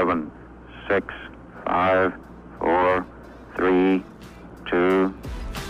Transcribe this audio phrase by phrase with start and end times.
[0.00, 0.32] seven,
[0.88, 1.12] six,
[1.66, 2.14] five,
[2.58, 3.06] four,
[3.54, 4.02] three,
[4.70, 5.08] two,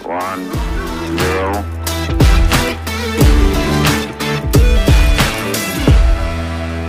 [0.04, 0.45] one,
[1.18, 1.53] zero.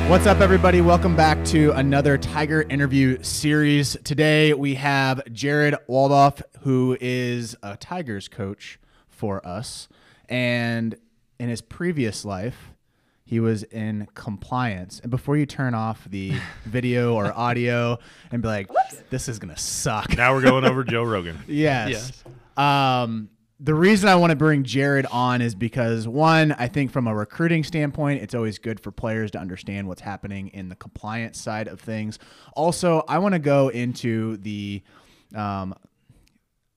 [0.07, 0.81] What's up, everybody?
[0.81, 3.97] Welcome back to another Tiger interview series.
[4.03, 8.79] Today we have Jared Waldoff, who is a Tigers coach
[9.09, 9.87] for us.
[10.29, 10.95] And
[11.39, 12.70] in his previous life,
[13.31, 14.99] he was in compliance.
[14.99, 16.33] And before you turn off the
[16.65, 17.97] video or audio
[18.29, 18.69] and be like,
[19.09, 20.17] this is going to suck.
[20.17, 21.39] Now we're going over Joe Rogan.
[21.47, 22.25] Yes.
[22.57, 27.07] Um, the reason I want to bring Jared on is because one, I think from
[27.07, 31.39] a recruiting standpoint, it's always good for players to understand what's happening in the compliance
[31.39, 32.19] side of things.
[32.53, 34.83] Also, I want to go into the.
[35.33, 35.73] Um,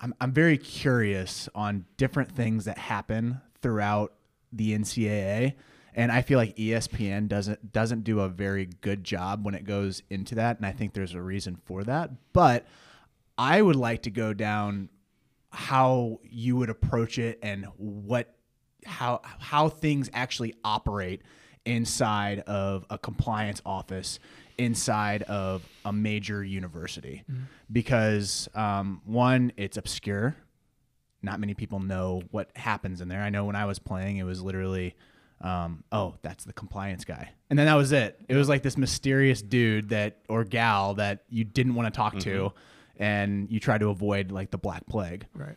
[0.00, 4.12] I'm I'm very curious on different things that happen throughout
[4.52, 5.54] the NCAA.
[5.94, 10.02] And I feel like ESPN doesn't doesn't do a very good job when it goes
[10.10, 12.10] into that, and I think there's a reason for that.
[12.32, 12.66] But
[13.38, 14.88] I would like to go down
[15.50, 18.34] how you would approach it and what
[18.84, 21.22] how how things actually operate
[21.64, 24.18] inside of a compliance office
[24.58, 27.22] inside of a major university.
[27.72, 30.36] Because um, one it's obscure.
[31.22, 33.22] Not many people know what happens in there.
[33.22, 34.94] I know when i was playing it was literally
[35.44, 38.76] um, oh that's the compliance guy and then that was it it was like this
[38.76, 42.50] mysterious dude that or gal that you didn't want to talk to
[42.96, 45.56] and you try to avoid like the black plague Right.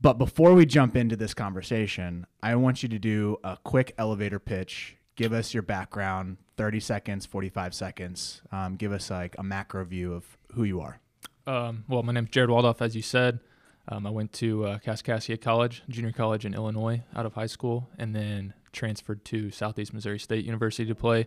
[0.00, 4.38] but before we jump into this conversation, I want you to do a quick elevator
[4.38, 4.96] pitch.
[5.16, 8.42] Give us your background, 30 seconds, 45 seconds.
[8.52, 11.00] Um, give us like a macro view of who you are.
[11.46, 13.40] Um, well, my name's Jared Waldoff, as you said.
[13.88, 17.88] Um, I went to uh, Kaskaskia College, junior college in Illinois, out of high school,
[17.98, 21.26] and then transferred to Southeast Missouri State University to play.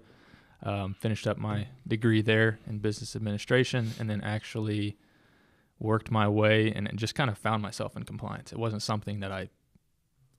[0.61, 4.97] Um, finished up my degree there in business administration, and then actually
[5.79, 8.51] worked my way and just kind of found myself in compliance.
[8.51, 9.49] It wasn't something that I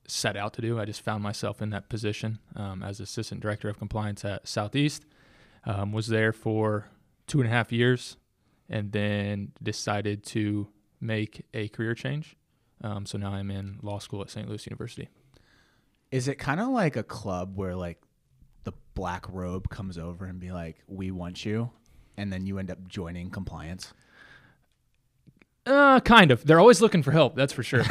[0.06, 0.78] set out to do.
[0.78, 5.04] I just found myself in that position um, as assistant director of compliance at Southeast.
[5.64, 6.88] Um, was there for
[7.26, 8.16] two and a half years,
[8.68, 10.68] and then decided to
[11.00, 12.36] make a career change.
[12.82, 14.48] Um, so now I'm in law school at St.
[14.48, 15.08] Louis University.
[16.10, 18.00] Is it kind of like a club where like
[18.64, 21.70] the black robe comes over and be like, we want you?
[22.16, 23.92] And then you end up joining compliance?
[25.66, 26.44] Uh, kind of.
[26.44, 27.36] They're always looking for help.
[27.36, 27.80] That's for sure.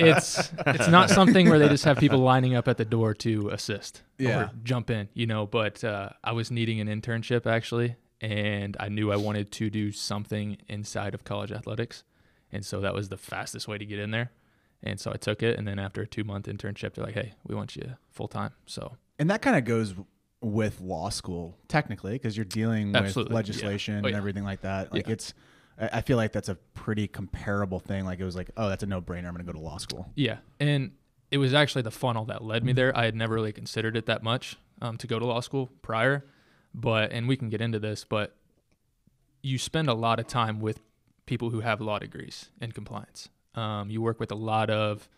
[0.00, 3.48] it's it's not something where they just have people lining up at the door to
[3.48, 4.38] assist Yeah.
[4.44, 5.46] or jump in, you know.
[5.46, 9.90] But uh, I was needing an internship actually, and I knew I wanted to do
[9.90, 12.04] something inside of college athletics,
[12.52, 14.30] and so that was the fastest way to get in there.
[14.82, 17.34] And so I took it, and then after a two month internship, they're like, "Hey,
[17.46, 19.94] we want you full time." So And that kind of goes
[20.40, 23.36] with law school, technically, because you're dealing with Absolutely, yeah.
[23.36, 24.92] legislation Oh, and everything like that.
[24.92, 25.14] Like Yeah.
[25.14, 25.34] it's,
[25.80, 28.04] I I feel like that's a pretty comparable thing.
[28.04, 29.26] Like it was like, oh, that's a no brainer.
[29.26, 30.12] I'm going to go to law school.
[30.14, 30.92] Yeah, and
[31.32, 32.96] it was actually the funnel that led me there.
[32.96, 36.24] I had never really considered it that much um, to go to law school prior,
[36.72, 38.36] but and we can get into this, but
[39.42, 40.80] you spend a lot of time with
[41.26, 43.28] people who have law degrees in compliance.
[43.58, 45.08] Um, you work with a lot of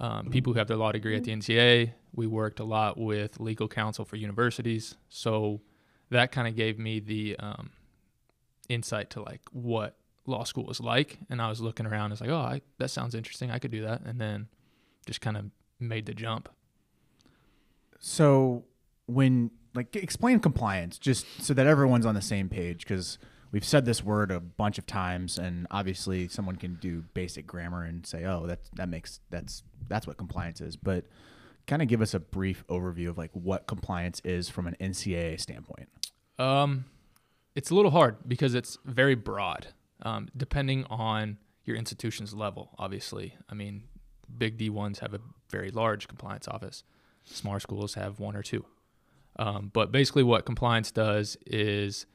[0.00, 1.92] um, people who have their law degree at the NCA.
[2.14, 5.60] We worked a lot with legal counsel for universities, so
[6.10, 7.70] that kind of gave me the um,
[8.68, 11.18] insight to like what law school was like.
[11.28, 13.50] And I was looking around, I was like, oh, I, that sounds interesting.
[13.50, 14.48] I could do that, and then
[15.06, 15.46] just kind of
[15.78, 16.48] made the jump.
[18.00, 18.64] So
[19.06, 23.18] when like explain compliance, just so that everyone's on the same page, because
[23.52, 27.84] we've said this word a bunch of times, and obviously someone can do basic grammar
[27.84, 31.06] and say, oh, that that makes that's that's what compliance is, but
[31.66, 35.40] kind of give us a brief overview of like what compliance is from an NCAA
[35.40, 35.88] standpoint.
[36.38, 36.86] Um,
[37.54, 39.68] it's a little hard because it's very broad,
[40.02, 42.70] um, depending on your institution's level.
[42.78, 43.84] Obviously, I mean,
[44.38, 46.82] big D ones have a very large compliance office.
[47.24, 48.64] Smaller schools have one or two.
[49.38, 52.06] Um, but basically, what compliance does is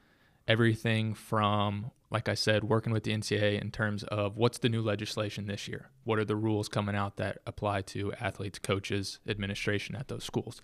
[0.48, 4.82] everything from, like I said, working with the NCAA in terms of what's the new
[4.82, 5.90] legislation this year?
[6.04, 10.62] What are the rules coming out that apply to athletes, coaches, administration at those schools?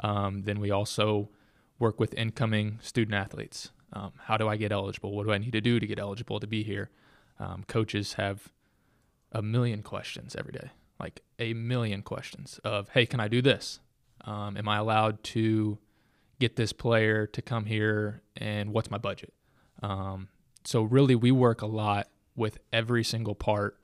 [0.00, 1.28] Um, then we also
[1.78, 3.70] work with incoming student athletes.
[3.92, 5.14] Um, how do I get eligible?
[5.14, 6.90] What do I need to do to get eligible to be here?
[7.38, 8.52] Um, coaches have
[9.32, 13.80] a million questions every day, like a million questions of, hey, can I do this?
[14.22, 15.78] Um, am I allowed to
[16.40, 18.22] get this player to come here?
[18.36, 19.32] And what's my budget?
[19.82, 20.28] Um,
[20.64, 23.78] so, really, we work a lot with every single part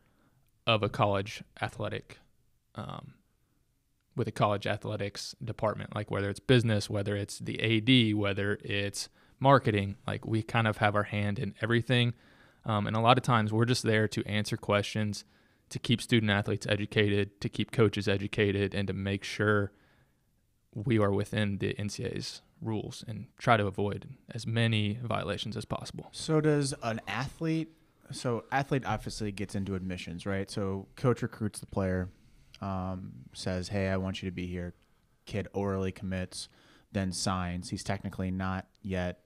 [0.67, 2.19] of a college athletic
[2.75, 3.15] um,
[4.17, 9.09] with a college athletics department, like whether it's business, whether it's the AD, whether it's
[9.39, 9.97] marketing.
[10.07, 12.15] Like we kind of have our hand in everything.
[12.65, 15.25] Um, and a lot of times we're just there to answer questions,
[15.69, 19.71] to keep student athletes educated, to keep coaches educated, and to make sure
[20.85, 26.09] we are within the NCAA's rules and try to avoid as many violations as possible.
[26.13, 27.73] So does an athlete?
[28.13, 30.51] So athlete obviously gets into admissions, right?
[30.51, 32.11] So coach recruits the player,
[32.61, 34.75] um, says, "Hey, I want you to be here."
[35.25, 36.49] Kid orally commits,
[36.93, 37.71] then signs.
[37.71, 39.21] He's technically not yet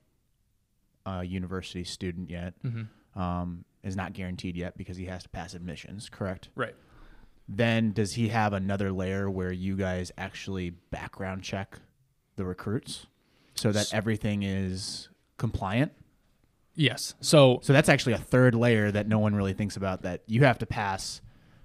[1.05, 2.55] a university student yet.
[2.63, 3.21] Mm-hmm.
[3.21, 6.09] Um, is not guaranteed yet because he has to pass admissions.
[6.09, 6.49] Correct.
[6.55, 6.75] Right.
[7.53, 11.81] Then does he have another layer where you guys actually background check
[12.37, 13.07] the recruits
[13.57, 15.91] so that everything is compliant?
[16.77, 17.15] Yes.
[17.21, 20.45] So So that's actually a third layer that no one really thinks about that you
[20.45, 21.21] have to pass.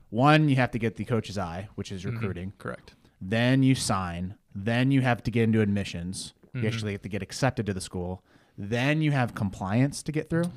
[0.10, 2.54] One, you have to get the coach's eye, which is recruiting.
[2.58, 2.96] correct.
[3.22, 4.36] Then you sign.
[4.56, 6.34] Then you have to get into admissions.
[6.48, 6.62] Mm-hmm.
[6.64, 8.24] You actually have to get accepted to the school.
[8.58, 10.52] Then you have compliance to get through.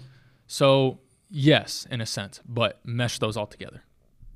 [0.47, 3.83] So yes, in a sense, but mesh those all together.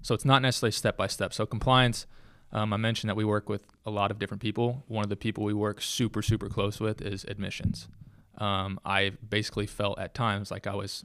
[0.02, 1.32] So it's not necessarily step by step.
[1.32, 2.06] So compliance,
[2.52, 4.84] um, I mentioned that we work with a lot of different people.
[4.88, 7.88] One of the people we work super super close with is admissions.
[8.38, 11.04] Um, I basically felt at times like I was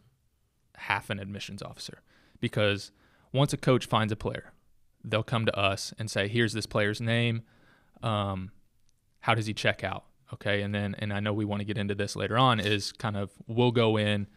[0.75, 2.01] half an admissions officer
[2.39, 2.91] because
[3.31, 4.53] once a coach finds a player,
[5.03, 7.43] they'll come to us and say, "Here's this player's name.
[8.01, 8.51] Um,
[9.21, 11.77] how does he check out?" Okay, and then and I know we want to get
[11.77, 12.59] into this later on.
[12.59, 14.27] Is kind of we'll go in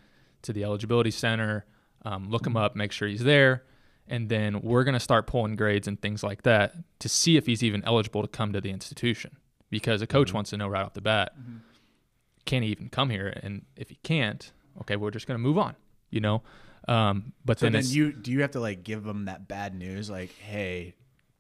[0.42, 1.66] to the eligibility center,
[2.04, 3.64] um, look him up, make sure he's there,
[4.10, 7.46] and then we're going to start pulling grades and things like that to see if
[7.46, 9.36] he's even eligible to come to the institution.
[9.70, 11.32] Because a coach wants to know right off the bat,
[12.44, 13.32] can he even come here?
[13.42, 15.76] And if he can't, okay, we're just going to move on.
[16.10, 16.42] You know,
[16.88, 19.76] um, but So then, then you do you have to like give them that bad
[19.76, 20.96] news, like, hey,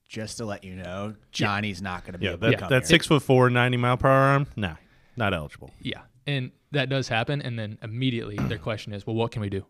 [0.08, 2.68] just to let you know, Johnny's not going to be Yeah, able to that, come
[2.68, 2.86] that here.
[2.88, 4.76] six foot four, 90 mile per hour arm, nah,
[5.16, 5.72] not eligible.
[5.80, 6.02] Yeah.
[6.26, 7.42] And that does happen.
[7.42, 9.66] And then immediately their question is, well, what can we do?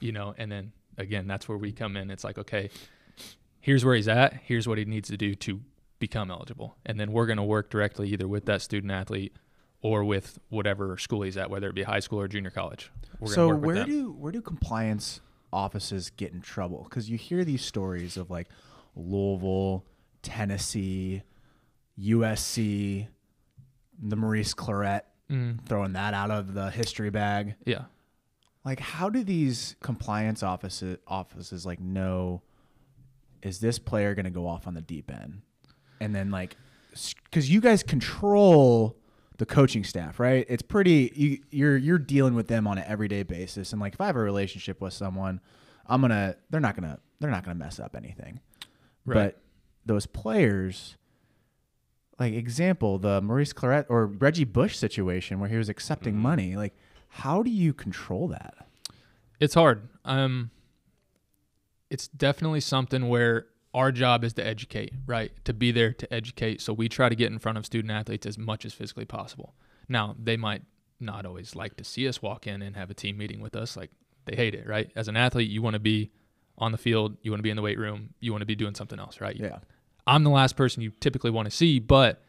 [0.00, 2.10] You know, and then again, that's where we come in.
[2.10, 2.70] It's like, okay,
[3.60, 4.34] here's where he's at.
[4.44, 5.60] Here's what he needs to do to
[5.98, 6.76] become eligible.
[6.86, 9.34] And then we're going to work directly either with that student athlete
[9.82, 12.90] or with whatever school he's at, whether it be high school or junior college.
[13.18, 15.20] We're so work where do where do compliance
[15.52, 16.84] offices get in trouble?
[16.88, 18.48] Because you hear these stories of like
[18.96, 19.84] Louisville,
[20.22, 21.22] Tennessee,
[21.98, 23.06] USC,
[24.02, 27.54] the Maurice Clarett Mm, throwing that out of the history bag.
[27.64, 27.84] yeah.
[28.64, 32.42] Like, how do these compliance offices offices like know?
[33.42, 35.40] Is this player going to go off on the deep end?
[35.98, 36.56] And then like,
[37.24, 38.98] because you guys control
[39.38, 40.44] the coaching staff, right?
[40.48, 41.10] It's pretty.
[41.14, 44.16] You, you're you're dealing with them on an everyday basis, and like if I have
[44.16, 45.40] a relationship with someone,
[45.86, 46.36] I'm gonna.
[46.50, 46.98] They're not gonna.
[47.20, 48.40] They're not gonna mess up anything.
[49.06, 49.14] Right.
[49.34, 49.40] But
[49.86, 50.96] those players,
[52.18, 56.22] like example, the Maurice Clarett or Reggie Bush situation where he was accepting Mm-hmm.
[56.22, 56.74] money, like
[57.10, 58.54] how do you control that?
[59.38, 59.88] It's hard.
[60.04, 60.50] Um,
[61.90, 65.32] it's definitely something where our job is to educate, right?
[65.44, 66.60] To be there to educate.
[66.60, 69.54] So we try to get in front of student athletes as much as physically possible.
[69.88, 70.62] Now, they might
[71.00, 73.76] not always like to see us walk in and have a team meeting with us.
[73.76, 73.90] Like
[74.26, 74.90] they hate it, right?
[74.94, 76.10] As an athlete, you want to be
[76.58, 78.54] on the field, you want to be in the weight room, you want to be
[78.54, 79.36] doing something else, right?
[79.36, 79.58] Yeah.
[80.06, 82.22] I'm the last person you typically want to see, but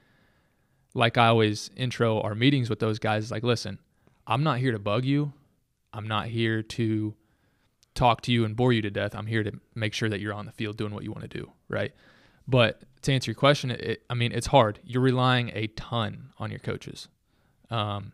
[0.93, 3.79] like I always intro our meetings with those guys, like, listen,
[4.31, 5.33] I'm not here to bug you.
[5.91, 7.13] I'm not here to
[7.93, 9.13] talk to you and bore you to death.
[9.13, 11.37] I'm here to make sure that you're on the field doing what you want to
[11.39, 11.91] do, right?
[12.47, 14.79] But to answer your question, it, I mean, it's hard.
[14.85, 17.09] You're relying a ton on your coaches.
[17.69, 18.13] Um,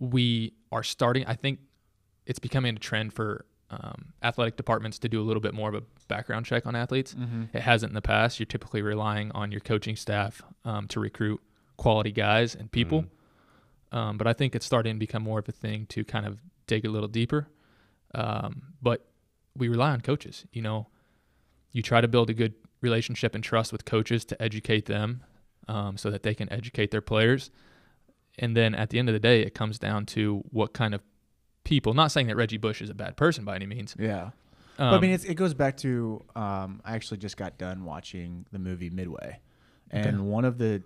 [0.00, 1.60] we are starting, I think
[2.26, 5.76] it's becoming a trend for um, athletic departments to do a little bit more of
[5.76, 7.14] a background check on athletes.
[7.52, 8.40] It hasn't in the past.
[8.40, 11.40] You're typically relying on your coaching staff um, to recruit
[11.76, 13.04] quality guys and people.
[13.92, 16.40] Um, but I think it's starting to become more of a thing to kind of
[16.66, 17.48] dig a little deeper.
[18.14, 19.06] Um, but
[19.56, 20.44] we rely on coaches.
[20.52, 20.88] You know,
[21.72, 25.22] you try to build a good relationship and trust with coaches to educate them
[25.68, 27.50] um, so that they can educate their players.
[28.38, 31.00] And then at the end of the day, it comes down to what kind of
[31.64, 31.94] people.
[31.94, 33.94] Not saying that Reggie Bush is a bad person by any means.
[33.98, 34.30] Yeah.
[34.78, 37.84] Um, but I mean, it's, it goes back to um, I actually just got done
[37.84, 39.40] watching the movie Midway,
[39.90, 40.16] and Okay.
[40.18, 40.82] one of the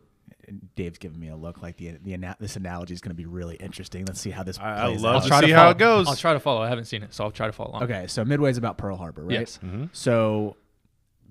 [0.77, 3.27] Dave's giving me a look like the the ana- this analogy is going to be
[3.27, 4.05] really interesting.
[4.05, 5.23] Let's see how this I- I plays love out.
[5.23, 6.09] to try see to how follow- it goes.
[6.09, 6.63] I'll try to follow.
[6.63, 7.83] I haven't seen it, so I'll try to follow along.
[7.85, 9.41] Okay, so Midway's about Pearl Harbor, right?
[9.41, 9.59] Yes.
[9.93, 10.57] So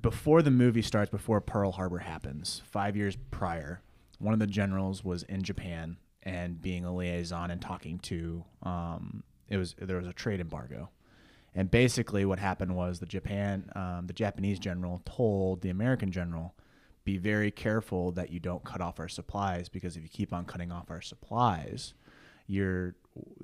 [0.01, 3.81] before the movie starts, before Pearl Harbor happens, five years prior,
[4.19, 8.43] one of the generals was in Japan and being a liaison and talking to.
[8.63, 10.89] Um, it was there was a trade embargo,
[11.55, 16.53] and basically what happened was the Japan, um, the Japanese general told the American general,
[17.09, 20.45] be very careful that you don't cut off our supplies because if you keep on
[20.45, 21.93] cutting off our supplies,
[22.47, 22.95] you're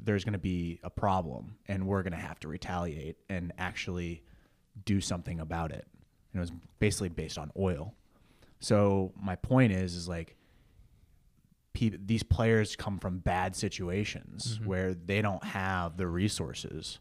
[0.02, 4.24] there's going to be a problem and we're going to have to retaliate and actually
[4.86, 5.86] do something about it.
[6.32, 7.94] And it was basically based on oil.
[8.60, 10.38] So my point is, is like
[11.74, 14.66] pe- these players come from bad situations mm-hmm.
[14.66, 17.00] where they don't have the resources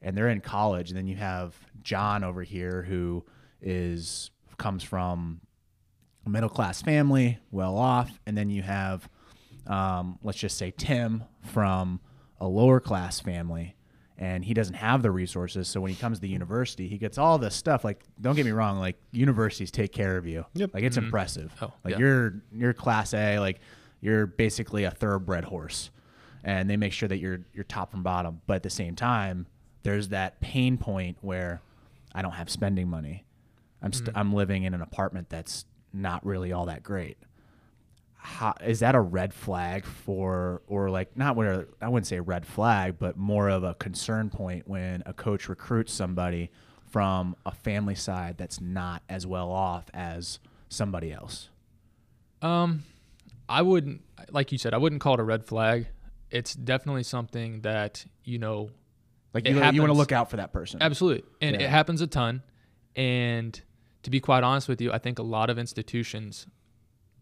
[0.00, 3.24] and they're in college and then you have John over here who
[3.60, 5.40] is comes from
[6.28, 9.08] middle class family, well off, and then you have
[9.66, 12.00] um, let's just say Tim from
[12.40, 13.76] a lower class family
[14.16, 15.68] and he doesn't have the resources.
[15.68, 17.84] So when he comes to the university he gets all this stuff.
[17.84, 20.44] Like don't get me wrong like universities take care of you.
[20.54, 20.74] Yep.
[20.74, 21.54] like it's impressive.
[21.62, 21.98] Oh, like yeah.
[21.98, 23.60] you're you're class A like
[24.00, 25.90] you're basically a thoroughbred horse
[26.44, 28.40] and they make sure that you're you're top from bottom.
[28.46, 29.46] But at the same time
[29.82, 31.60] there's that pain point where
[32.14, 33.24] I don't have spending money.
[33.80, 37.16] I'm st- I'm living in an apartment that's not really all that great
[38.20, 42.22] how, is that a red flag for or like not where I wouldn't say a
[42.22, 46.50] red flag but more of a concern point when a coach recruits somebody
[46.90, 51.48] from a family side that's not as well off as somebody else
[52.42, 52.82] Um,
[53.48, 55.86] I wouldn't, like you said, I wouldn't call it a red flag.
[56.30, 58.70] It's definitely something that you know,
[59.32, 61.62] like you, you want to look out for that person absolutely, and Yeah.
[61.66, 62.42] it happens a ton.
[62.96, 63.58] And
[64.08, 66.46] to be quite honest with you, I think a lot of institutions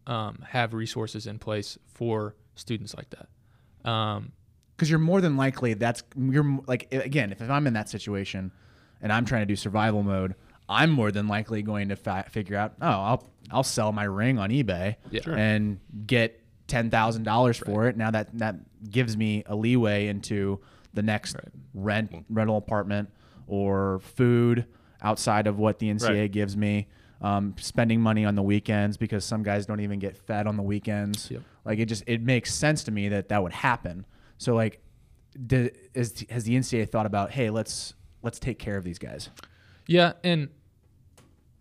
[0.06, 3.90] um, have resources in place for students like that.
[3.90, 4.30] Um,
[4.76, 8.52] because you're more than likely that's you're like again if, if i'm in that situation
[9.00, 10.34] and i'm trying to do survival mode
[10.68, 14.38] i'm more than likely going to fa- figure out oh i'll i'll sell my ring
[14.38, 15.22] on ebay Yeah.
[15.22, 15.34] Sure.
[15.34, 18.56] and get $10000 for it now that that
[18.90, 20.60] gives me a leeway into
[20.92, 21.36] the next
[21.72, 23.08] rent rental apartment
[23.46, 24.66] or food
[25.02, 26.30] outside of what the ncaa Right.
[26.32, 26.88] gives me
[27.22, 30.62] um, spending money on the weekends because some guys don't even get fed on the
[30.62, 31.42] weekends Yep.
[31.64, 34.04] like it just it makes sense to me that that would happen.
[34.38, 34.82] So like,
[35.46, 39.30] do, is, has the NCAA thought about hey let's let's take care of these guys?
[39.86, 40.48] Yeah, and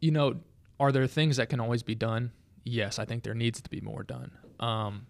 [0.01, 0.41] you know,
[0.79, 2.31] are there things that can always be done?
[2.63, 4.31] Yes, I think there needs to be more done.
[4.59, 5.07] Um,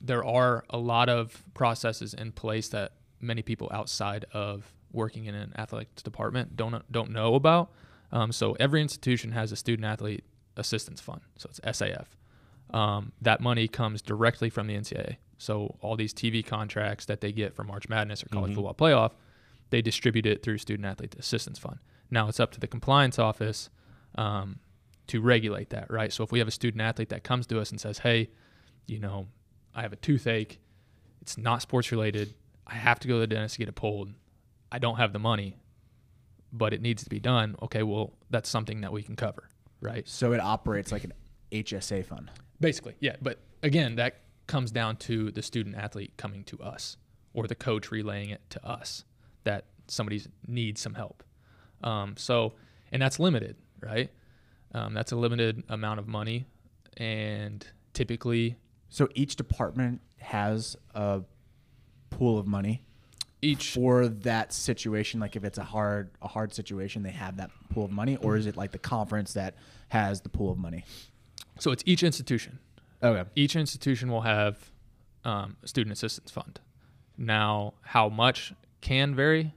[0.00, 5.34] there are a lot of processes in place that many people outside of working in
[5.34, 7.70] an athletics department don't don't know about.
[8.10, 10.24] Um, so every institution has a student athlete
[10.56, 12.06] assistance fund, so it's SAF.
[12.76, 15.16] Um, that money comes directly from the NCAA.
[15.38, 19.12] So all these TV contracts that they get from March Madness or College Football Playoff,
[19.70, 21.78] they distribute it through Student Athlete Assistance Fund.
[22.10, 23.68] Now it's up to the compliance office
[24.14, 24.60] um,
[25.08, 26.12] to regulate that, right?
[26.12, 28.30] So if we have a student athlete that comes to us and says, "Hey,
[28.86, 29.26] you know,
[29.74, 30.60] I have a toothache.
[31.20, 32.34] It's not sports related.
[32.66, 34.12] I have to go to the dentist to get it pulled.
[34.72, 35.56] I don't have the money,
[36.52, 39.48] but it needs to be done." Okay, well, that's something that we can cover,
[39.80, 40.08] right?
[40.08, 41.12] So it operates like an
[41.52, 42.30] HSA fund.
[42.60, 43.16] Basically, yeah.
[43.20, 46.96] But again, that comes down to the student athlete coming to us
[47.32, 49.04] or the coach relaying it to us
[49.44, 51.22] that somebody needs some help.
[51.82, 52.54] Um, so,
[52.90, 54.10] and that's limited, right?
[54.74, 56.46] Um, that's a limited amount of money.
[56.96, 58.56] And typically,
[58.90, 61.22] So each department has a
[62.10, 62.82] pool of money
[63.42, 65.20] each for that situation.
[65.20, 68.36] Like if it's a hard a hard situation, they have that pool of money, or
[68.36, 69.54] is it like the conference that
[69.88, 70.84] has the pool of money?
[71.58, 72.58] so it's each institution.
[73.02, 73.28] Okay.
[73.34, 74.70] Each institution will have
[75.24, 76.60] um, a student assistance fund.
[77.18, 79.54] Now, how much can vary.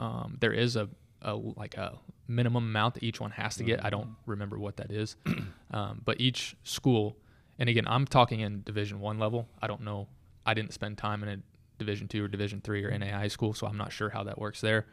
[0.00, 0.88] Um, there is a,
[1.22, 1.98] a like a
[2.28, 3.84] minimum amount that each one has to get.
[3.84, 5.16] I don't remember what that is,
[5.70, 7.16] um, but each school,
[7.58, 9.48] and again, I'm talking in Division One level.
[9.62, 10.08] I don't know.
[10.44, 11.36] I didn't spend time in a
[11.84, 14.60] Division Two or Division Three or NAI school, so I'm not sure how that works
[14.60, 14.86] there.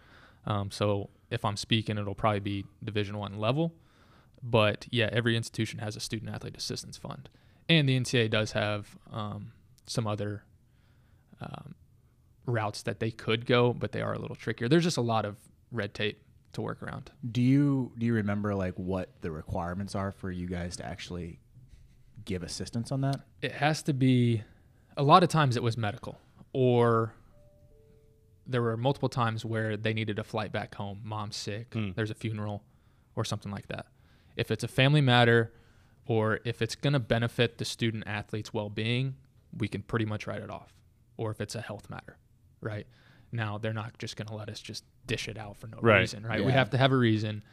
[0.45, 3.73] Um, so if I'm speaking, it'll probably be Division One level.
[4.43, 7.29] But yeah, every institution has a student athlete assistance fund,
[7.69, 9.51] and the NCAA does have um,
[9.85, 10.43] some other
[11.39, 11.75] um,
[12.45, 14.67] routes that they could go, but they are a little trickier.
[14.67, 15.37] There's just a lot of
[15.71, 16.21] red tape
[16.53, 17.11] to work around.
[17.29, 21.39] Do you do you remember like what the requirements are for you guys to actually
[22.25, 23.21] give assistance on that?
[23.41, 24.43] It has to be.
[24.97, 26.19] A lot of times it was medical,
[26.53, 27.13] or
[28.47, 30.99] there were multiple times where they needed a flight back home.
[31.03, 31.75] Mom's sick.
[31.95, 32.63] There's a funeral,
[33.15, 33.87] or something like that.
[34.35, 35.53] If it's a family matter,
[36.05, 39.15] or if it's going to benefit the student athlete's well-being,
[39.57, 40.73] we can pretty much write it off.
[41.17, 42.17] Or if it's a health matter,
[42.61, 42.87] right?
[43.31, 45.99] Now they're not just going to let us just dish it out for no Right.
[45.99, 46.43] reason, right?
[46.43, 47.43] We have to have a reason.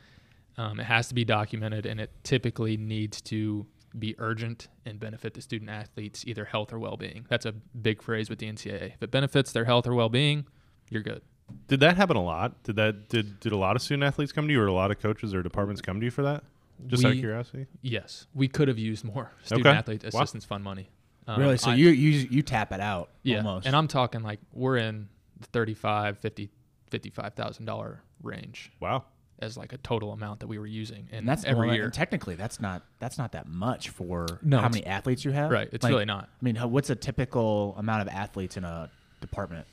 [0.57, 5.35] Um, it has to be documented, and it typically needs to be urgent and benefit
[5.35, 7.26] the student athletes either health or well-being.
[7.28, 8.95] That's a big phrase with the NCAA.
[8.95, 10.47] If it benefits their health or well-being,
[10.90, 11.23] you're good.
[11.68, 12.62] Did that happen a lot?
[12.64, 14.90] Did that did did a lot of student athletes come to you, or a lot
[14.90, 16.45] of coaches or departments come to you for that?
[16.87, 17.66] Just out of curiosity.
[17.83, 19.76] Yes, we could have used more student Okay.
[19.78, 20.21] athlete Wow.
[20.21, 20.90] assistance fund money.
[21.26, 21.57] Um, really?
[21.57, 23.66] So I- you you you tap it out yeah, almost.
[23.66, 25.09] and I'm talking like we're in
[25.40, 26.50] the 35, 50,
[26.90, 29.04] 55,000 dollar range Wow.
[29.40, 31.85] As like a total amount that we were using, and, and that's every well, year.
[31.85, 35.50] And technically, that's not that's not that much for No, how many athletes you have.
[35.50, 36.25] Right, it's really not.
[36.25, 38.90] I mean, how, what's a typical amount of athletes in a
[39.21, 39.66] department?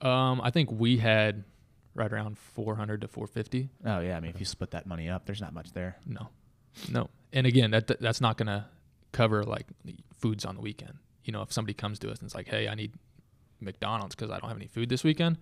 [0.00, 1.44] Um, I think we had
[1.94, 3.68] right around 400 to 450.
[3.84, 5.96] Oh yeah, I mean, if you split that money up, there's not much there.
[6.06, 6.28] No,
[6.90, 7.08] no.
[7.32, 8.68] And again, that that's not gonna
[9.12, 10.94] cover like the foods on the weekend.
[11.24, 12.92] You know, if somebody comes to us and it's like, "Hey, I need
[13.60, 15.36] McDonald's because I don't have any food this weekend,"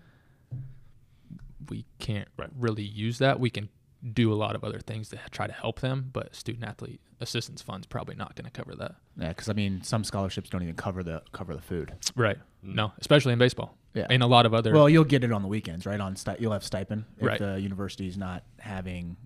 [1.71, 3.41] we can't really use that.
[3.41, 3.69] We can
[4.13, 7.63] do a lot of other things to try to help them, but student athlete assistance
[7.63, 8.95] fund's probably not going to cover that.
[9.19, 11.93] Yeah, because I mean, some scholarships don't even cover the cover the food.
[12.15, 12.37] Right.
[12.65, 12.75] Mm.
[12.75, 13.77] No, especially in baseball.
[13.95, 14.07] Yeah.
[14.11, 14.73] And a lot of other.
[14.75, 15.99] Well, you'll get it on the weekends, right?
[15.99, 17.39] On sti- you'll have stipend if Right.
[17.39, 19.17] the university's not having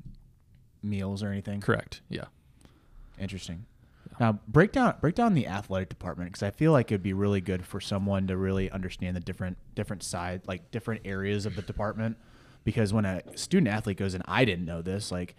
[0.83, 1.61] meals or anything.
[1.61, 2.01] correct.
[2.09, 2.25] Yeah.
[3.19, 3.67] Interesting.
[4.19, 7.41] Now break down break down the athletic department because I feel like it'd be really
[7.41, 11.63] good for someone to really understand the different different side like different areas of the
[11.63, 12.17] department.
[12.65, 15.11] Because when a student athlete goes in, I didn't know this.
[15.11, 15.35] Like,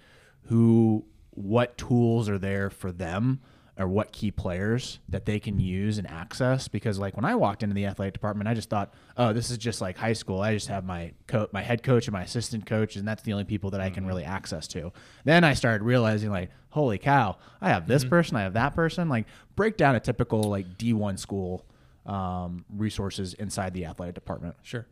[0.45, 3.39] who, what tools are there for them,
[3.77, 6.67] or what key players that they can use and access?
[6.67, 9.57] Because like when I walked into the athletic department, I just thought, oh, this is
[9.57, 10.41] just like high school.
[10.41, 13.31] I just have my co- my head coach and my assistant coach, and that's the
[13.33, 14.91] only people that I can really access to.
[15.23, 19.09] Then I started realizing like, holy cow, I have this person, I have that person.
[19.09, 19.25] Like,
[19.55, 21.65] break down a typical like D one school
[22.05, 24.55] um, resources inside the athletic department.
[24.63, 24.85] Sure.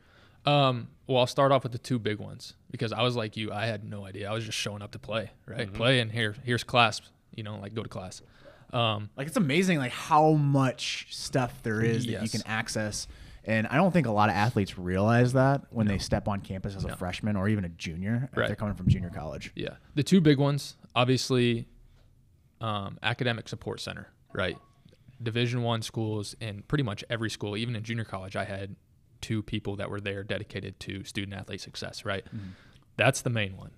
[0.49, 3.51] Um, well, I'll start off with the two big ones because I was like you.
[3.51, 4.29] I had no idea.
[4.29, 5.71] I was just showing up to play, right?
[5.71, 7.01] Play and here, here's class.
[7.35, 8.21] You know, like go to class.
[8.71, 13.07] Um, Like it's amazing like how much stuff there is that you can access.
[13.45, 16.75] And I don't think a lot of athletes realize that when they step on campus
[16.75, 18.47] as a freshman or even a junior if Right.
[18.47, 19.51] they're coming from junior college.
[19.55, 21.65] yeah, the two big ones, obviously,
[22.61, 24.57] um, academic support center, right?
[25.23, 28.75] Division one schools and pretty much every school, even in junior college, I had
[29.21, 32.25] two people that were there dedicated to student athlete success, right?
[32.97, 33.71] That's the main one.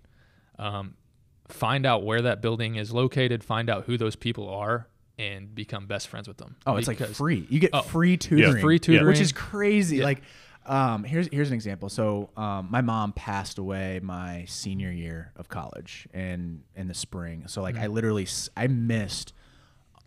[0.59, 0.95] Um,
[1.47, 4.87] find out where that building is located, find out who those people are,
[5.19, 6.55] and become best friends with them.
[6.65, 7.45] Oh, it's like free.
[7.49, 8.61] You get Oh, free tutoring.
[8.61, 9.07] free tutoring.
[9.07, 9.97] Which is crazy.
[9.97, 10.05] Yeah.
[10.05, 10.21] Like
[10.65, 11.89] um, here's here's an example.
[11.89, 17.43] So um, my mom passed away my senior year of college in in the spring.
[17.47, 17.93] So like I Mm-hmm.
[17.93, 19.33] literally I missed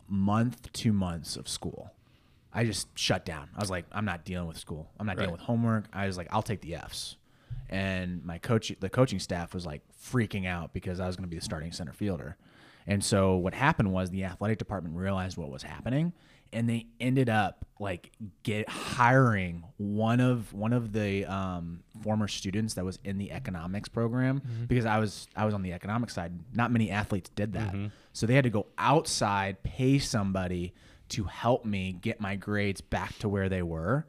[0.07, 1.91] month two months of school.
[2.55, 3.49] I just shut down.
[3.55, 4.89] I was like, I'm not dealing with school.
[4.99, 5.85] I'm not dealing with homework.
[5.93, 7.17] I was like, I'll take the Fs.
[7.69, 11.29] And my coach, the coaching staff was like freaking out because I was going to
[11.29, 12.37] be the starting center fielder.
[12.87, 16.13] And so what happened was the athletic department realized what was happening,
[16.53, 18.11] and they ended up like
[18.43, 23.89] get hiring one of one of the um, former students that was in the economics
[23.89, 26.31] program because I was I was on the economics side.
[26.53, 27.73] Not many athletes did that,
[28.13, 30.73] so they had to go outside, pay somebody
[31.09, 34.05] to help me get my grades back to where they were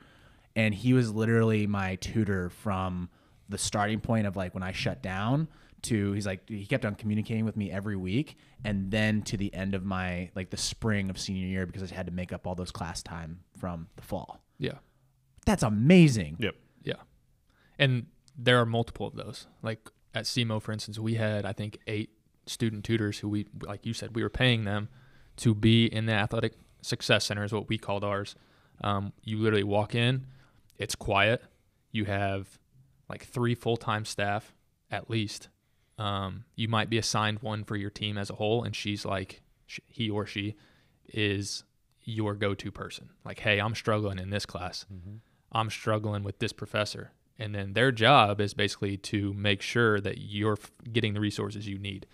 [0.56, 3.10] and he was literally my tutor from
[3.48, 5.48] the starting point of like when I shut down
[5.82, 9.54] to he's like he kept on communicating with me every week and then to the
[9.54, 12.46] end of my like the spring of senior year because I had to make up
[12.46, 14.40] all those class time from the fall.
[14.58, 14.78] Yeah.
[15.44, 16.36] That's amazing.
[16.40, 16.56] Yep.
[16.82, 16.94] Yeah.
[17.78, 18.06] And
[18.36, 19.46] there are multiple of those.
[19.62, 22.10] Like at SEMO, for instance, we had, I think, eight
[22.46, 24.88] student tutors who we, like you said, we were paying them
[25.36, 26.54] to be in the athletic
[26.86, 28.34] success center, is what we called ours.
[28.82, 30.26] Um, you literally walk in,
[30.78, 31.42] it's quiet.
[31.92, 32.58] You have
[33.08, 34.54] like three full time staff
[34.90, 35.48] at least.
[35.98, 39.40] Um, you might be assigned one for your team as a whole, and she's like,
[39.66, 40.54] sh- he or she
[41.08, 41.64] is
[42.04, 43.10] your go to person.
[43.24, 44.84] Like, hey, I'm struggling in this class.
[45.52, 47.12] I'm struggling with this professor.
[47.38, 50.58] And then their job is basically to make sure that you're
[50.92, 52.06] getting the resources you need.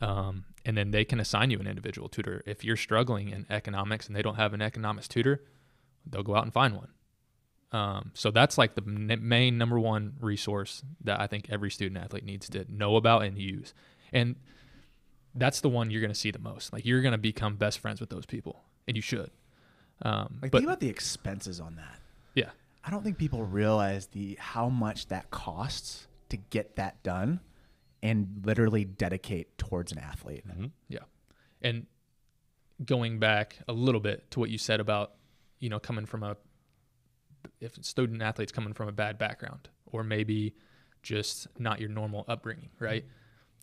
[0.00, 2.42] Um, and then they can assign you an individual tutor.
[2.46, 5.42] If you're struggling in economics and they don't have an economics tutor,
[6.06, 6.88] they'll go out and find one.
[7.72, 12.02] Um, so that's like the n- main number one resource that I think every student
[12.04, 13.72] athlete needs to know about and use.
[14.12, 14.36] And
[15.34, 16.72] that's the one you're going to see the most.
[16.72, 19.30] Like you're going to become best friends with those people, and you should.
[20.02, 21.98] Um, Like but think about the expenses on that.
[22.34, 22.50] yeah,
[22.84, 27.40] I don't think people realize the how much that costs to get that done
[28.02, 30.44] and literally dedicate towards an athlete.
[30.88, 31.00] Yeah.
[31.60, 31.86] And
[32.84, 35.12] going back a little bit to what you said about,
[35.60, 36.36] you know, coming from a,
[37.60, 40.54] if student athletes coming from a bad background or maybe
[41.02, 43.04] just not your normal upbringing, right?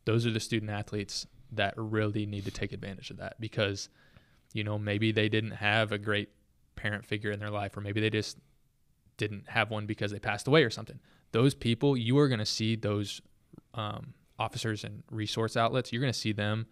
[0.05, 3.89] Those are the student athletes that really need to take advantage of that because,
[4.53, 6.29] you know, maybe they didn't have a great
[6.75, 8.37] parent figure in their life or maybe they just
[9.17, 10.99] didn't have one because they passed away or something.
[11.31, 13.21] Those people, you are going to see those
[13.73, 16.65] um, officers and resource outlets, you're going to see them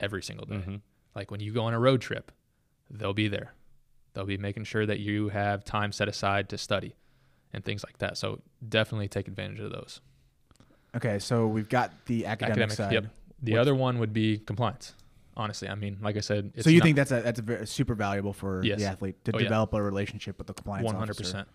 [0.00, 0.56] every single day.
[0.56, 0.80] Mhm.
[1.14, 2.32] Like when you go on a road trip,
[2.90, 3.54] they'll be there.
[4.12, 6.94] They'll be making sure that you have time set aside to study
[7.52, 8.18] and things like that.
[8.18, 10.00] So definitely take advantage of those.
[10.96, 12.92] Okay, so we've got the academic, side.
[12.92, 13.04] Yep.
[13.42, 14.94] The What's- other one would be compliance.
[15.36, 17.66] Honestly, I mean, like I said, it's so you not- think that's a that's a
[17.66, 18.78] super valuable for Yes.
[18.78, 19.42] the athlete to Oh, yeah.
[19.44, 21.24] develop a relationship with the compliance one hundred officer.
[21.24, 21.48] percent,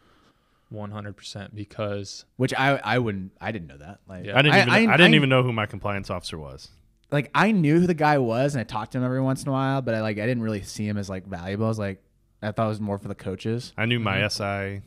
[0.69, 3.99] one hundred percent because Which I I wouldn't I didn't know that.
[4.08, 4.38] Like Yeah.
[4.38, 6.69] I didn't even I, didn't I- even know who my compliance officer was.
[7.12, 9.49] like I knew who the guy was and I talked to him every once in
[9.49, 11.65] a while, but I like I didn't really see him as like valuable.
[11.65, 12.03] I was like
[12.41, 13.73] I thought it was more for the coaches.
[13.77, 14.79] I knew my Mm-hmm.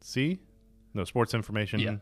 [0.00, 0.38] SID,
[0.94, 1.80] no sports information.
[1.80, 1.96] yeah,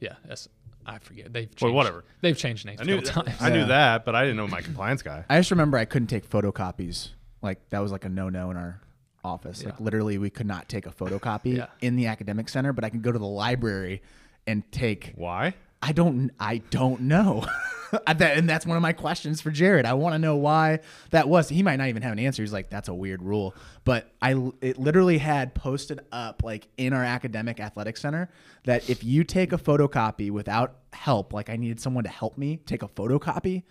[0.00, 0.48] yeah, that's
[0.86, 2.04] I forget they've changed, Well, whatever.
[2.20, 3.30] they've changed names I knew times.
[3.40, 3.66] I knew Yeah.
[3.66, 5.24] that, but I didn't know my compliance guy.
[5.30, 7.10] I just remember I couldn't take photocopies.
[7.42, 8.80] Like that was like a no no in our
[9.24, 9.64] office.
[9.64, 11.66] Like literally we could not take a photocopy Yeah.
[11.80, 14.02] in the academic center, but I can go to the library
[14.46, 15.54] and take Why?
[15.82, 17.46] I don't I don't know.
[18.06, 19.84] and that's one of my questions for Jared.
[19.86, 21.48] I want to know why that was.
[21.48, 22.42] He might not even have an answer.
[22.42, 23.54] He's like, that's a weird rule.
[23.84, 28.30] But I it literally had posted up like in our academic athletic center
[28.64, 32.56] that if you take a photocopy without help, like I needed someone to help me
[32.56, 33.62] take a photocopy,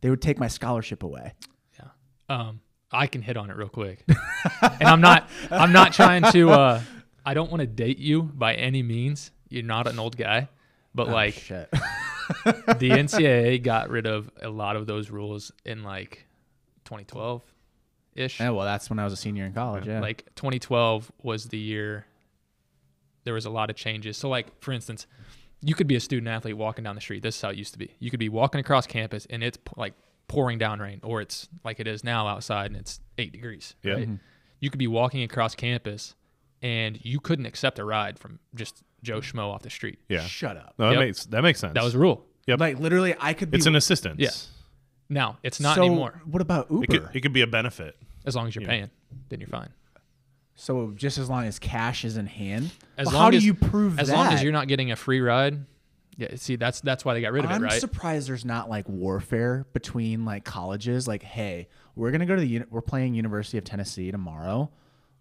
[0.00, 1.34] they would take my scholarship away.
[1.78, 1.88] Yeah.
[2.28, 4.04] Um, I can hit on it real quick.
[4.62, 6.80] and I'm not I'm not trying to uh
[7.24, 9.30] I don't want to date you by any means.
[9.48, 10.48] You're not an old guy.
[10.94, 11.70] But Oh, like shit.
[11.70, 16.26] the NCAA got rid of a lot of those rules in like
[16.84, 17.42] 2012
[18.14, 18.40] ish.
[18.40, 19.86] yeah, well, that's when I was a senior in college.
[19.86, 20.00] Yeah.
[20.00, 22.06] Like 2012 was the year
[23.24, 24.16] there was a lot of changes.
[24.16, 25.06] So like for instance,
[25.60, 27.22] you could be a student athlete walking down the street.
[27.22, 27.94] This is how it used to be.
[27.98, 29.92] You could be walking across campus and it's like
[30.28, 33.94] pouring down rain or it's like it is now outside and it's 8 degrees, Yeah.
[33.94, 34.02] right?
[34.04, 34.14] Mm-hmm.
[34.60, 36.14] You could be walking across campus
[36.62, 39.98] and you couldn't accept a ride from just Joe Schmo off the street.
[40.08, 40.20] Yeah.
[40.22, 40.74] Shut up.
[40.78, 41.00] No, that Yep.
[41.00, 41.74] makes that makes sense.
[41.74, 42.24] That was a rule.
[42.46, 42.60] Yep.
[42.60, 43.56] Like literally, I could be.
[43.58, 44.16] it's an assistance.
[44.18, 44.30] Yeah.
[45.08, 46.20] Now, it's not so anymore.
[46.26, 46.84] What about Uber?
[46.84, 47.96] It could, it could be a benefit.
[48.26, 48.68] As long as you're Yeah.
[48.68, 48.90] paying,
[49.30, 49.70] then you're fine.
[50.54, 52.72] so just as long as cash is in hand.
[52.96, 54.14] As Well, long how as do you prove as that?
[54.16, 55.64] long as you're not getting a free ride.
[56.18, 57.72] Yeah, see, that's that's why they got rid of I'm it, right?
[57.74, 61.06] I'm surprised there's not like warfare between like colleges.
[61.06, 64.68] Like, hey, we're gonna go to the uni- we're playing University of Tennessee tomorrow.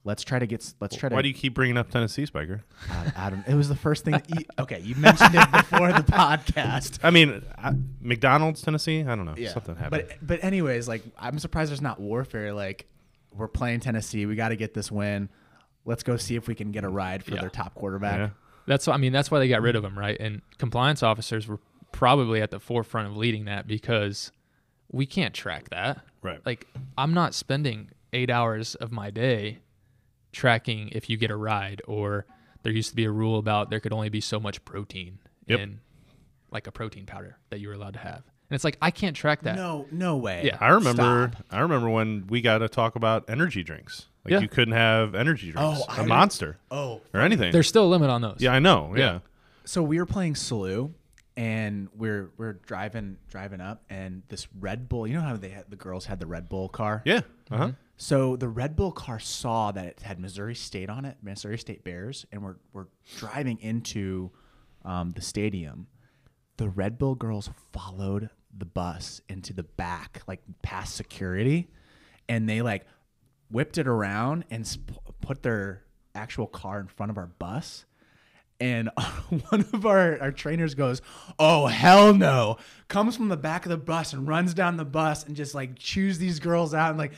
[0.03, 1.15] Let's try to get let's try to.
[1.15, 2.63] Why do you keep bringing up Tennessee, Spiker?
[2.89, 3.47] I, I don't.
[3.47, 4.19] It was the first thing.
[4.27, 6.97] you, okay, you mentioned it before the podcast.
[7.03, 9.01] I mean, I, McDonald's, Tennessee.
[9.01, 9.35] I don't know.
[9.37, 9.51] Yeah.
[9.53, 10.05] Something happened.
[10.07, 12.53] But but anyways, like I'm surprised there's not warfare.
[12.53, 12.87] Like
[13.33, 14.25] we're playing Tennessee.
[14.25, 15.29] We got to get this win.
[15.85, 17.41] Let's go see if we can get a ride for Yeah.
[17.41, 18.17] their top quarterback.
[18.17, 18.29] yeah.
[18.67, 20.15] That's why I mean that's why they got rid of them, right?
[20.19, 21.59] And compliance officers were
[21.91, 24.31] probably at the forefront of leading that because
[24.91, 26.01] we can't track that.
[26.21, 26.39] Right.
[26.45, 29.59] Like I'm not spending 8 hours of my day
[30.31, 32.25] tracking if you get a ride or
[32.63, 35.59] there used to be a rule about there could only be so much protein Yep.
[35.61, 35.79] in
[36.51, 38.17] like a protein powder that you were allowed to have.
[38.49, 39.55] And it's like I can't track that.
[39.55, 40.43] No, no way.
[40.45, 40.57] Yeah.
[40.59, 41.31] I remember.
[41.33, 41.45] Stop.
[41.51, 44.07] I remember when we got to talk about energy drinks.
[44.27, 44.39] Like Yeah.
[44.41, 47.51] you couldn't have energy drinks, Oh, I a didn't- monster, Oh, or anything.
[47.51, 48.37] There's still a limit on those.
[48.39, 48.93] yeah, I know.
[48.95, 48.99] Yeah.
[49.13, 49.19] Yeah.
[49.65, 50.91] so we were playing Salou,
[51.35, 55.07] and we're we're driving driving up, and this Red Bull.
[55.07, 57.01] You know how they had the girls had the Red Bull car.
[57.05, 57.21] Yeah.
[57.51, 57.71] Uh huh.
[57.95, 61.83] So the Red Bull car saw that it had Missouri State on it, Missouri State
[61.83, 62.87] Bears, and we're we're
[63.17, 64.31] driving into
[64.85, 65.87] um, the stadium.
[66.57, 71.69] The Red Bull girls followed the bus into the back, like past security,
[72.27, 72.85] and they like
[73.49, 75.83] whipped it around and sp- put their
[76.15, 77.85] actual car in front of our bus.
[78.59, 78.89] And
[79.49, 81.01] one of our, our trainers goes,
[81.37, 82.57] Oh, hell no.
[82.87, 85.77] Comes from the back of the bus and runs down the bus and just like
[85.77, 87.13] chews these girls out and like,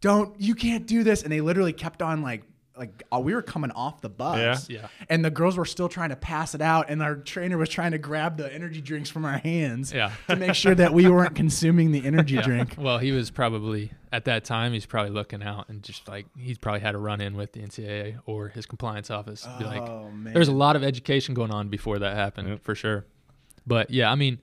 [0.00, 1.22] don't, you can't do this.
[1.22, 2.42] And they literally kept on like,
[2.76, 4.68] like uh, we were coming off the bus.
[4.70, 4.80] Yeah.
[4.82, 4.88] Yeah.
[5.10, 6.88] And the girls were still trying to pass it out.
[6.88, 10.12] And our trainer was trying to grab the energy drinks from our hands Yeah.
[10.28, 12.42] to make sure that we weren't consuming the energy Yeah.
[12.42, 12.74] drink.
[12.78, 14.72] Well, he was probably at that time.
[14.72, 17.60] He's probably looking out and just like he's probably had a run in with the
[17.60, 19.46] NCAA or his compliance office.
[19.58, 20.32] Be like, Oh, man.
[20.32, 22.62] there's a lot of education going on before that happened Yep.
[22.64, 23.04] for sure.
[23.66, 24.38] But yeah, I mean,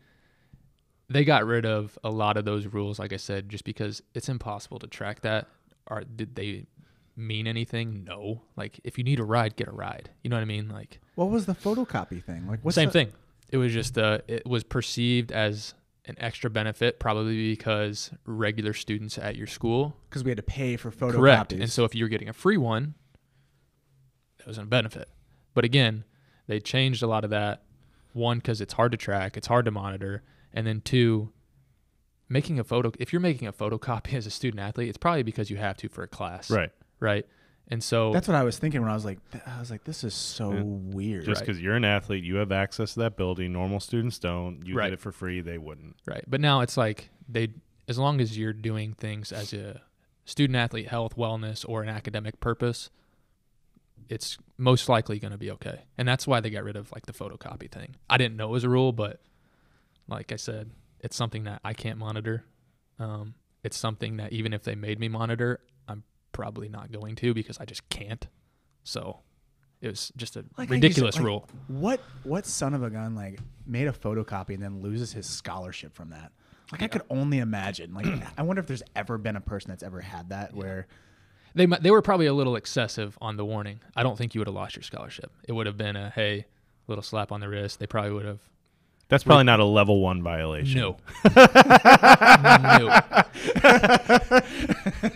[1.09, 4.29] they got rid of a lot of those rules, like I said, just because it's
[4.29, 5.47] impossible to track that.
[5.87, 6.67] Or did they
[7.19, 8.03] mean anything?
[8.03, 8.41] No.
[8.55, 10.09] Like if you need a ride, get a ride.
[10.23, 10.69] You know what I mean?
[10.69, 12.47] Like What was the photocopy thing?
[12.47, 13.11] Like, what's same the- thing.
[13.51, 15.73] It was just uh, it was perceived as
[16.05, 20.75] an extra benefit, probably because regular students at your school Because we had to pay
[20.77, 21.13] for photocopies.
[21.15, 21.53] Correct.
[21.53, 22.93] And so if you were getting a free one,
[24.37, 25.09] that was a benefit.
[25.53, 26.03] But again,
[26.47, 27.63] they changed a lot of that.
[28.13, 31.31] One, because it's hard to track, it's hard to monitor, and then two,
[32.27, 32.91] making a photo.
[32.99, 35.89] If you're making a photocopy as a student athlete, it's probably because you have to
[35.89, 36.71] for a class, Right.
[36.99, 37.25] Right.
[37.71, 40.03] And so That's what I was thinking when I was like, I was like, this
[40.03, 40.61] is so Yeah.
[40.63, 41.25] weird.
[41.25, 41.47] Just Right.
[41.47, 43.53] because you're an athlete, you have access to that building.
[43.53, 44.65] Normal students don't.
[44.65, 44.87] You Right.
[44.87, 45.41] get it for free.
[45.41, 45.97] They wouldn't.
[46.07, 46.23] right.
[46.27, 47.49] But now it's like they,
[47.87, 49.81] as long as you're doing things as a
[50.25, 52.89] student athlete health, wellness, or an academic purpose,
[54.09, 55.81] it's most likely going to be okay.
[55.97, 57.95] And that's why they got rid of like the photocopy thing.
[58.09, 59.21] I didn't know it was a rule, but
[60.07, 62.45] like I said, it's something that I can't monitor.
[62.97, 67.33] Um, it's something that even if they made me monitor, I'm probably not going to
[67.33, 68.27] because I just can't.
[68.83, 69.19] So
[69.81, 71.47] it was just a Like, ridiculous just- like, rule.
[71.67, 75.93] What what son of a gun like made a photocopy and then loses his scholarship
[75.95, 76.31] from that?
[76.71, 77.93] Like I could only imagine.
[77.93, 80.87] Like I wonder if there's ever been a person that's ever had that where
[81.55, 83.79] They they were probably a little excessive on the warning.
[83.95, 85.31] I don't think you would have lost your scholarship.
[85.47, 86.45] It would have been a hey,
[86.87, 87.79] little slap on the wrist.
[87.79, 88.39] They probably would have
[89.09, 90.79] That's probably not a level one violation.
[90.79, 90.97] no,
[91.35, 93.01] no,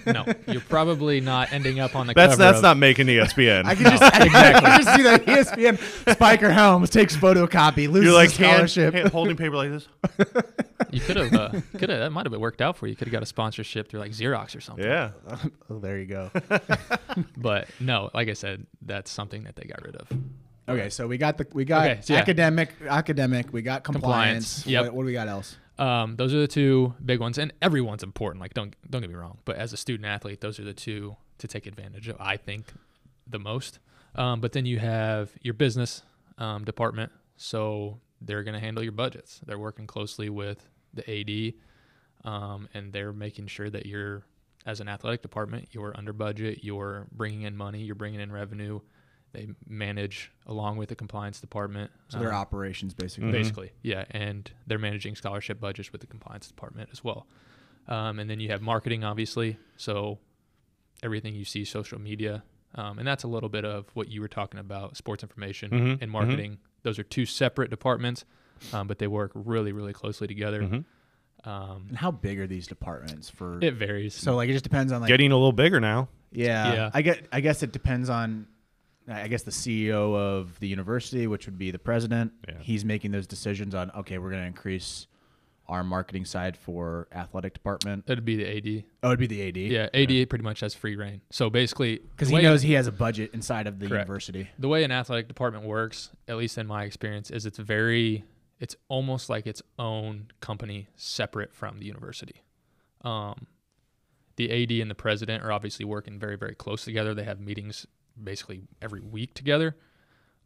[0.06, 0.26] no.
[0.48, 2.44] You're probably not ending up on the That's cover.
[2.44, 3.66] that's of- not making ESPN.
[3.68, 4.20] I could just I
[4.60, 8.94] could just see that ESPN Spiker Helms takes photocopy, loses You're like his hand, scholarship.
[8.94, 9.88] hand- holding paper like this.
[10.92, 12.92] You could have uh, could have that might have been worked out for you.
[12.92, 14.86] You could have got a sponsorship through like Xerox or something.
[14.86, 15.12] Yeah.
[15.70, 16.32] oh, there you go.
[17.38, 20.08] But no, like I said, that's something that they got rid of.
[20.68, 22.20] Okay, so we got the we got Okay, so yeah.
[22.20, 24.64] academic academic, we got compliance.
[24.64, 24.86] Compliance, yep.
[24.86, 25.58] What, what do we got else?
[25.78, 28.42] Um, those are the two big ones, and everyone's important.
[28.42, 31.18] Like don't don't get me wrong, but as a student athlete, those are the two
[31.40, 32.16] to take advantage of.
[32.20, 32.72] I think
[33.28, 33.80] the most.
[34.16, 36.04] Um, but then you have your business
[36.38, 39.42] um, department, so they're going to handle your budgets.
[39.46, 41.54] They're working closely with the AD,
[42.30, 44.24] um, and they're making sure that you're,
[44.66, 46.64] as an athletic department, you're under budget.
[46.64, 47.82] You're bringing in money.
[47.82, 48.80] You're bringing in revenue.
[49.34, 51.92] They manage along with the compliance department.
[52.10, 53.32] So their um, operations basically.
[53.32, 57.26] basically yeah and they're managing scholarship budgets with the compliance department as well
[57.88, 60.20] um, and then you have marketing obviously so
[61.02, 62.44] everything you see social media
[62.76, 65.98] um, and that's a little bit of what you were talking about sports information Mhm,
[66.02, 68.26] and marketing those are two separate departments
[68.72, 70.86] um, but they work really really closely together Mhm.
[71.46, 73.58] um, And how big are these departments for?
[73.62, 76.08] it varies so like it just depends on like Getting a little bigger now.
[76.32, 76.90] yeah, Yeah.
[76.94, 78.48] I get I guess it depends on
[79.08, 82.32] I guess the CEO of the university, which would be the president.
[82.48, 82.56] Yeah.
[82.60, 85.08] He's making those decisions on okay, we're going to increase
[85.70, 88.04] our marketing side for athletic department.
[88.08, 88.46] it'd be the
[88.80, 89.56] ad Oh, it'd be the AD.
[89.58, 92.92] yeah ad pretty much has free reign so basically because he knows he has a
[92.92, 94.08] budget inside of the Correct.
[94.08, 94.50] university.
[94.60, 98.26] the way an athletic department works, at least in my experience, is it's very
[98.60, 102.44] it's almost like its own company separate from the university.
[103.02, 103.48] Um,
[104.36, 107.14] the AD and the president are obviously working very very close together.
[107.14, 107.88] They have meetings
[108.22, 109.76] basically every week together,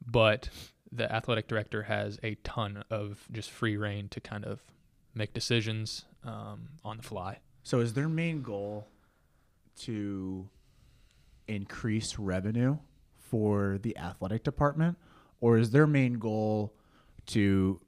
[0.06, 0.49] but
[0.91, 4.63] the athletic director has a ton of just free reign to kind of
[5.13, 7.39] make decisions um, on the fly.
[7.63, 8.88] So is their main goal
[9.82, 10.47] to
[11.47, 12.77] increase revenue
[13.17, 14.97] for the athletic department,
[15.41, 16.73] or is their main goal
[17.27, 17.82] to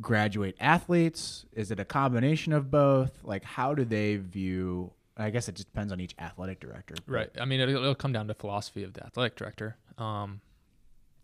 [0.00, 1.44] graduate athletes?
[1.52, 3.18] Is it a combination of both?
[3.24, 4.92] Like, how do they view?
[5.18, 6.94] I guess it just depends on each athletic director.
[7.06, 7.30] Right.
[7.40, 9.76] I mean, it'll, it'll come down to philosophy of the athletic director.
[9.98, 10.40] Um,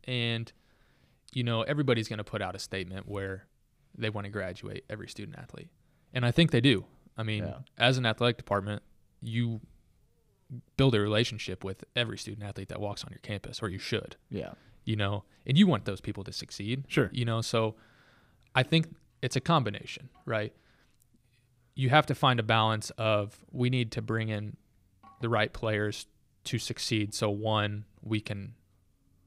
[0.04, 0.52] and,
[1.32, 3.46] you know, everybody's going to put out a statement where
[3.96, 5.68] they want to graduate every student athlete.
[6.12, 6.84] And I think they do.
[7.16, 7.58] I mean, Yeah.
[7.78, 8.82] as an athletic department,
[9.22, 9.60] you
[10.76, 14.16] build a relationship with every student athlete that walks on your campus, or you should,
[14.28, 14.54] Yeah.
[14.84, 16.84] you know, and you want those people to succeed.
[16.88, 17.10] Sure.
[17.12, 17.76] You know, so
[18.54, 20.52] I think it's a combination, right?
[21.74, 24.56] You have to find a balance of we need to bring in
[25.20, 26.06] the right players
[26.44, 27.14] to succeed.
[27.14, 28.54] So one, we can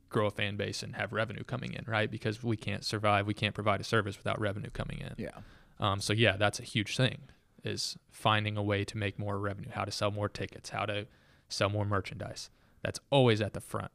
[0.10, 2.10] grow a fan base and have revenue coming in, right?
[2.10, 5.14] Because we can't survive, we can't provide a service without revenue coming in.
[5.18, 5.32] Yeah.
[5.80, 7.20] Um, so yeah, that's a huge thing
[7.64, 11.08] is finding a way to make more revenue, how to sell more tickets, how to
[11.50, 12.50] sell more merchandise.
[12.82, 13.92] That's always at the front.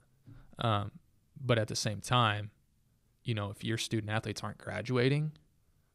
[0.58, 0.92] Um,
[1.40, 2.50] but at the same time,
[3.24, 5.32] you know, if your student athletes aren't graduating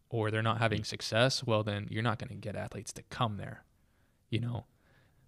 [0.09, 3.37] or they're not having success, well, then you're not going to get athletes to come
[3.37, 3.63] there,
[4.29, 4.65] you know?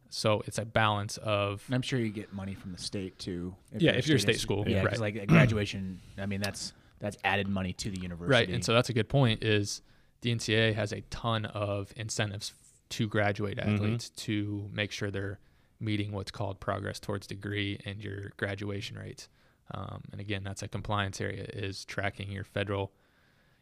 [0.10, 3.56] So it's a balance of, And I'm sure you get money from the state too.
[3.78, 4.98] Yeah, your if you're a state school, Yeah, right.
[5.00, 6.00] like a graduation.
[6.18, 8.32] I mean, that's that's added money to the university.
[8.46, 8.50] right.
[8.50, 9.82] And so that's a good point is
[10.22, 12.54] the NCAA has a ton of incentives
[12.90, 13.74] to graduate Mm-hmm.
[13.76, 15.40] athletes to make sure they're
[15.80, 19.30] meeting what's called progress towards degree and your graduation rates.
[19.72, 22.92] Um, and again, that's a compliance area is tracking your federal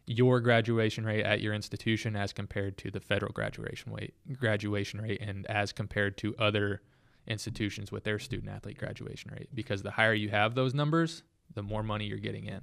[0.07, 5.21] your graduation rate at your institution as compared to the federal graduation rate graduation rate
[5.21, 6.81] and as compared to other
[7.27, 11.23] institutions with their student athlete graduation rate because the higher you have those numbers
[11.55, 12.61] the more money you're getting in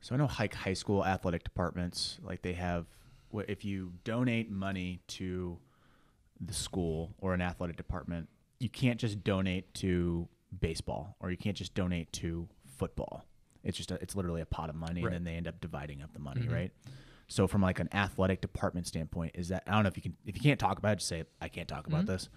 [0.00, 2.86] So I know hike high school athletic departments like they have.
[3.48, 5.58] If you donate money to
[6.40, 8.28] the school or an athletic department,
[8.60, 10.28] you can't just donate to
[10.60, 13.24] baseball or you can't just donate to football.
[13.66, 15.12] It's just a, it's literally a pot of money, Right.
[15.12, 16.52] and then they end up dividing up the money, Mhm.
[16.52, 16.72] right?
[17.28, 20.16] So from like an athletic department standpoint, is that I don't know if you can
[20.24, 22.08] if you can't talk about it, just say I can't talk about Mhm.
[22.08, 22.28] this.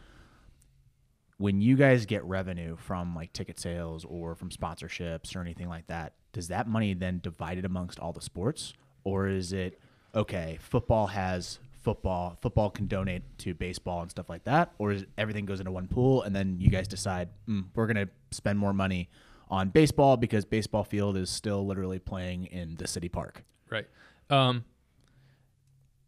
[1.38, 5.88] when you guys get revenue from like ticket sales or from sponsorships or anything like
[5.88, 8.74] that, does that money then divided amongst all the sports,
[9.06, 9.80] or is it
[10.14, 10.58] okay?
[10.60, 12.38] Football has football.
[12.42, 15.88] Football can donate to baseball and stuff like that, or is everything goes into one
[15.88, 19.10] pool and then you guys decide mm, we're gonna spend more money
[19.50, 23.44] on baseball because baseball field is still literally playing in the city park.
[23.70, 23.88] Right.
[24.30, 24.66] Um,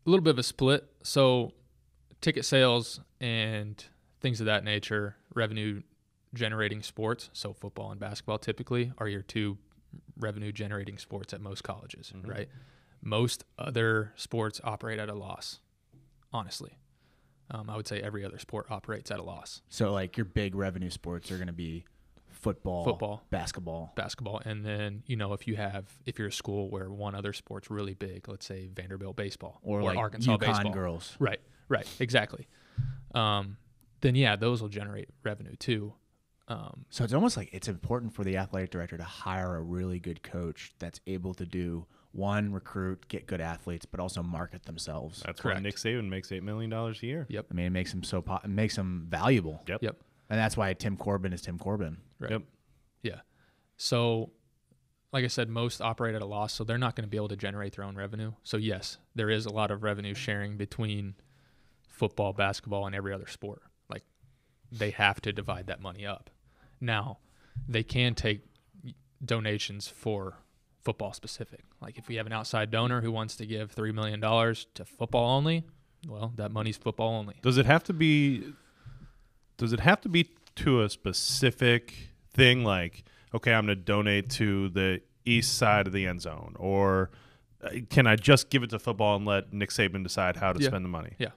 [0.06, 0.86] a little bit of a split.
[1.04, 1.54] So,
[2.22, 3.84] ticket sales and
[4.20, 5.82] things of that nature, revenue
[6.34, 9.58] generating sports, so football and basketball typically are your two
[10.18, 12.48] revenue generating sports at most colleges, right?
[13.02, 15.60] Most other sports operate at a loss,
[16.32, 16.78] honestly.
[17.50, 19.62] Um, I would say every other sport operates at a loss.
[19.68, 21.84] So like your big revenue sports are gonna be
[22.42, 23.24] football, Football.
[23.30, 23.94] basketball.
[23.96, 27.34] basketball and then you know if you have if you're a school where one other
[27.34, 31.16] sport's really big let's say vanderbilt baseball Or, like arkansas UConn baseball girls.
[31.20, 32.48] right right exactly
[33.14, 33.58] um,
[34.02, 35.94] then yeah those will generate revenue too
[36.48, 40.00] um, So it's almost like it's important for the athletic director to hire a really
[40.00, 45.24] good coach that's able to do one recruit, get good athletes, but also market themselves.
[45.26, 45.60] That's Correct.
[45.60, 47.26] why Nick Saban makes eight million dollars a year.
[47.30, 49.82] yep I mean, it makes them so po- it makes them valuable, Yep.
[49.82, 49.96] yep
[50.30, 51.98] and that's why Tim Corbin is Tim Corbin.
[52.22, 52.32] Right.
[52.32, 52.44] Yep.
[53.04, 53.20] yeah.
[53.78, 54.32] So
[55.12, 57.28] like i said most operate at a loss so they're not going to be able
[57.28, 58.32] to generate their own revenue.
[58.44, 61.16] So yes there is a lot of revenue sharing between
[61.88, 63.62] football basketball and every other sport.
[63.90, 64.04] Like
[64.72, 66.30] they have to divide that money up.
[66.80, 67.20] Now
[67.68, 68.42] they can take
[69.24, 70.38] donations for
[70.82, 71.62] football specific.
[71.82, 75.38] Like if we have an outside donor who wants to give $3 million to football
[75.38, 75.64] only
[76.08, 77.36] well that money's football only.
[77.42, 78.54] Does it have to be?
[79.58, 82.64] Does it have to be to a specific thing?
[82.64, 87.12] Like, okay, I'm going to donate to the east side of the end zone, or
[87.64, 90.60] uh, can I just give it to football and let Nick Saban decide how to
[90.62, 90.68] Yeah.
[90.70, 91.14] spend the money?
[91.20, 91.30] yeah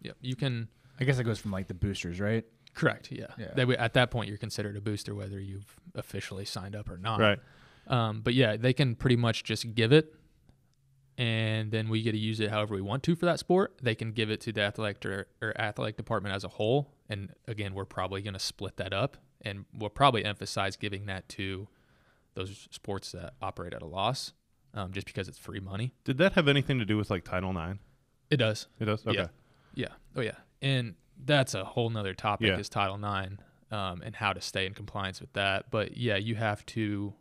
[0.00, 0.68] yeah you can
[0.98, 2.44] I guess it goes from like the boosters, right?
[2.74, 3.12] Correct.
[3.12, 3.26] Yeah.
[3.38, 3.52] Yeah.
[3.54, 6.96] They would- at that point, you're considered a booster whether you've officially signed up or
[6.96, 7.20] not.
[7.20, 7.38] Right.
[7.86, 10.14] Um, but yeah, they can pretty much just give it,
[11.18, 13.78] and then we get to use it however we want to for that sport.
[13.82, 17.30] They can give it to the athletic or, or athletic department as a whole, and
[17.46, 21.68] again, we're probably going to split that up, and we'll probably emphasize giving that to
[22.34, 24.32] those sports that operate at a loss,
[24.74, 25.92] um, just because it's free money.
[26.04, 27.78] Did that have anything to do with like Title IX?
[28.30, 28.68] It does.
[28.80, 29.06] It does.
[29.06, 29.18] Okay.
[29.18, 29.26] Yeah.
[29.74, 29.88] Yeah.
[30.16, 30.36] Oh yeah.
[30.62, 32.58] And that's a whole nother topic Yeah.
[32.58, 33.34] is Title IX
[33.70, 35.70] um, and how to stay in compliance with that.
[35.70, 37.12] But yeah, you have to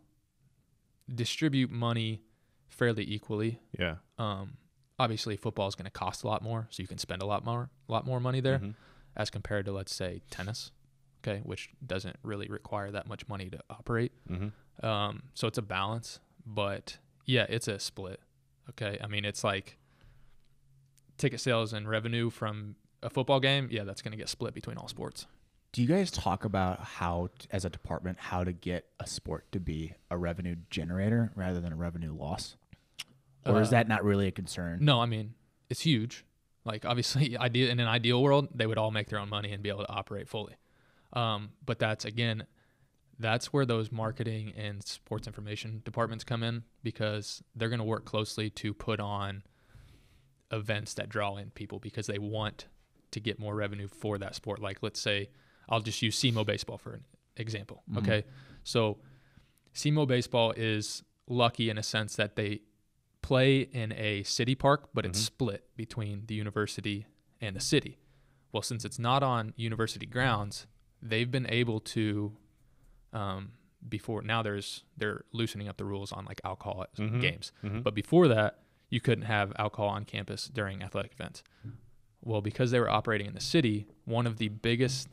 [1.13, 2.21] distribute money
[2.69, 3.59] fairly equally.
[3.77, 3.95] Yeah.
[4.17, 4.57] Um,
[4.99, 7.43] obviously, football is going to cost a lot more, so you can spend a lot
[7.43, 8.75] more, a lot more money there, Mhm.
[9.15, 10.71] as compared to let's say tennis,
[11.23, 14.11] okay, which doesn't really require that much money to operate.
[14.29, 14.51] Mhm.
[14.83, 18.19] Um, so it's a balance, but yeah, it's a split.
[18.71, 19.77] Okay, I mean it's like
[21.17, 23.67] ticket sales and revenue from a football game.
[23.71, 25.27] Yeah, that's going to get split between all sports.
[25.71, 29.49] Do you guys talk about how, t- as a department, how to get a sport
[29.53, 32.57] to be a revenue generator rather than a revenue loss?
[33.45, 34.79] Or is Uh, that not really a concern?
[34.83, 35.33] No, I mean
[35.69, 36.25] it's huge.
[36.65, 39.63] Like obviously, idea in an ideal world, they would all make their own money and
[39.63, 40.55] be able to operate fully.
[41.13, 42.45] Um, but that's again,
[43.19, 48.05] that's where those marketing and sports information departments come in because they're going to work
[48.05, 49.43] closely to put on
[50.51, 52.67] events that draw in people because they want
[53.11, 54.59] to get more revenue for that sport.
[54.59, 55.29] Like let's say
[55.69, 57.03] I'll just use SEMO baseball for an
[57.37, 57.83] example.
[57.97, 58.23] Okay,
[58.63, 58.97] so
[59.73, 62.61] SEMO baseball is lucky in a sense that they
[63.21, 67.05] play in a city park, but it's split between the university
[67.39, 67.99] and the city.
[68.51, 70.67] Well, since it's not on university grounds,
[71.01, 72.33] they've been able to.
[73.13, 73.51] Um,
[73.87, 77.19] before now, there's they're loosening up the rules on like alcohol at Mhm.
[77.19, 77.81] games, Mhm.
[77.83, 78.59] but before that,
[78.89, 81.41] you couldn't have alcohol on campus during athletic events.
[82.23, 85.09] Well, because they were operating in the city, one of the biggest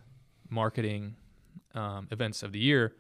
[0.50, 1.16] marketing
[1.74, 2.94] um, events of the year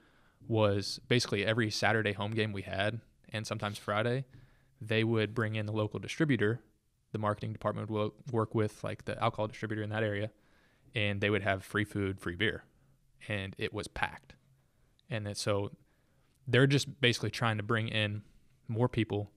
[0.46, 4.24] was basically every Saturday home game we had, and sometimes Friday,
[4.80, 6.60] they would bring in the local distributor.
[7.12, 10.30] The marketing department would work with like the alcohol distributor in that area,
[10.94, 12.64] and they would have free food, free beer,
[13.26, 14.34] and it was packed.
[15.10, 15.70] And so
[16.46, 18.22] they're just basically trying to bring in
[18.68, 19.30] more people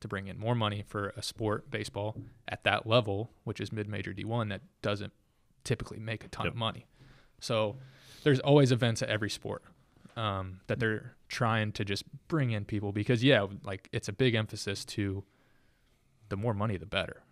[0.00, 2.16] to bring in more money for a sport, baseball,
[2.48, 5.12] at that level, which is mid-major D1, that doesn't
[5.64, 6.52] typically make a ton Yep.
[6.54, 6.86] of money.
[7.38, 7.76] So
[8.22, 9.62] there's always events at every sport
[10.16, 14.34] um, that they're trying to just bring in people because yeah, like it's a big
[14.34, 15.22] emphasis to
[16.30, 17.22] the more money the better.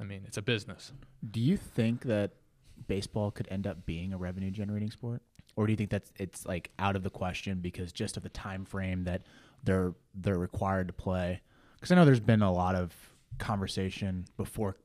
[0.00, 0.92] I mean, it's a business.
[1.30, 2.32] Do you think that
[2.86, 5.22] baseball could end up being a revenue generating sport?
[5.56, 8.28] Or do you think that's it's like out of the question because just of the
[8.28, 9.22] time frame that
[9.62, 11.40] they're they're required to play?
[11.76, 12.92] Because I know there's been a lot of
[13.38, 14.76] conversation before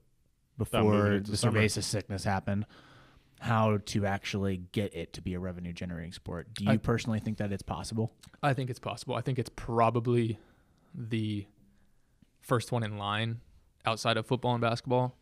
[0.58, 2.66] before the cerveza sickness happened
[3.40, 6.54] how to actually get it to be a revenue generating sport.
[6.54, 8.12] Do you I- personally think that it's possible?
[8.44, 9.16] I think it's possible.
[9.16, 10.38] I think it's probably
[10.94, 11.46] the
[12.42, 13.40] first one in line
[13.86, 15.16] outside of football and basketball,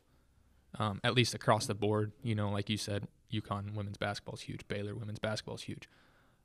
[0.76, 2.12] um, at least across the board.
[2.24, 4.68] You know, like you said, UConn women's basketball is huge.
[4.68, 5.90] Baylor women's basketball is huge.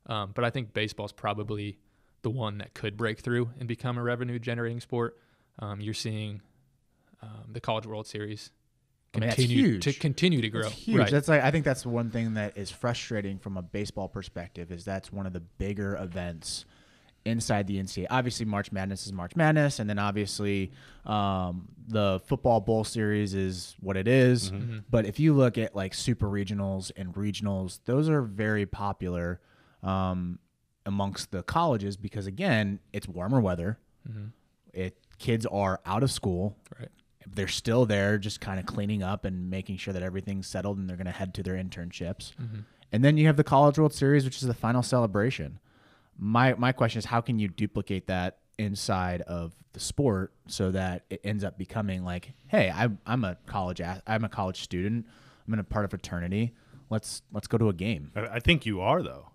[0.07, 1.79] Um, but I think baseball is probably
[2.23, 5.18] the one that could break through and become a revenue generating sport.
[5.59, 6.41] Um, you're seeing
[7.23, 8.51] um, the College World Series
[9.14, 10.62] I mean, continue to continue to grow.
[10.62, 10.99] That's huge.
[10.99, 11.11] Right.
[11.11, 14.73] That's like I think that's the one thing that is frustrating from a baseball perspective
[14.73, 16.64] is that's one of the bigger events
[17.25, 18.07] inside the NCAA.
[18.11, 20.73] Obviously, March Madness is March Madness, and then obviously
[21.07, 24.51] um, the football bowl series is what it is.
[24.51, 24.79] Mm-hmm.
[24.91, 29.41] But if you look at like super regionals and regionals, those are very popular
[29.83, 30.39] um,
[30.87, 33.79] amongst the colleges because again, it's warmer weather.
[34.73, 36.89] It kids are out of school right.
[37.33, 40.89] they're still there just kind of cleaning up and making sure that everything's settled and
[40.89, 42.33] they're going to head to their internships
[42.91, 45.61] and then you have the college world series which is the final celebration
[46.19, 51.05] my my question is how can you duplicate that inside of the sport so that
[51.11, 55.07] it ends up becoming like hey i'm, I'm a college ath- i'm a college student
[55.47, 56.55] i'm in a part of fraternity
[56.91, 59.29] let's let's go to a game I, I think you are though.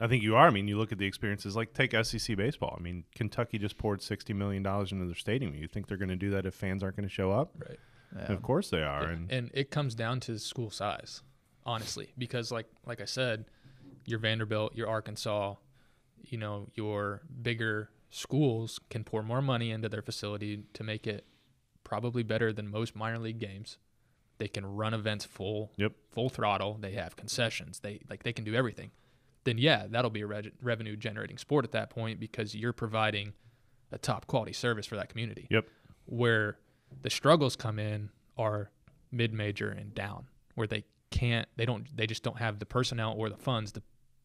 [0.00, 0.48] I think you are.
[0.48, 1.54] I mean, you look at the experiences.
[1.54, 2.74] Like take SEC baseball.
[2.76, 5.54] I mean, Kentucky just poured sixty million dollars into their stadium.
[5.54, 7.54] You think they're going to do that if fans aren't going to show up?
[7.58, 7.78] Right.
[8.28, 9.04] Of course they are.
[9.04, 11.22] And and it comes down to school size,
[11.64, 13.44] honestly, because like like I said,
[14.06, 15.54] your Vanderbilt, your Arkansas,
[16.24, 21.24] you know, your bigger schools can pour more money into their facility to make it
[21.84, 23.78] probably better than most minor league games.
[24.38, 25.92] They can run events full Yep.
[26.10, 26.78] full throttle.
[26.80, 27.80] They have concessions.
[27.80, 28.90] They like they can do everything.
[29.44, 30.26] Then yeah, that'll be a
[30.60, 33.32] revenue generating sport at that point because you're providing
[33.90, 35.66] a top quality service for that community yep.
[36.06, 36.58] where
[37.02, 38.70] the struggles come in are
[39.10, 43.28] mid-major and down where they can't they don't they just don't have the personnel or
[43.28, 43.82] the funds to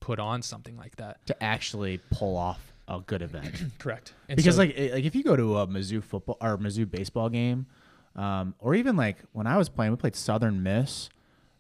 [0.08, 4.56] put on something like that to actually pull off a good event correct and because
[4.56, 7.66] so- like like if you go to a Mizzou football or Mizzou baseball game,
[8.16, 11.10] um, or even like when I was playing, we played Southern Miss.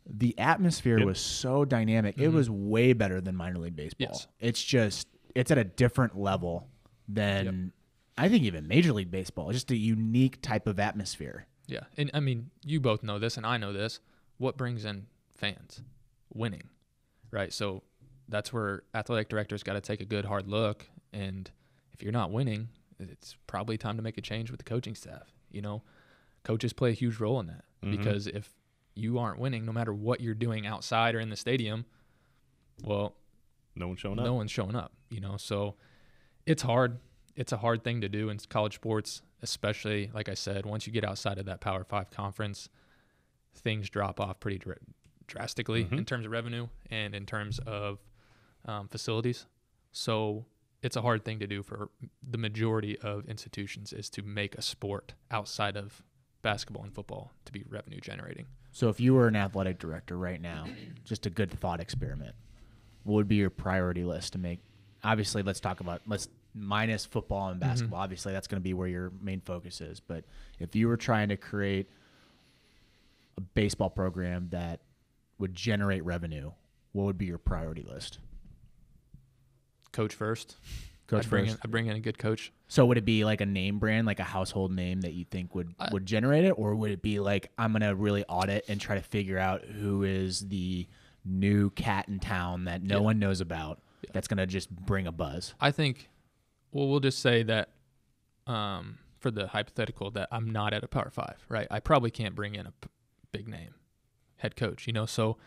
[0.09, 1.05] The atmosphere Yep.
[1.05, 2.17] was so dynamic.
[2.17, 4.07] It was way better than minor league baseball.
[4.13, 4.27] Yes.
[4.39, 6.69] It's just it's at a different level
[7.09, 7.73] than
[8.17, 9.49] I think even major league baseball.
[9.49, 11.45] It's just a unique type of atmosphere.
[11.67, 13.99] yeah and i mean you both know this and i know this
[14.37, 15.81] what brings in fans
[16.33, 16.63] winning
[17.31, 17.83] right so
[18.29, 21.51] that's where athletic directors got to take a good hard look and
[21.93, 22.69] if you're not winning
[22.99, 25.81] it's probably time to make a change with the coaching staff you know?
[26.43, 27.95] Coaches play a huge role in that mm-hmm.
[27.95, 28.49] because if
[28.95, 31.85] you aren't winning no matter what you're doing outside or in the stadium
[32.83, 33.15] well
[33.75, 34.25] No one's showing up.
[34.25, 35.37] no one's showing up you know?
[35.37, 35.75] So
[36.45, 36.99] it's hard.
[37.35, 40.93] It's a hard thing to do in college sports especially like i said once you
[40.93, 42.69] get outside of that power five conference
[43.55, 44.79] things drop off pretty dr-
[45.27, 45.97] drastically mm-hmm.
[45.97, 47.99] in terms of revenue and in terms of
[48.67, 49.45] um, facilities
[49.91, 50.45] so
[50.83, 51.89] it's a hard thing to do for
[52.29, 56.03] the majority of institutions is to make a sport outside of
[56.43, 60.39] basketball and football to be revenue generating So if you were an athletic director right
[60.39, 60.65] now,
[61.03, 62.35] just a good thought experiment,
[63.03, 64.59] what would be your priority list to make?
[65.03, 67.99] Obviously, let's talk about let's minus football and basketball.
[67.99, 69.99] Obviously, that's going to be where your main focus is.
[69.99, 70.25] But
[70.59, 71.89] if you were trying to create
[73.37, 74.81] a baseball program that
[75.39, 76.51] would generate revenue,
[76.91, 78.19] what would be your priority list?
[79.97, 80.55] Coach first
[81.07, 81.55] Coach I'd bring first.
[81.55, 84.05] in, I bring in a good coach So would it be like a name brand,
[84.05, 87.01] like a household name that you think would I- would generate it, or would it
[87.01, 90.85] be like I'm gonna really audit and try to figure out who is the
[91.25, 93.01] new cat in town that no Yeah.
[93.01, 93.81] one knows about
[94.13, 95.53] that's gonna just bring a buzz?
[95.61, 96.09] I think,
[96.71, 97.69] well, we'll just say that
[98.45, 101.67] um, for the hypothetical that I'm not at a Power Five, right?
[101.71, 102.89] I probably can't bring in a p-
[103.31, 103.73] big name
[104.37, 105.05] head coach, you know.
[105.05, 105.37] So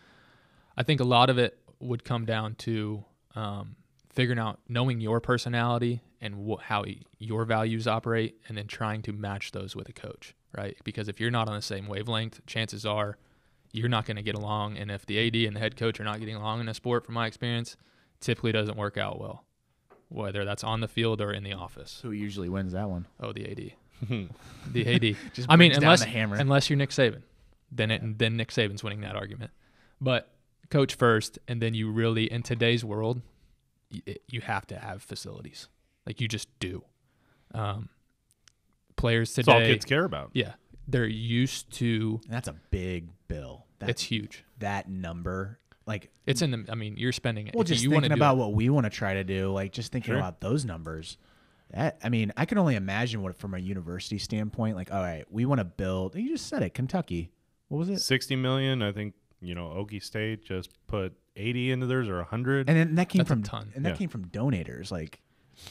[0.77, 3.77] I think a lot of it would come down to um,
[4.11, 6.85] figuring out, knowing your personality and wh- how
[7.19, 10.77] your values operate, and then trying to match those with a coach, right?
[10.85, 13.17] Because if you're not on the same wavelength, chances are
[13.73, 14.77] you're not going to get along.
[14.77, 17.05] And if the AD and the head coach are not getting along in a sport,
[17.07, 17.77] from my experience,
[18.21, 19.45] typically doesn't work out well,
[20.09, 22.01] whether that's on the field or in the office.
[22.03, 23.07] Who usually wins that one?
[23.21, 24.29] Oh, the AD,
[24.73, 25.17] the AD.
[25.33, 26.37] Just I mean, brings down unless the hammer.
[26.37, 27.23] unless you're Nick Saban,
[27.71, 29.53] then it then Nick Saban's winning that argument.
[30.01, 30.33] But
[30.71, 33.23] coach first, and then you really in today's world,
[33.93, 35.69] y- you have to have facilities.
[36.07, 36.83] Like you just do.
[37.55, 37.89] Um,
[38.97, 40.31] players That's all today, kids care about.
[40.35, 40.53] yeah,
[40.89, 42.21] they're used to.
[42.25, 43.67] And that's a big bill.
[43.79, 44.45] That, It's huge.
[44.59, 45.59] that number.
[45.87, 46.67] Like, It's in the.
[46.69, 47.49] I mean, you're spending.
[47.49, 47.55] It.
[47.55, 49.51] Well, if just you want thinking to about what we want to try to do,
[49.53, 50.19] like just thinking Sure.
[50.19, 51.17] about those numbers.
[51.73, 54.77] That I mean, I can only imagine what from a university standpoint.
[54.77, 56.15] Like, all right, we want to build.
[56.17, 57.31] You just said it, Kentucky.
[57.69, 58.01] What was it?
[58.01, 59.15] Sixty million, I think.
[59.41, 62.69] you know, Okie State just put 80 into theirs or 100.
[62.69, 63.73] And then that came That's a from ton.
[63.75, 63.97] and that Yeah.
[63.97, 65.21] came from donators, like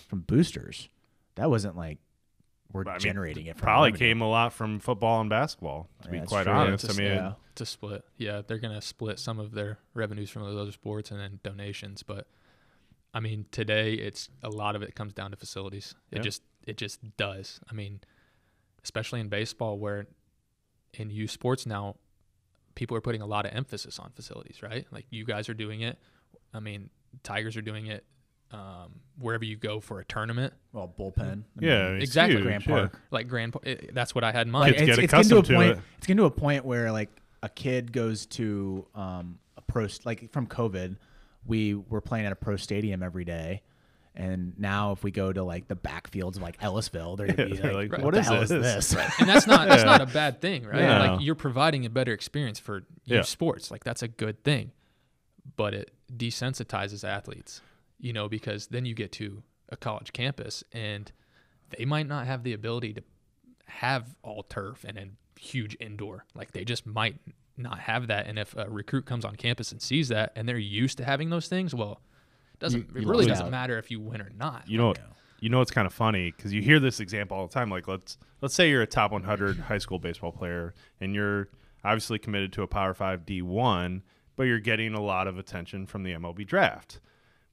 [0.08, 0.90] from boosters.
[1.36, 2.00] That wasn't like
[2.72, 3.58] we're I mean, generating it.
[3.58, 4.08] From Probably revenue.
[4.10, 6.52] came a lot from football and basketball, to Yeah, be that's quite true.
[6.54, 6.84] honest.
[6.86, 7.34] It's I a- mean, yeah.
[7.56, 8.06] to split.
[8.18, 12.04] Yeah, they're gonna split some of their revenues from those other sports and then donations.
[12.04, 12.28] But
[13.14, 15.96] I mean, today it's a lot of it comes down to facilities.
[16.12, 16.22] It Yeah.
[16.24, 17.60] just it just does.
[17.70, 18.02] I mean,
[18.84, 20.06] especially in baseball, where
[20.94, 21.96] in youth sports now,
[22.80, 24.64] people are putting a lot of emphasis on facilities.
[24.64, 25.98] Right, like you guys are doing it.
[26.54, 26.90] I mean,
[27.24, 28.06] Tigers are doing it.
[28.52, 31.44] Um, wherever you go for a tournament, well bullpen.
[31.44, 32.38] I yeah, mean, it's Exactly.
[32.38, 32.76] huge, Grand yeah.
[32.76, 33.02] Park.
[33.12, 34.72] like Grand, Pa- it, that's what I had in mind.
[34.72, 35.78] Like, Kids it's, get it's getting to a accustomed to point.
[35.78, 35.84] it.
[35.98, 37.10] It's getting to a point where like
[37.44, 40.96] a kid goes to um, a pro like from COVID,
[41.46, 43.62] we were playing at a pro stadium every day.
[44.16, 47.58] And now, if we go to like the backfields of like Ellisville, they're gonna be
[47.62, 49.84] They're like, like, "What, "What the is hell is this?" this?" and that's not that's
[49.84, 49.90] Yeah.
[49.98, 50.80] not a bad thing, right?
[50.82, 51.12] Yeah.
[51.12, 53.22] Like you're providing a better experience for youth Yeah.
[53.22, 53.72] sports.
[53.72, 54.72] Like that's a good thing.
[55.56, 57.62] But it desensitizes athletes,
[58.00, 61.12] you know, because then you get to a college campus and
[61.78, 63.04] they might not have the ability to
[63.68, 66.26] have all turf and a huge indoor.
[66.34, 67.16] Like they just might
[67.58, 68.26] not have that.
[68.28, 71.30] And if a recruit comes on campus and sees that and they're used to having
[71.30, 72.00] those things, well, it
[72.60, 73.52] doesn't You- it really doesn't out.
[73.52, 74.68] matter if you win or not.
[74.68, 74.94] You know,
[75.40, 77.70] you know, it's kind of funny because you hear this example all the time.
[77.70, 81.50] Like, let's let's say you're a top 100 high school baseball player and you're
[81.84, 84.02] obviously committed to a Power Five D1,
[84.36, 87.00] but you're getting a lot of attention from the MLB draft.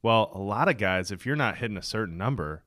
[0.03, 2.63] Well, a lot of guys, if you're not hitting a certain number,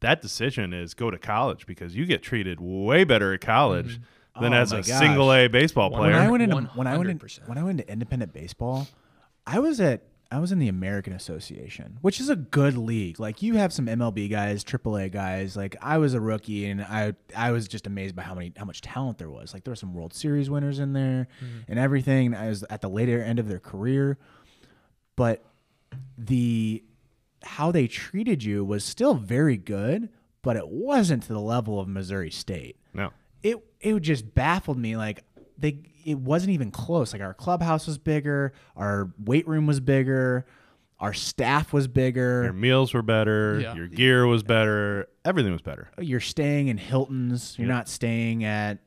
[0.00, 4.42] that decision is go to college because you get treated way better at college mm-hmm.
[4.42, 4.86] than Oh as a gosh.
[4.86, 6.22] single A baseball When when player.
[6.22, 8.86] I went into when I went in, when I went into independent baseball,
[9.46, 13.20] I was at I was in the American Association, which is a good league.
[13.20, 15.56] Like you have some MLB guys, AAA guys.
[15.56, 18.64] Like I was a rookie, and I I was just amazed by how many how
[18.64, 19.52] much talent there was.
[19.52, 21.58] Like there were some World Series winners in there, mm-hmm.
[21.68, 22.34] and everything.
[22.34, 24.18] I was at the later end of their career,
[25.16, 25.44] but
[26.18, 26.82] the
[27.42, 30.08] how they treated you was still very good,
[30.42, 33.10] but it wasn't to the level of Missouri State no,
[33.42, 35.24] it it just baffled me like
[35.58, 40.44] they it wasn't even close like our clubhouse was bigger our weight room was bigger
[41.00, 42.44] our staff was bigger.
[42.44, 43.74] your meals were better, Yeah.
[43.74, 45.88] your gear was better, everything was better.
[45.98, 48.78] you're staying in hiltons you're not staying at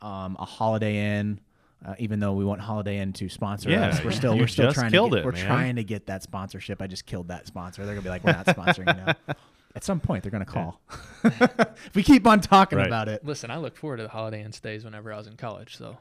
[0.00, 1.40] um, a holiday inn
[1.84, 4.70] uh, even though we want Holiday Inn to sponsor Yeah, us, we're still we're still
[4.70, 5.46] trying to get, it, we're man.
[5.46, 6.82] trying to get that sponsorship.
[6.82, 7.86] I just killed that sponsor.
[7.86, 9.14] They're gonna be like, we're not sponsoring you now.
[9.74, 10.78] At some point, they're gonna call.
[11.24, 12.86] if we keep on talking Right.
[12.86, 15.36] about it, Listen, I look forward to the Holiday Inn stays whenever I was in
[15.38, 15.78] college.
[15.78, 15.96] So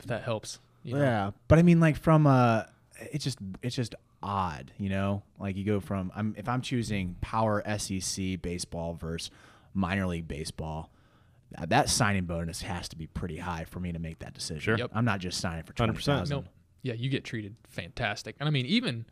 [0.00, 1.00] if that helps, you know.
[1.02, 2.64] Yeah, but I mean, like from uh
[3.12, 5.22] it's just it's just odd, you know.
[5.38, 9.30] Like you go from I'm if I'm choosing power SEC baseball versus
[9.72, 10.90] minor league baseball,
[11.56, 14.60] uh, that signing bonus has to be pretty high for me to make that decision.
[14.60, 14.76] Sure.
[14.78, 14.90] Yep.
[14.94, 15.76] I'm not just signing for 100%.
[15.76, 16.36] twenty thousand.
[16.36, 16.44] No,
[16.82, 18.36] yeah, you get treated fantastic.
[18.40, 19.04] And I mean, even,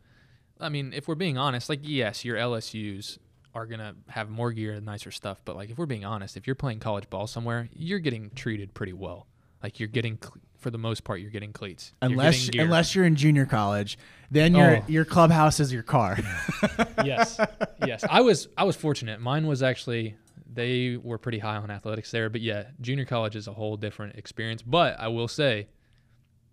[0.59, 3.17] I mean, if we're being honest, like, yes, your LSUs
[3.53, 5.41] are going to have more gear and nicer stuff.
[5.45, 8.73] But, like, if we're being honest, if you're playing college ball somewhere, you're getting treated
[8.73, 9.27] pretty well.
[9.61, 11.93] Like, you're getting, cle- for the most part, you're getting cleats.
[12.01, 13.97] You're Unless getting unless you're in junior college,
[14.29, 14.83] then your Oh.
[14.87, 16.17] your clubhouse is your car.
[17.03, 17.39] yes,
[17.85, 18.03] yes.
[18.09, 19.19] I was I was fortunate.
[19.19, 20.15] Mine was actually
[20.51, 24.15] they were pretty high on athletics there, but yeah, junior college is a whole different
[24.15, 24.61] experience.
[24.61, 25.67] But I will say,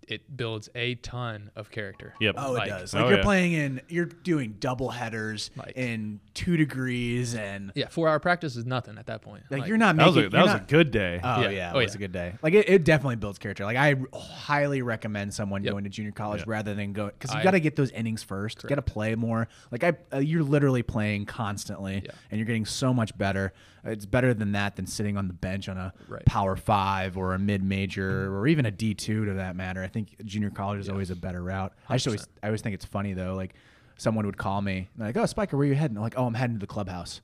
[0.08, 2.14] it builds a ton of character.
[2.20, 2.36] Yep.
[2.38, 2.94] Oh, it Like- does.
[2.94, 3.24] Like Oh, you're yeah.
[3.24, 8.54] playing in, you're doing double headers Like- in two degrees, and Yeah, four hour practice
[8.54, 9.42] is nothing at that point.
[9.50, 10.28] like, you're not That was making.
[10.28, 11.20] a, that was not- a good day.
[11.24, 11.70] Oh yeah, Yeah.
[11.70, 11.96] it Oh, was yeah.
[11.96, 12.34] a good day.
[12.42, 13.64] Like it, it definitely builds character.
[13.64, 15.72] Like I highly recommend someone Yep.
[15.72, 16.44] going to junior college Yeah.
[16.52, 18.62] rather than go because you got to get those innings first.
[18.62, 19.48] You got to play more.
[19.72, 22.10] Like I, uh, you're literally playing constantly, Yeah.
[22.30, 23.52] and you're getting so much better.
[23.86, 26.24] It's better than that than sitting on the bench on a Right.
[26.26, 29.82] Power Five or a mid major or even a D two to that matter.
[29.82, 31.72] I think junior college is always a better route.
[31.88, 33.34] I just always, I always think it's funny though.
[33.34, 33.54] Like
[33.98, 36.26] someone would call me and like, "Oh, Spiker, where are you heading?" I'm like, "Oh,
[36.26, 37.20] I'm heading to the clubhouse,"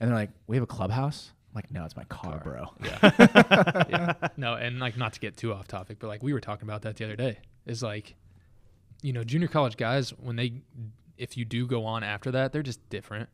[0.00, 2.66] and they're like, "We have a clubhouse." I'm like, no, it's my car, bro.
[2.84, 4.12] yeah.
[4.36, 6.82] No, and like not to get too off topic, but like we were talking about
[6.82, 7.38] that the other day.
[7.64, 8.14] Is like,
[9.00, 10.60] you know, junior college guys when they,
[11.16, 13.30] if you do go on after that, they're just different.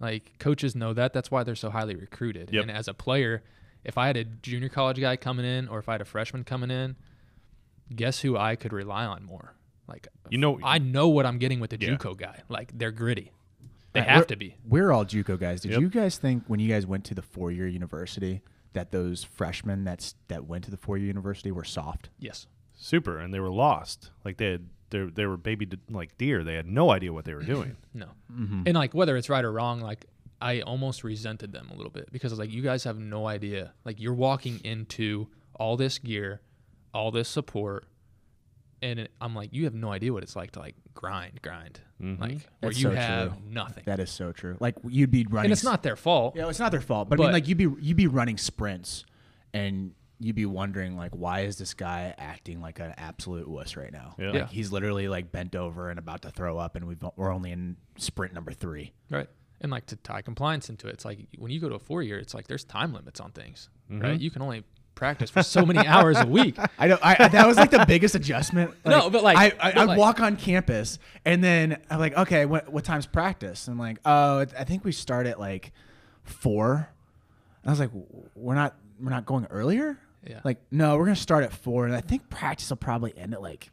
[0.00, 1.12] Like coaches know that.
[1.12, 2.50] That's why they're so highly recruited.
[2.52, 2.62] Yep.
[2.62, 3.42] And as a player,
[3.84, 6.44] if I had a junior college guy coming in, or if I had a freshman
[6.44, 6.96] coming in,
[7.94, 9.54] guess who I could rely on more?
[9.86, 11.90] Like, You know- I know what I'm getting with the Yeah.
[11.96, 12.42] JUCO guy.
[12.48, 13.32] Like they're gritty.
[13.92, 14.56] They Right, have to be.
[14.66, 15.60] We're all JUCO guys.
[15.60, 15.80] Did Yep.
[15.80, 18.42] you guys think when you guys went to the four year university
[18.72, 22.08] that those freshmen that's that went to the four year university were soft?
[22.18, 22.46] Yes.
[22.72, 24.10] Super, and they were lost.
[24.24, 26.44] Like they had, they they were baby de- like deer.
[26.44, 27.76] They had no idea what they were doing.
[27.94, 28.06] No.
[28.32, 28.62] Mm-hmm.
[28.66, 30.06] And like whether it's right or wrong, like
[30.40, 33.26] I almost resented them a little bit because I was like, you guys have no
[33.26, 33.72] idea.
[33.84, 36.40] Like you're walking into all this gear,
[36.92, 37.86] all this support,
[38.82, 41.80] and it, I'm like, you have no idea what it's like to like grind, grind,
[42.02, 42.20] Mhm.
[42.20, 42.40] like where
[42.70, 43.42] That's you so have true.
[43.48, 43.84] nothing.
[43.86, 44.56] That is so true.
[44.60, 46.34] Like you'd be running, and it's not their fault.
[46.36, 47.08] Yeah, it's not their fault.
[47.08, 49.04] But, I mean, But- like you'd be you'd be running sprints,
[49.52, 53.92] and you'd be wondering like, why is this guy acting like an absolute wuss right
[53.92, 54.14] now?
[54.18, 54.26] Yeah.
[54.26, 54.46] Like, Yeah.
[54.46, 57.76] he's literally like bent over and about to throw up, and we've we're only in
[57.98, 58.92] sprint number three.
[59.10, 59.28] Right.
[59.60, 62.02] And like to tie compliance into it, it's like when you go to a four
[62.02, 64.02] year, it's like there's time limits on things, Mm-hmm.
[64.02, 64.20] right?
[64.20, 66.56] You can only practice for so many hours a week.
[66.78, 66.98] I know.
[67.02, 68.72] I, that was like the biggest adjustment.
[68.86, 72.16] No, but, like- I, I, but, I like- walk on campus and then I'm like,
[72.16, 73.66] okay, what what time's practice?
[73.68, 75.72] I'm like, oh, I think we start at like
[76.22, 76.88] four.
[77.62, 77.90] And I was like,
[78.34, 79.98] we're not we're not going earlier.
[80.26, 80.40] Yeah.
[80.44, 83.42] Like, no, we're gonna start at four, and I think practice will probably end at
[83.42, 83.70] like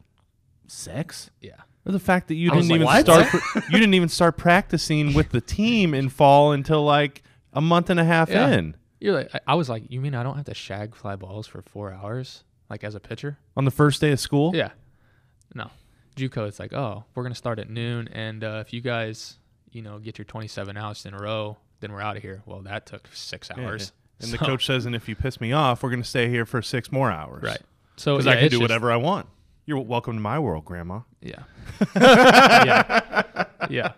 [0.66, 1.30] six.
[1.40, 1.52] Yeah.
[1.84, 4.36] Or the fact that you I didn't even like, start pr- you didn't even start
[4.36, 8.48] practicing with the team in fall until like a month and a half Yeah.
[8.50, 8.76] in.
[9.00, 11.46] You're like, I, I was like, you mean I don't have to shag fly balls
[11.48, 13.38] for four hours, like as a pitcher?
[13.56, 14.54] On the first day of school?
[14.54, 14.70] Yeah.
[15.54, 15.70] No.
[16.16, 19.38] JUCO, it's like, oh, we're gonna start at noon, and uh, if you guys,
[19.72, 22.42] you know, get your 27 outs in a row, then we're out of here.
[22.46, 23.64] Well, that took six Yeah.
[23.64, 23.92] hours.
[24.22, 26.46] And the coach says, and if you piss me off, we're going to stay here
[26.46, 27.42] for six more hours.
[27.42, 27.60] right?
[27.96, 29.26] So Because yeah, I can do just- whatever I want.
[29.64, 31.00] You're welcome to my world, Grandma.
[31.20, 31.44] Yeah.
[31.96, 33.44] yeah.
[33.70, 33.92] Yeah.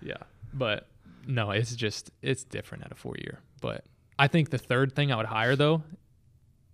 [0.00, 0.16] Yeah.
[0.54, 0.86] But
[1.26, 3.40] no, it's just it's different at a four year.
[3.60, 3.84] But
[4.18, 5.82] I think the third thing I would hire though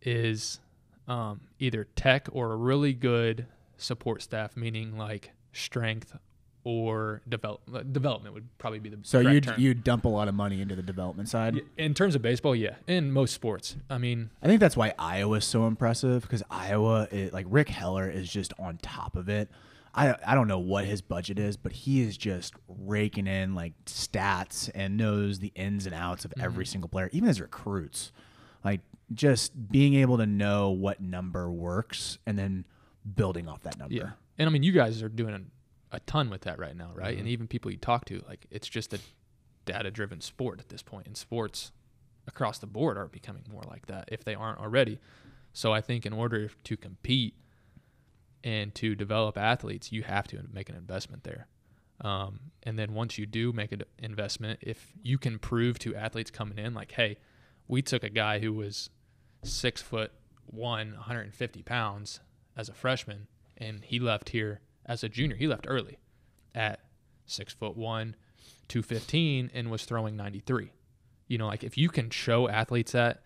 [0.03, 0.61] is
[1.09, 3.47] um, either tech or a really good
[3.77, 6.15] support staff, meaning like strength
[6.69, 9.09] or develop uh, development would probably be the best.
[9.09, 11.63] So you you dump a lot of money into the development side.
[11.79, 13.77] In terms of baseball, yeah, in most sports.
[13.89, 18.11] I mean, I think that's why Iowa's so impressive because Iowa, is, like Rick Heller,
[18.11, 19.49] is just on top of it.
[19.95, 23.73] I I don't know what his budget is, but he is just raking in like
[23.87, 26.73] stats and knows the ins and outs of every mm-hmm.
[26.73, 28.13] single player, even his recruits.
[28.63, 28.83] Like
[29.15, 32.67] just being able to know what number works and then
[33.15, 33.95] building off that number.
[33.95, 34.11] Yeah.
[34.37, 35.51] And I mean, you guys are doing
[35.91, 37.19] a, ton with that right now, right?
[37.19, 38.99] And even people you talk to, like, it's just a
[39.65, 41.07] data driven sport at this point.
[41.07, 41.73] And sports
[42.27, 44.99] across the board are becoming more like that if they aren't already.
[45.53, 47.35] So I think in order to compete
[48.45, 51.49] and to develop athletes, you have to make an investment there.
[52.01, 56.31] Um, and then once you do make an investment, if you can prove to athletes
[56.31, 57.19] coming in, like, hey,
[57.67, 58.91] we took a guy who was
[59.43, 60.13] six foot
[60.47, 62.21] one, 150 pounds
[62.57, 63.27] as a freshman,
[63.57, 65.37] and he left here as a junior.
[65.37, 65.99] He left early
[66.55, 66.81] at
[67.27, 68.17] six foot one,
[68.69, 70.73] 215, and was throwing 93.
[71.29, 73.23] You know, like if you can show athletes that,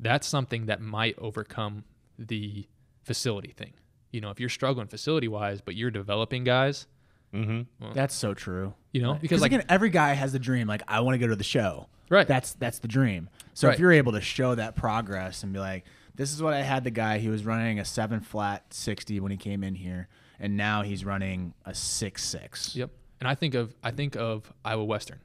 [0.00, 1.84] that's something that might overcome
[2.18, 2.66] the
[3.04, 3.74] facility thing.
[4.10, 6.86] You know, if you're struggling facility wise, but you're developing guys,
[7.34, 7.92] Mm-hmm.
[7.94, 8.74] That's so true.
[8.92, 10.68] you know, Because because like, again, every guy has the dream.
[10.68, 11.88] Like I want to go to the show.
[12.08, 12.28] Right.
[12.28, 13.28] That's that's the dream.
[13.54, 13.74] So Right.
[13.74, 15.84] if you're able to show that progress and be like,
[16.14, 17.18] this is what I had the guy.
[17.18, 20.06] He was running a seven flat sixty when he came in here,
[20.38, 22.74] and now he's running a six six.
[22.74, 22.90] Yep.
[23.20, 25.20] And I think of I think of Iowa Western,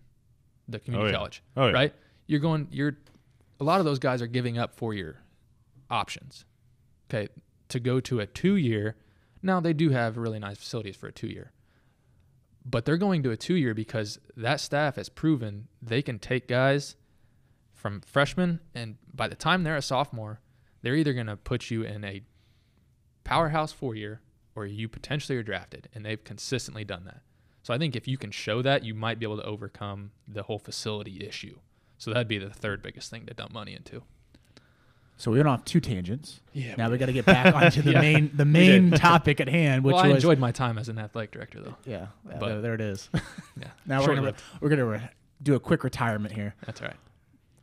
[0.67, 1.17] the oh, community yeah.
[1.17, 1.43] college.
[1.57, 1.73] Oh, yeah.
[1.73, 1.93] Right?
[2.27, 2.97] You're going you're
[3.59, 5.17] a lot of those guys are giving up four year
[5.89, 6.45] options.
[7.09, 7.29] Okay.
[7.69, 8.95] To go to a two year.
[9.41, 11.51] Now they do have really nice facilities for a two year.
[12.65, 16.47] But they're going to a two year because that staff has proven they can take
[16.47, 16.95] guys
[17.73, 20.41] from freshmen and by the time they're a sophomore,
[20.81, 22.21] they're either gonna put you in a
[23.23, 24.21] powerhouse four year
[24.59, 27.21] or you potentially are drafted and they've consistently done that
[27.63, 30.43] so i think if you can show that you might be able to overcome the
[30.43, 31.57] whole facility issue
[31.97, 34.01] so that'd be the third biggest thing to dump money into
[35.17, 36.39] So we went off two tangents.
[36.53, 38.01] Yeah, Now we we got to get back onto the Yeah.
[38.01, 40.97] main the main topic at hand, which well i was enjoyed my time as an
[40.97, 42.07] athletic director though yeah.
[42.29, 43.09] yeah, but- there, there it is.
[43.59, 45.09] yeah now we're gonna we're gonna re-
[45.43, 46.55] do a quick retirement here.
[46.65, 46.97] that's all right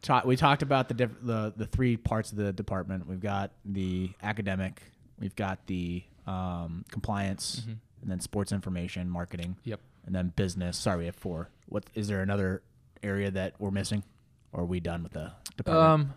[0.02, 3.06] Ta- we talked about the, diff- the the three parts of the department.
[3.08, 4.82] We've got the academic,
[5.18, 7.78] we've got the um, compliance, Mhm.
[8.02, 10.76] and then sports information, marketing, yep and then business.
[10.78, 11.50] Sorry, we have four.
[11.66, 12.62] What is there another
[13.02, 14.04] area that we're missing,
[14.52, 16.10] or are we done with the department?
[16.10, 16.14] um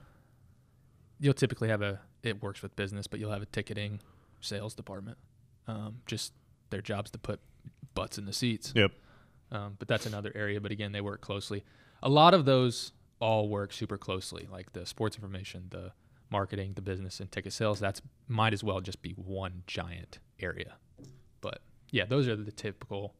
[1.19, 3.99] you'll typically have a it works with business but you'll have a ticketing
[4.41, 5.17] sales department
[5.67, 6.33] um, just
[6.69, 7.39] their jobs to put
[7.93, 8.91] butts in the seats Yep.
[9.51, 10.61] um, but that's another area.
[10.61, 11.63] But again, they work closely.
[12.01, 15.91] A lot of those all work super closely, like the sports information, the
[16.29, 17.79] marketing, the business, and ticket sales.
[17.79, 20.75] That's might as well just be one giant area.
[21.41, 21.61] But
[21.91, 23.15] yeah, those are the typical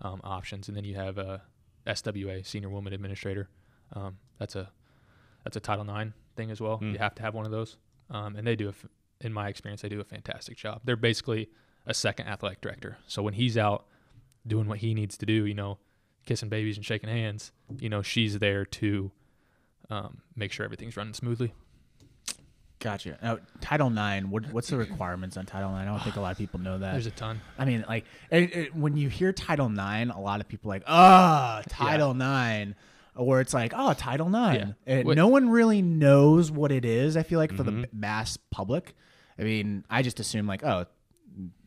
[0.00, 0.68] um, options.
[0.68, 1.42] And then you have a
[1.86, 3.48] SWA, Senior Woman Administrator.
[3.92, 4.70] Um, that's a
[5.44, 6.78] that's a Title IX thing as well.
[6.78, 6.92] Mm.
[6.92, 7.76] You have to have one of those,
[8.10, 8.66] um, and they do.
[8.66, 8.86] A f-
[9.20, 10.80] in my experience, they do a fantastic job.
[10.84, 11.48] They're basically
[11.86, 12.98] a second athletic director.
[13.08, 13.86] So when he's out
[14.46, 15.78] doing what he needs to do, you know,
[16.26, 17.50] kissing babies and shaking hands,
[17.80, 19.10] you know, she's there to
[19.90, 21.52] um, make sure everything's running smoothly.
[22.80, 23.18] Gotcha.
[23.22, 24.26] Now, Title IX.
[24.26, 25.80] What, what's the requirements on Title IX?
[25.80, 26.92] I don't think a lot of people know that.
[26.92, 27.40] There's a ton.
[27.58, 30.74] I mean, like it, it, when you hear Title IX, a lot of people are
[30.76, 32.72] like, ah, Title IX,
[33.16, 34.56] or it's like, oh, Title IX.
[34.86, 34.94] Yeah.
[34.98, 37.16] And no one really knows what it is.
[37.16, 37.80] I feel like for Mm-hmm.
[37.82, 38.94] the mass public.
[39.38, 40.86] I mean, I just assume like, oh,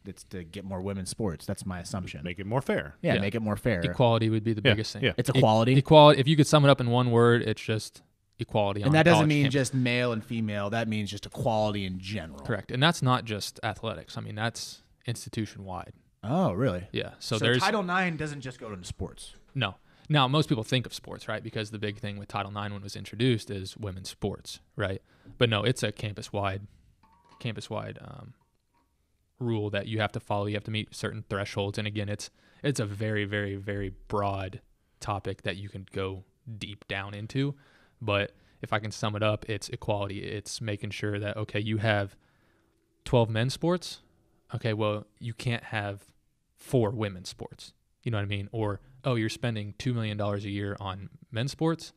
[0.06, 1.46] it's to get more women's sports.
[1.46, 2.22] That's my assumption.
[2.24, 2.96] Make it more fair.
[3.02, 3.22] yeah, Yeah.
[3.22, 3.82] make it more fair.
[3.82, 5.04] Equality would be the Yeah, biggest thing.
[5.04, 5.12] yeah.
[5.18, 5.78] It's E- equality.
[5.78, 6.20] equality.
[6.22, 8.02] If you could sum it up in one word, it's just
[8.42, 8.82] equality.
[8.82, 9.54] and that doesn't mean campus.
[9.54, 10.70] just male and female.
[10.70, 12.40] That means just equality in general.
[12.40, 12.72] correct.
[12.72, 14.18] And that's not just athletics.
[14.18, 15.94] I mean, that's institution wide.
[16.24, 16.88] Oh, really?
[16.92, 17.12] Yeah.
[17.20, 19.36] So, So, there's Title IX doesn't just go to sports.
[19.56, 19.76] no.
[20.10, 21.42] Now, most people think of sports, right?
[21.42, 25.02] Because the big thing with Title IX when it was introduced is women's sports, right?
[25.38, 26.64] But no, it's a campus wide,
[27.40, 28.34] campus wide um,
[29.40, 30.48] rule that you have to follow.
[30.48, 32.30] You have to meet certain thresholds, and again, it's
[32.62, 34.60] it's a very, very, very broad
[35.00, 36.26] topic that you can go
[36.58, 37.56] deep down into.
[38.02, 38.32] But
[38.62, 40.20] if I can sum it up, it's equality.
[40.20, 42.16] It's making sure that okay, you have
[43.06, 44.02] twelve men's sports.
[44.54, 46.06] Okay, well, you can't have
[46.58, 47.74] four women's sports.
[48.04, 48.50] You know what I mean?
[48.52, 51.94] Or oh, you're spending two million dollars a year on men's sports.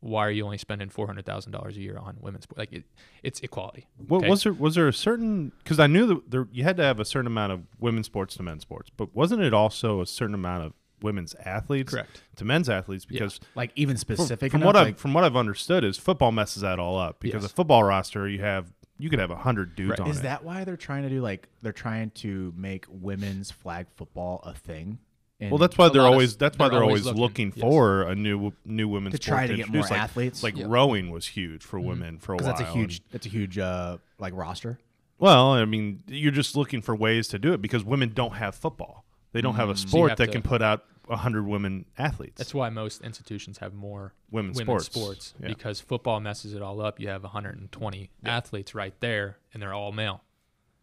[0.00, 2.58] Why are you only spending four hundred thousand dollars a year on women's sports?
[2.58, 2.84] Like it,
[3.22, 3.86] it's equality.
[4.08, 4.30] What okay?
[4.30, 4.52] was there?
[4.52, 5.52] Was there a certain?
[5.62, 8.34] Because I knew that there you had to have a certain amount of women's sports
[8.36, 10.72] to men's sports, but wasn't it also a certain amount of
[11.02, 12.22] women's athletes Correct.
[12.36, 13.04] to men's athletes?
[13.04, 16.62] Because Like even specific from enough, what I've from what I've understood is football messes
[16.62, 17.50] that all up because Yes.
[17.52, 20.00] a football roster you have you could have a hundred dudes Right.
[20.00, 20.22] on Is it.
[20.22, 24.54] that why they're trying to do like they're trying to make women's flag football a
[24.54, 24.98] thing?
[25.40, 27.48] And well, that's why they're lot of- always that's why they're they're always always looking,
[27.48, 27.68] looking, yes.
[27.68, 29.90] for a new new women's To try sport to get introduce.
[29.90, 30.42] more like, athletes?
[30.44, 30.68] Like Yep.
[30.68, 32.46] rowing was huge for women for a while.
[32.46, 34.78] that's a huge and- that's a huge uh like roster.
[35.18, 38.54] well, I mean, you're just looking for ways to do it because women don't have
[38.54, 39.04] football.
[39.32, 40.10] They don't have a sport Mm.
[40.10, 42.38] have that to- can put out hundred women athletes.
[42.38, 45.26] That's why most institutions have more Women's women's sports.
[45.26, 45.48] sports, Yeah.
[45.48, 47.00] because football messes it all up.
[47.00, 50.22] You have 120 athletes right there, and they're all male.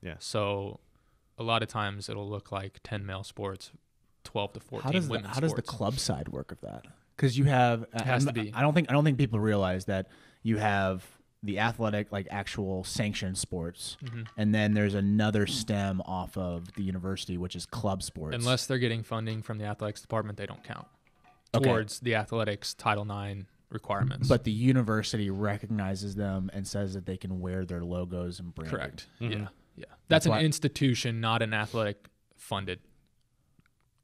[0.01, 0.15] Yeah.
[0.19, 0.79] So
[1.37, 3.71] a lot of times it'll look like 10 male sports,
[4.25, 6.85] 12 to 14 How does the, women's how does the club side work of that?
[7.15, 8.51] Because you have it has to be.
[8.53, 10.07] I don't think I don't think people realize that
[10.43, 11.05] you have
[11.41, 14.23] the athletic like actual sanctioned sports, Mm-hmm.
[14.37, 18.35] and then there's another stem off of the university which is club sports.
[18.35, 20.87] Unless they're getting funding from the athletics department, they don't count
[21.55, 21.63] Okay.
[21.69, 24.27] towards the athletics Title IX requirements.
[24.27, 28.77] but the university recognizes them and says that they can wear their logos and branding.
[28.77, 29.07] correct.
[29.21, 29.41] Mm-hmm.
[29.43, 29.47] Yeah.
[29.77, 29.85] Yeah.
[30.09, 32.79] That's, an why- institution, not an athletic funded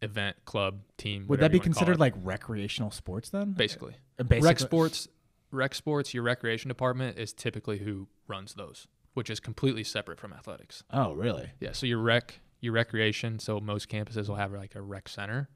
[0.01, 1.25] event, club, team.
[1.27, 3.51] Would that be you wanna call considered like recreational sports then?
[3.53, 3.95] basically?
[4.17, 5.07] Basically rec sports
[5.51, 10.33] rec sports your recreation department is typically who runs those which is completely separate from
[10.33, 11.49] athletics Oh, really?
[11.59, 15.49] yeah so your rec your recreation so most campuses will have like a rec center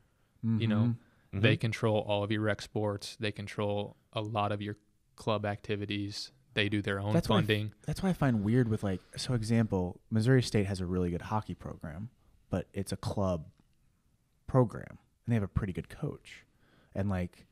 [0.43, 0.95] you know
[1.31, 1.41] Mm-hmm.
[1.41, 4.77] they control all of your rec sports they control a lot of your
[5.15, 8.43] club activities they do their own That's why I f- funding That's why I find
[8.43, 12.09] weird with like so example, Missouri State has a really good hockey program,
[12.49, 13.45] but it's a club
[14.47, 16.45] program and they have a pretty good coach.
[16.95, 17.45] And like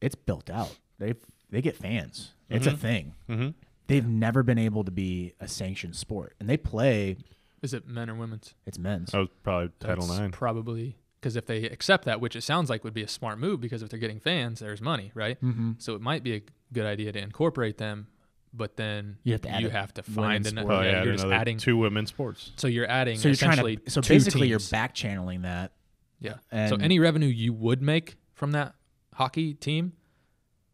[0.00, 0.76] it's built out.
[0.98, 1.14] They
[1.52, 2.32] they get fans.
[2.50, 3.14] It's a thing.
[3.28, 3.48] Mm-hmm.
[3.86, 6.34] They've never been able to be a sanctioned sport.
[6.40, 7.16] And they play
[7.62, 9.12] is it men or women's it's men's.
[9.12, 10.30] That was probably Title That's Nine.
[10.32, 13.60] probably because if they accept that which it sounds like would be a smart move
[13.60, 15.72] because if they're getting fans there's money right Mm-hmm.
[15.78, 16.42] so it might be a
[16.72, 18.08] good idea to incorporate them
[18.54, 20.66] but then You have to add you a have to find women's another.
[20.66, 20.78] sport.
[20.78, 21.58] Oh, yeah, yeah, you're just another adding.
[21.58, 22.50] two women's sports.
[22.56, 23.16] so you're adding.
[23.18, 24.70] So you're trying to so two basically you're teams.
[24.70, 25.72] back channeling that.
[26.20, 26.34] Yeah.
[26.68, 28.74] so any revenue you would make from that
[29.14, 29.92] hockey team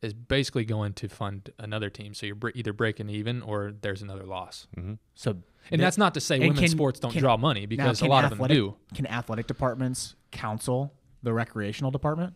[0.03, 2.15] is basically going to fund another team.
[2.15, 4.67] So you're bre- either breaking even or there's another loss.
[5.15, 7.67] So And that- that's not to say women's can- sports don't can- draw money now,
[7.67, 8.77] because a can lot of them athletic- do.
[8.95, 12.35] Can athletic departments counsel the recreational department,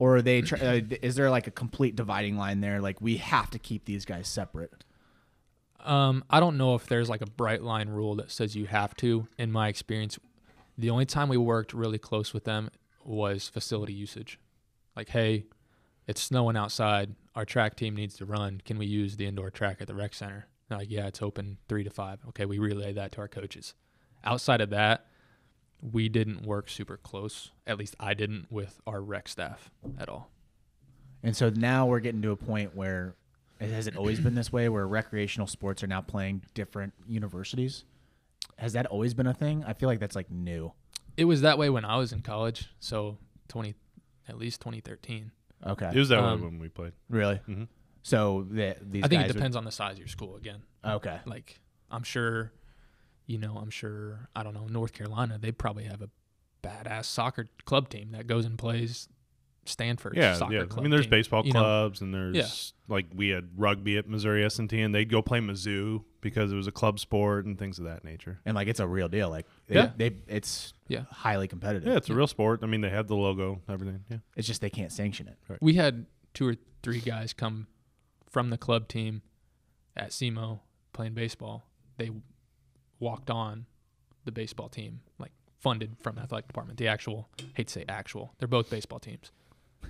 [0.00, 0.42] or are they?
[0.42, 2.80] Try, uh, is there like a complete dividing line there?
[2.80, 4.84] Like we have to keep these guys separate.
[5.84, 8.94] Um, I don't know if there's like a bright line rule that says you have
[8.96, 9.28] to.
[9.38, 10.18] In my experience,
[10.78, 12.70] the only time we worked really close with them
[13.04, 14.38] was facility usage.
[14.96, 15.46] Like, hey,
[16.06, 17.14] it's snowing outside.
[17.34, 18.60] Our track team needs to run.
[18.64, 20.46] Can we use the indoor track at the rec center?
[20.70, 22.20] Like, yeah, it's open three to five.
[22.28, 23.74] Okay, we relay that to our coaches.
[24.24, 25.06] Outside of that,
[25.80, 27.50] we didn't work super close.
[27.66, 30.30] At least I didn't with our rec staff at all.
[31.22, 33.16] And so now we're getting to a point where
[33.60, 37.84] has it always been this way, where recreational sports are now playing different universities?
[38.58, 39.64] Has that always been a thing?
[39.66, 40.72] I feel like that's like new.
[41.16, 42.70] It was that way when I was in college.
[42.80, 43.74] So twenty,
[44.28, 45.30] at least 2013.
[45.64, 46.92] Okay, It was that Um, way when we played.
[47.08, 47.40] really.
[47.48, 47.68] Mhm.
[48.02, 50.62] So the, these I think guys it depends on the size of your school again.
[50.84, 51.60] Would, okay, Like
[51.90, 52.52] I'm sure,
[53.26, 55.38] you know, I'm sure I don't know North Carolina.
[55.38, 56.10] They probably have a
[56.62, 59.08] badass soccer club team that goes and plays
[59.64, 60.64] Stanford Yeah, soccer yeah.
[60.64, 60.80] club.
[60.80, 61.60] I mean, there's team, baseball you know?
[61.60, 65.22] clubs, and there's like we had rugby at Missouri S and T, and they'd go
[65.22, 68.40] play Mizzou because it was a club sport and things of that nature.
[68.44, 69.30] and like it's a real deal.
[69.30, 69.90] Like they, Yeah.
[69.96, 71.04] they it's Yeah.
[71.10, 71.88] highly competitive.
[71.88, 72.60] Yeah, it's a real sport.
[72.62, 74.04] I mean, they have the logo, everything.
[74.10, 75.38] Yeah, It's just they can't sanction it.
[75.48, 75.58] Right.
[75.62, 77.66] We had two or three guys come
[78.30, 79.22] from the club team
[79.96, 80.60] at SEMO
[80.92, 81.68] playing baseball.
[81.98, 82.10] They
[82.98, 83.66] walked on
[84.24, 86.78] the baseball team, like funded from the athletic department.
[86.78, 89.30] The actual, hate to say actual, they're both baseball teams.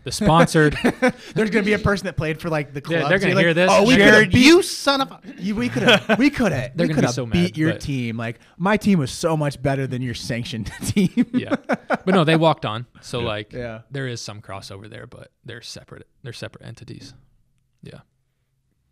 [0.04, 0.76] The sponsored,
[1.34, 3.02] There's gonna be a person that played for like the club.
[3.02, 5.12] Yeah, they're gonna hear this Oh, we they're could have beat you, son of.
[5.12, 6.18] A, you, we could have.
[6.18, 6.76] We could have.
[6.76, 8.16] They're we gonna could be have so beat mad, your but- team.
[8.16, 11.26] Like my team was so much better than your sanctioned team.
[11.32, 11.54] yeah.
[11.88, 12.86] But no, they walked on.
[13.00, 13.26] So Yeah.
[13.26, 13.82] like, Yeah.
[13.92, 16.08] there is some crossover there, but they're separate.
[16.24, 17.14] They're separate entities.
[17.84, 18.00] Yeah.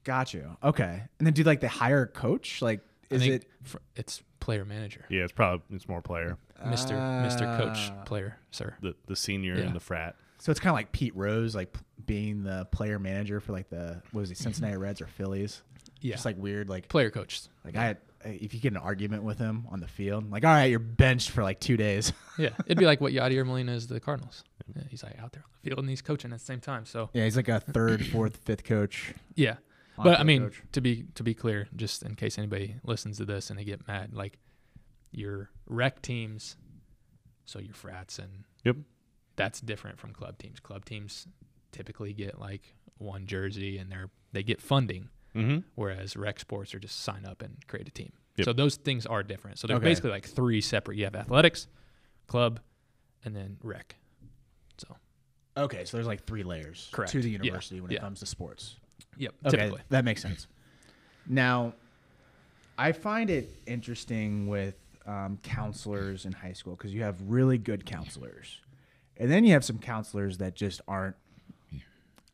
[0.05, 0.57] Got you.
[0.63, 1.03] Okay.
[1.19, 2.63] And then do like they hire a coach?
[2.63, 2.81] Like
[3.11, 5.23] is it fr- it's player manager, yeah.
[5.25, 8.03] It's probably it's more player, Mister Mister Coach Ah.
[8.05, 8.75] player, sir.
[8.81, 9.65] the the senior Yeah.
[9.67, 10.17] and the frat.
[10.39, 13.69] so it's kind of like Pete Rose, like p- being the player manager for like
[13.71, 15.63] the what was he Cincinnati Reds or Phillies?
[16.01, 16.15] Yeah.
[16.15, 17.43] Just like weird, like player coach.
[17.65, 20.65] like I if you get an argument with him on the field, like all right,
[20.67, 22.13] you're benched for like two days.
[22.39, 24.45] Yeah, it'd be like what Yadier Molina is to the Cardinals.
[24.75, 26.87] Yeah, he's like out there on the field and he's coaching at the same time.
[26.87, 29.13] So yeah, he's like a third, fourth, fifth coach.
[29.35, 29.57] yeah,
[29.99, 30.63] but I on-field mean coach.
[30.73, 33.87] to be to be clear, just in case anybody listens to this and they get
[33.87, 34.39] mad, like
[35.13, 36.57] your rec teams,
[37.45, 38.77] so your frats and Yep.
[39.37, 40.61] that's different from club teams.
[40.61, 41.27] Club teams
[41.73, 45.59] typically get like one jersey and they're they get funding, Mm-hmm.
[45.77, 48.13] whereas rec sports are just sign up and create a team.
[48.37, 48.45] Yep.
[48.45, 49.59] So those things are different.
[49.59, 49.85] So they're Okay.
[49.85, 50.97] basically like three separate.
[50.99, 51.67] You have athletics,
[52.27, 52.61] club,
[53.25, 53.97] and then rec.
[54.79, 54.97] So
[55.57, 57.13] Okay, so there's like three layers Correct.
[57.13, 57.39] to the Yeah.
[57.39, 58.77] university when it comes to sports.
[59.17, 59.83] yep, Okay, typically.
[59.89, 60.47] that makes sense.
[61.27, 61.75] Now,
[62.79, 64.75] I find it interesting with
[65.07, 68.61] um, counselors in high school because you have really good counselors,
[69.17, 71.17] and then you have some counselors that just aren't.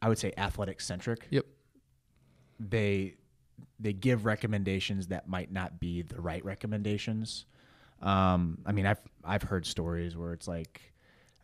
[0.02, 1.26] I would say athletic centric.
[1.30, 1.46] Yep.
[2.60, 3.14] They
[3.78, 7.46] they give recommendations that might not be the right recommendations.
[8.02, 10.80] Um, I mean, I've I've heard stories where it's like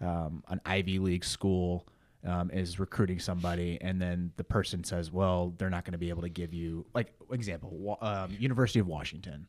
[0.01, 1.87] um, an Ivy League school
[2.27, 6.11] um, is recruiting somebody, and then the person says, "Well, they're not going to be
[6.11, 9.47] able to give you like example, um, University of Washington,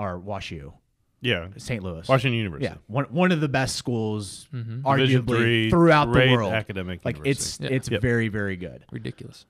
[0.00, 0.72] or WashU,
[1.20, 1.82] Yeah, St.
[1.82, 2.64] Louis, Washington University.
[2.72, 4.82] yeah, one one of the best schools, Mhm.
[4.96, 6.52] Division arguably three, throughout the great world.
[6.52, 7.60] academic Like it's.
[7.60, 7.68] Yeah.
[7.70, 8.00] it's Yep.
[8.02, 9.46] very very good Ridiculous.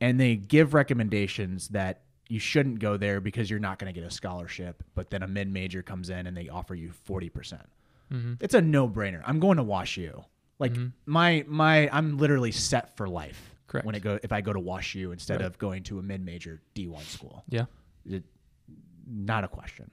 [0.00, 4.06] and they give recommendations that you shouldn't go there because you're not going to get
[4.06, 4.84] a scholarship.
[4.94, 7.68] But then a mid major comes in and they offer you forty percent.
[8.12, 8.34] Mm-hmm.
[8.40, 9.22] It's a no brainer.
[9.24, 10.24] I'm going to Wash U.
[10.60, 10.76] Like
[11.06, 13.54] my my I'm literally set for life.
[13.66, 13.84] Correct.
[13.86, 15.46] When it go if I go to Wash U instead Right.
[15.46, 17.44] of going to a mid major D1 school.
[17.48, 17.64] Yeah.
[18.08, 18.24] It,
[19.10, 19.90] not a question.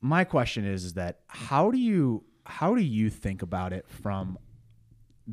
[0.00, 4.38] My question is, is that how do you how do you think about it from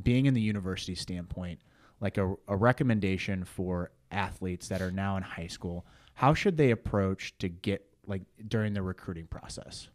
[0.04, 1.60] being in the university standpoint,
[2.00, 5.86] like a, a recommendation for athletes that are now in high school?
[6.14, 9.90] How should they approach to get like during the recruiting process?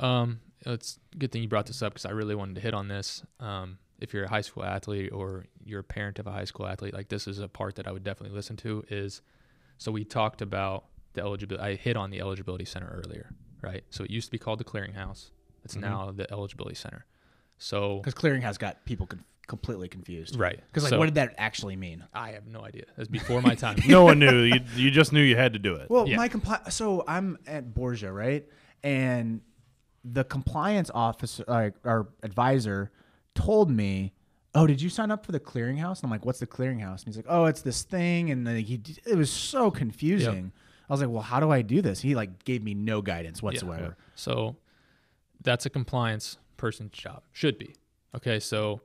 [0.00, 2.88] Um, it's good thing you brought this up because I really wanted to hit on
[2.88, 3.22] this.
[3.38, 6.66] Um, if you're a high school athlete or you're a parent of a high school
[6.66, 8.84] athlete, like this is a part that I would definitely listen to.
[8.88, 9.22] Is
[9.78, 11.64] so we talked about the eligibility.
[11.64, 13.30] I hit on the eligibility center earlier,
[13.62, 13.84] right?
[13.90, 15.30] So it used to be called the clearinghouse.
[15.64, 15.80] It's Mhm.
[15.80, 17.06] now the eligibility center.
[17.58, 20.36] So Because clearinghouse got people con- completely confused.
[20.38, 22.04] right, Because like, So what did that actually mean?
[22.12, 22.84] I have no idea.
[22.96, 23.76] That's before my time.
[23.88, 24.42] no one knew.
[24.42, 25.88] You, you just knew you had to do it.
[25.90, 26.16] Well, Yeah.
[26.16, 28.46] my compli- so I'm at Borgia, right?
[28.82, 29.40] And
[30.04, 32.90] the compliance officer, like our advisor,
[33.34, 34.12] told me,
[34.54, 37.06] "Oh, did you sign up for the clearinghouse?" And I'm like, "What's the clearinghouse?" And
[37.06, 40.52] he's like, "Oh, it's this thing." And then he, it was so confusing.
[40.88, 43.42] I was like, "Well, how do I do this?" He like gave me no guidance
[43.42, 43.96] whatsoever.
[44.14, 44.56] So
[45.42, 47.22] that's a compliance person's job.
[47.32, 47.74] Should be.
[48.14, 48.80] Okay, so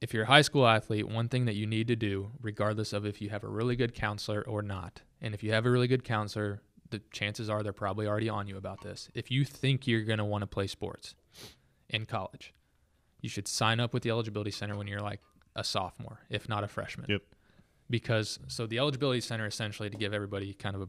[0.00, 3.06] if you're a high school athlete, one thing that you need to do, regardless of
[3.06, 5.86] if you have a really good counselor or not, and if you have a really
[5.86, 6.60] good counselor,
[6.90, 9.08] the chances are they're probably already on you about this.
[9.14, 11.14] If you think you're going to want to play sports
[11.88, 12.52] in college,
[13.20, 15.20] you should sign up with the eligibility center when you're like
[15.54, 17.06] a sophomore, if not a freshman.
[17.08, 17.22] Yep.
[17.92, 20.88] Because so the eligibility center essentially to give everybody kind of a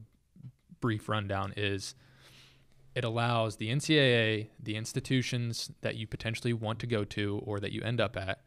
[0.79, 1.95] brief rundown is
[2.95, 7.73] it allows the NCAA, the institutions that you potentially want to go to or that
[7.73, 8.39] you end up at,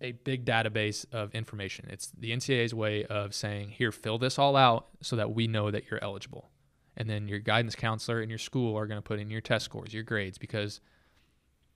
[0.00, 1.86] a big database of information.
[1.90, 5.70] It's the NCAA's way of saying, here, fill this all out so that we know
[5.70, 6.50] that you're eligible.
[6.96, 9.66] And then your guidance counselor and your school are going to put in your test
[9.66, 10.80] scores, your grades, because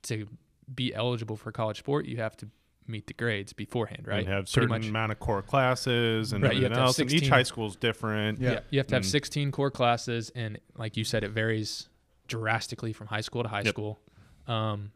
[0.03, 0.27] to
[0.73, 2.47] be eligible for college sport, you have to
[2.89, 4.19] meet the grades beforehand, right?
[4.19, 4.87] And have Pretty certain much.
[4.87, 6.99] amount of core classes and Right, you have everything to have else.
[6.99, 8.39] And each high school is different.
[8.41, 8.51] Yeah.
[8.53, 8.59] Yeah.
[8.71, 9.11] you have to have Mm.
[9.11, 11.87] 16 core classes, and like you said, it varies
[12.27, 13.67] drastically from high school to high Yep.
[13.73, 13.99] school.
[14.47, 14.91] Um,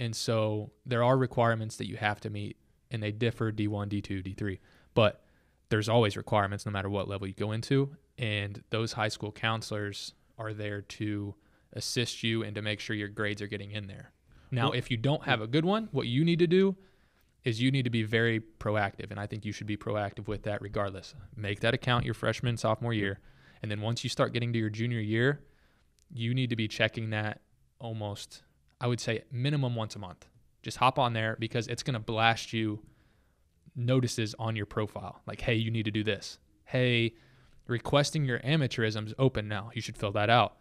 [0.00, 2.56] And so there are requirements that you have to meet,
[2.90, 4.58] and they differ D1, D2, D3.
[4.92, 5.24] But
[5.68, 7.94] there's always requirements no matter what level you go into.
[8.18, 11.36] And those high school counselors are there to
[11.74, 14.10] assist you and to make sure your grades are getting in there.
[14.50, 16.76] Now, if you don't have a good one, what you need to do
[17.44, 19.10] is you need to be very proactive.
[19.10, 21.14] And I think you should be proactive with that regardless.
[21.36, 23.20] Make that account your freshman, sophomore year.
[23.62, 25.40] And then once you start getting to your junior year,
[26.10, 27.40] you need to be checking that
[27.78, 28.42] almost,
[28.80, 30.26] I would say, minimum once a month.
[30.62, 32.80] Just hop on there because it's going to blast you
[33.76, 35.20] notices on your profile.
[35.26, 36.38] Like, hey, you need to do this.
[36.64, 37.14] Hey,
[37.66, 39.70] requesting your amateurism is open now.
[39.74, 40.56] You should fill that out.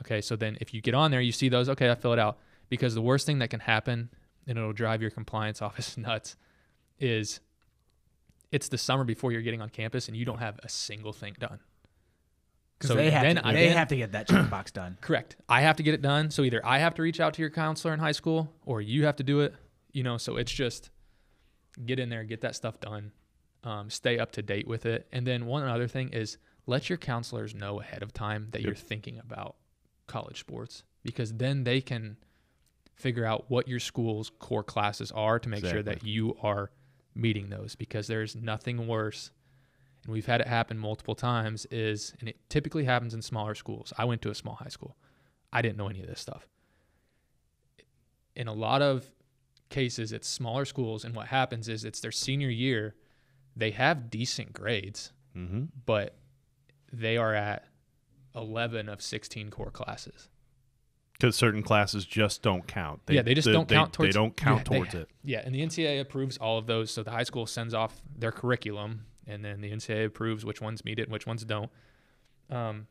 [0.00, 2.18] Okay, so then if you get on there, you see those, okay, I fill it
[2.18, 2.38] out.
[2.70, 4.10] Because the worst thing that can happen,
[4.46, 6.36] and it'll drive your compliance office nuts,
[6.98, 7.40] is
[8.52, 11.34] it's the summer before you're getting on campus and you don't have a single thing
[11.38, 11.58] done.
[12.78, 14.98] Because they, have then to, I- they then- have to get that checkbox done.
[15.00, 15.36] Correct.
[15.48, 16.30] I have to get it done.
[16.30, 19.06] So either I have to reach out to your counselor in high school or you
[19.06, 19.54] have to do it.
[19.92, 20.90] You know, so it's just
[21.86, 23.12] get in there, get that stuff done,
[23.62, 25.06] um, stay up to date with it.
[25.12, 26.36] And then one other thing is
[26.66, 29.56] let your counselors know ahead of time that you're thinking about
[30.06, 32.16] college sports because then they can
[32.94, 36.70] figure out what your school's core classes are to make sure that you are
[37.14, 39.30] meeting those because there's nothing worse
[40.04, 43.92] and we've had it happen multiple times is and it typically happens in smaller schools.
[43.96, 44.96] I went to a small high school.
[45.52, 46.46] I didn't know any of this stuff.
[48.36, 49.06] In a lot of
[49.70, 52.94] cases it's smaller schools and what happens is it's their senior year.
[53.56, 55.64] They have decent grades Mm-hmm.
[55.84, 56.14] but
[56.92, 57.64] they are at
[58.36, 60.28] 11 of 16 core classes
[61.24, 63.00] Because certain classes just don't count.
[63.08, 64.14] yeah, they just don't count towards.
[64.14, 65.08] They don't count yeah, they- towards it.
[65.24, 66.90] Yeah, and the NCAA approves all of those.
[66.90, 70.84] So the high school sends off their curriculum, and then the NCAA approves which ones
[70.84, 71.70] meet it and which ones don't.
[72.50, 72.86] Um,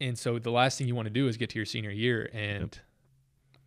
[0.00, 2.28] and so the last thing you want to do is get to your senior year
[2.32, 2.76] and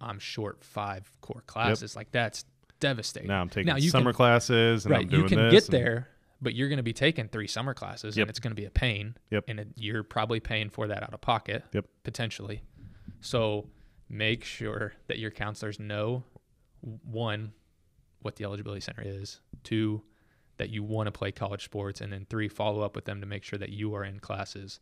[0.02, 1.96] I'm short five core classes.
[1.96, 2.44] Like that's
[2.82, 3.30] devastating.
[3.30, 5.68] Now I'm taking Now you summer can, classes and right, I'm doing you can get
[5.68, 6.10] there,
[6.42, 8.24] but you're going to be taking three summer classes, Yep.
[8.24, 9.16] and it's going to be a pain.
[9.32, 9.46] Yep.
[9.48, 11.64] And it, you're probably paying for that out of pocket.
[11.72, 11.86] Yep.
[12.04, 12.62] Potentially.
[13.22, 13.70] So
[14.10, 16.24] make sure that your counselors know
[16.82, 17.54] one,
[18.22, 20.04] what the eligibility center is, two,
[20.58, 23.28] that you want to play college sports, and then three, follow up with them to
[23.28, 24.80] make sure that you are in classes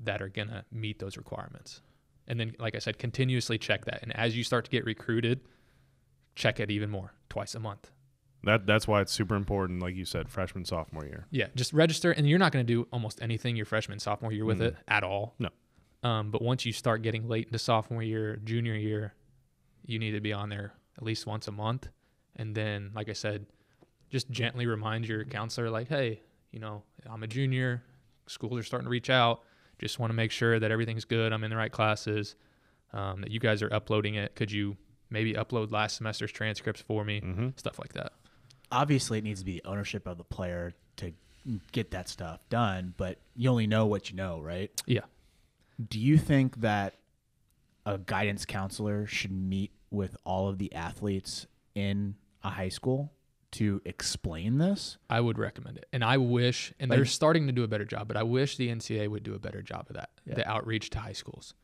[0.00, 1.80] that are going to meet those requirements.
[2.28, 4.02] And then, like I said, continuously check that.
[4.02, 5.40] And as you start to get recruited,
[6.34, 7.90] check it even more, twice a month.
[8.42, 11.26] That that's why it's super important, like you said, freshman sophomore year.
[11.30, 14.44] Yeah, just register, and you're not going to do almost anything your freshman sophomore year
[14.44, 15.34] with it at all.
[15.38, 15.48] No.
[16.06, 19.14] Um, but once you start getting late into sophomore year, junior year,
[19.84, 21.88] you need to be on there at least once a month,
[22.36, 23.46] and then, like I said,
[24.08, 26.20] just gently remind your counselor, like, hey,
[26.52, 27.82] you know, I'm a junior.
[28.28, 29.42] Schools are starting to reach out.
[29.80, 31.32] Just want to make sure that everything's good.
[31.32, 32.36] I'm in the right classes.
[32.92, 34.36] Um, that you guys are uploading it.
[34.36, 34.76] Could you
[35.10, 37.20] maybe upload last semester's transcripts for me?
[37.20, 37.48] Mm-hmm.
[37.56, 38.12] Stuff like that.
[38.70, 41.12] Obviously, it needs to be the ownership of the player to
[41.72, 44.70] get that stuff done, but you only know what you know, right?
[44.86, 45.00] Yeah.
[45.84, 46.94] Do you think that
[47.84, 53.12] a guidance counselor should meet with all of the athletes in a high school
[53.52, 54.98] to explain this?
[55.08, 55.86] I would recommend it.
[55.92, 58.56] And I wish, and Like- they're starting to do a better job, but I wish
[58.56, 60.34] the NCAA would do a better job of that, Yeah.
[60.34, 61.54] the outreach to high schools.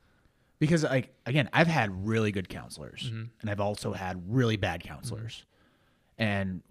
[0.58, 3.24] Because like again, I've had really good counselors Mm-hmm.
[3.40, 5.44] and I've also had really bad counselors.
[6.18, 6.62] And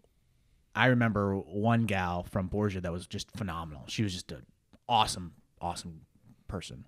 [0.73, 3.83] I remember one gal from Borgia that was just phenomenal.
[3.87, 4.45] She was just an
[4.87, 6.05] awesome, awesome
[6.47, 6.85] person.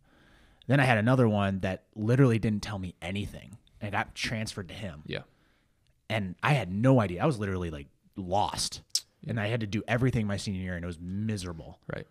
[0.68, 4.74] Then I had another one that literally didn't tell me anything and got transferred to
[4.74, 5.04] him.
[5.06, 5.22] Yeah.
[6.10, 7.22] and I had no idea.
[7.22, 8.82] I was literally like lost,
[9.28, 11.80] and I had to do everything my senior year, and it was miserable.
[11.94, 12.08] Right.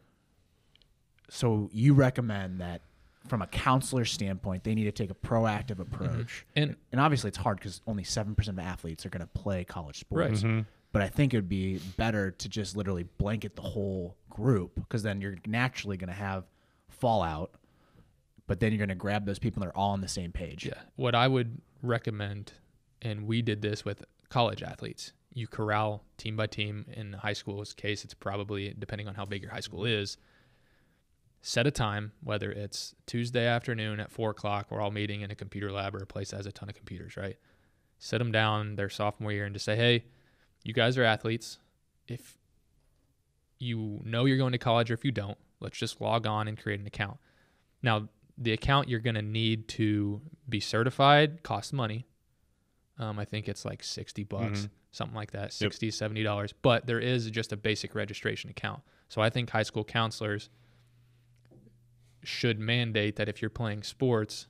[1.31, 2.83] So you recommend that
[3.29, 6.45] from a counselor standpoint, they need to take a proactive approach.
[6.57, 9.65] And And obviously, it's hard because only seven percent of athletes are going to play
[9.65, 10.43] college sports.
[10.43, 10.61] Mm-hmm.
[10.93, 15.03] But I think it would be better to just literally blanket the whole group because
[15.03, 16.45] then you're naturally going to have
[16.91, 17.51] fallout.
[18.47, 20.67] But then you're going to grab those people that are all on the same page.
[20.67, 22.53] yeah, what I would recommend,
[23.01, 26.87] and we did this with college athletes, you corral team by team.
[26.93, 30.17] In high school's case, it's probably, depending on how big your high school is,
[31.41, 35.35] set a time, whether it's Tuesday afternoon at four o'clock, we're all meeting in a
[35.35, 37.37] computer lab or a place that has a ton of computers, right?
[37.99, 40.05] Set them down their sophomore year and just say, hey,
[40.65, 41.59] you guys are athletes.
[42.09, 42.37] If
[43.59, 46.61] you know you're going to college or if you don't, let's just log on and
[46.61, 47.19] create an account.
[47.83, 48.09] Now,
[48.39, 52.07] the account you're going to need to be certified costs money.
[52.99, 54.71] Um, I think it's like 60 bucks, Mhm.
[54.91, 55.51] something like that, Yep.
[55.73, 56.53] 60, 70 dollars.
[56.53, 58.83] But there is just a basic registration account.
[59.09, 60.49] So I think high school counselors
[62.23, 64.47] should mandate that if you're playing sports,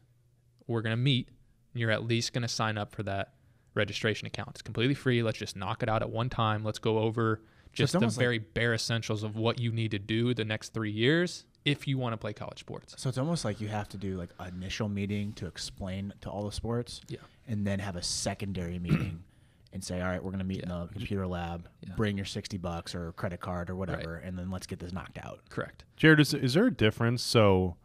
[0.66, 1.30] we're going to meet.
[1.74, 3.34] You're at least going to sign up for that.
[3.74, 4.50] registration account.
[4.50, 5.22] It's completely free.
[5.22, 6.62] Let's just knock it out at one time.
[6.62, 7.40] Let's go over
[7.72, 10.74] just the almost like- very bare essentials of what you need to do the next
[10.74, 12.94] three years if you want to play college sports.
[12.98, 16.30] So it's almost like you have to do like an initial meeting to explain to
[16.30, 17.18] all the sports, Yeah.
[17.46, 19.22] and then have a secondary meeting
[19.72, 21.68] and say, all right, we're going to meet in the computer lab.
[21.86, 21.94] Yeah.
[21.96, 25.18] Bring your sixty bucks or credit card or whatever, and then let's get this knocked
[25.18, 25.40] out.
[25.50, 25.84] Correct.
[25.96, 27.22] Jared, is, is there a difference?
[27.22, 27.76] So,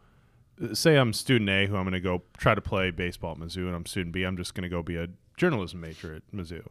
[0.62, 3.38] uh, say I'm student A who I'm going to go try to play baseball at
[3.38, 4.24] Mizzou, and I'm student B.
[4.24, 6.66] I'm just going to go be a journalism major at Mizzou.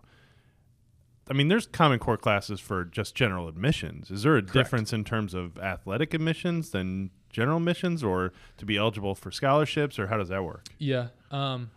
[1.29, 4.09] I mean, there's Common Core classes for just general admissions.
[4.11, 8.77] Is there a difference in terms of athletic admissions than general admissions, or to be
[8.77, 10.65] eligible for scholarships, or how does that work?
[10.77, 11.07] Yeah.
[11.31, 11.69] Um,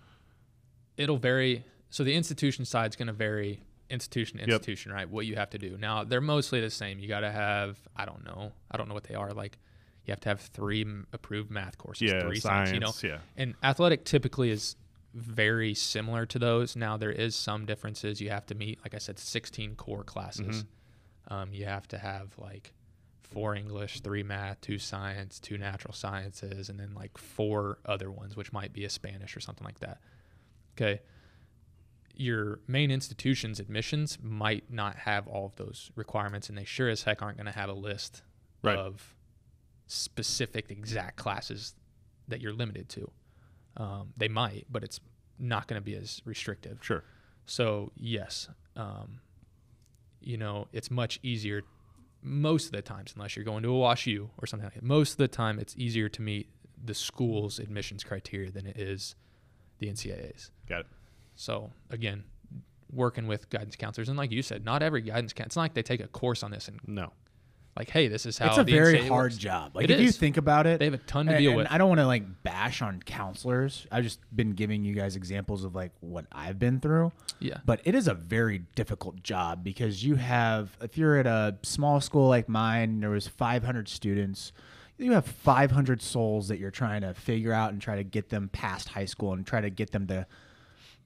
[0.96, 1.64] it'll vary.
[1.90, 4.48] So the institution side is going to vary institution to Yep.
[4.48, 5.09] institution, right?
[5.11, 5.76] What you have to do.
[5.76, 7.01] Now they're mostly the same.
[7.01, 8.53] You got to have I don't know.
[8.70, 9.32] I don't know what they are.
[9.32, 9.59] Like
[10.07, 12.70] you have to have three m- approved math courses, Yeah, three science.
[12.72, 12.92] you know.
[13.03, 14.76] Yeah, And athletic typically is
[15.14, 16.76] very similar to those.
[16.76, 18.20] Now there is some differences.
[18.20, 20.64] You have to meet, like I said, 16 core classes.
[21.28, 22.72] Um, you have to have like
[23.22, 28.36] four English, three math, two science, two natural sciences, and then like four other ones,
[28.36, 29.98] which might be a Spanish or something like that.
[30.76, 31.00] Okay.
[32.14, 37.02] Your main institution's admissions might not have all of those requirements, and they sure as
[37.04, 38.22] heck aren't going to have a list
[38.62, 38.76] Right.
[38.76, 39.14] of
[39.86, 41.74] specific exact classes
[42.28, 43.11] that you're limited to.
[43.76, 45.00] Um, they might, but it's
[45.38, 46.78] not going to be as restrictive.
[46.82, 47.04] sure.
[47.46, 49.20] So yes, um,
[50.20, 51.62] you know, it's much easier
[52.22, 54.82] most of the times, unless you're going to a Wash U or something like that.
[54.82, 56.48] Most of the time, it's easier to meet
[56.82, 59.14] the school's admissions criteria than it is
[59.78, 60.50] the NCAA's.
[60.68, 60.86] Got it.
[61.34, 62.24] So again,
[62.92, 65.46] working with guidance counselors, and like you said, not every guidance counselor.
[65.46, 67.12] It's not like they take a course on this and No.
[67.76, 69.36] Like, hey, this is how it's a very NCAA hard works.
[69.38, 69.74] job.
[69.76, 71.56] Like It if you think about it, They have a ton to and- deal and
[71.58, 71.66] with.
[71.70, 73.86] I don't want to like bash on counselors.
[73.90, 77.12] I've just been giving you guys examples of like what I've been through.
[77.38, 77.58] Yeah.
[77.64, 82.00] But it is a very difficult job because you have if you're at a small
[82.00, 84.52] school like mine, there was 500 students.
[84.98, 88.50] You have 500 souls that you're trying to figure out and try to get them
[88.52, 90.26] past high school and try to get them to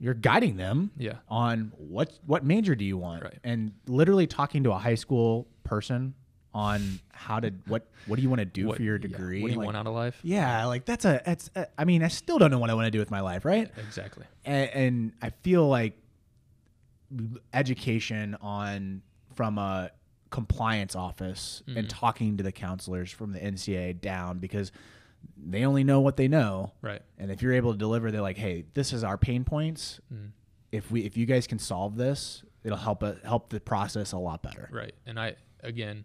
[0.00, 1.18] you're guiding them Yeah.
[1.28, 3.38] on what what major do you want Right.
[3.44, 6.14] and literally talking to a high school person
[6.54, 9.42] on how to what what do you want to do What- for your yeah, degree
[9.42, 10.18] What do you like, want out of life?
[10.22, 12.86] yeah like that's a that's a, i mean i still don't know what i want
[12.86, 14.24] to do with my life right Exactly.
[14.44, 15.98] and, and i feel like
[17.52, 19.02] education on
[19.34, 19.90] from a
[20.30, 21.78] compliance office Mm-hmm.
[21.78, 24.72] and talking to the counselors from the NCA down because
[25.36, 27.02] they only know what they know Right.
[27.18, 30.30] and if you're able to deliver they're like hey this is our pain points Mm.
[30.72, 34.18] if we if you guys can solve this it'll help it help the process a
[34.18, 34.94] lot better Right.
[35.06, 36.04] And I again,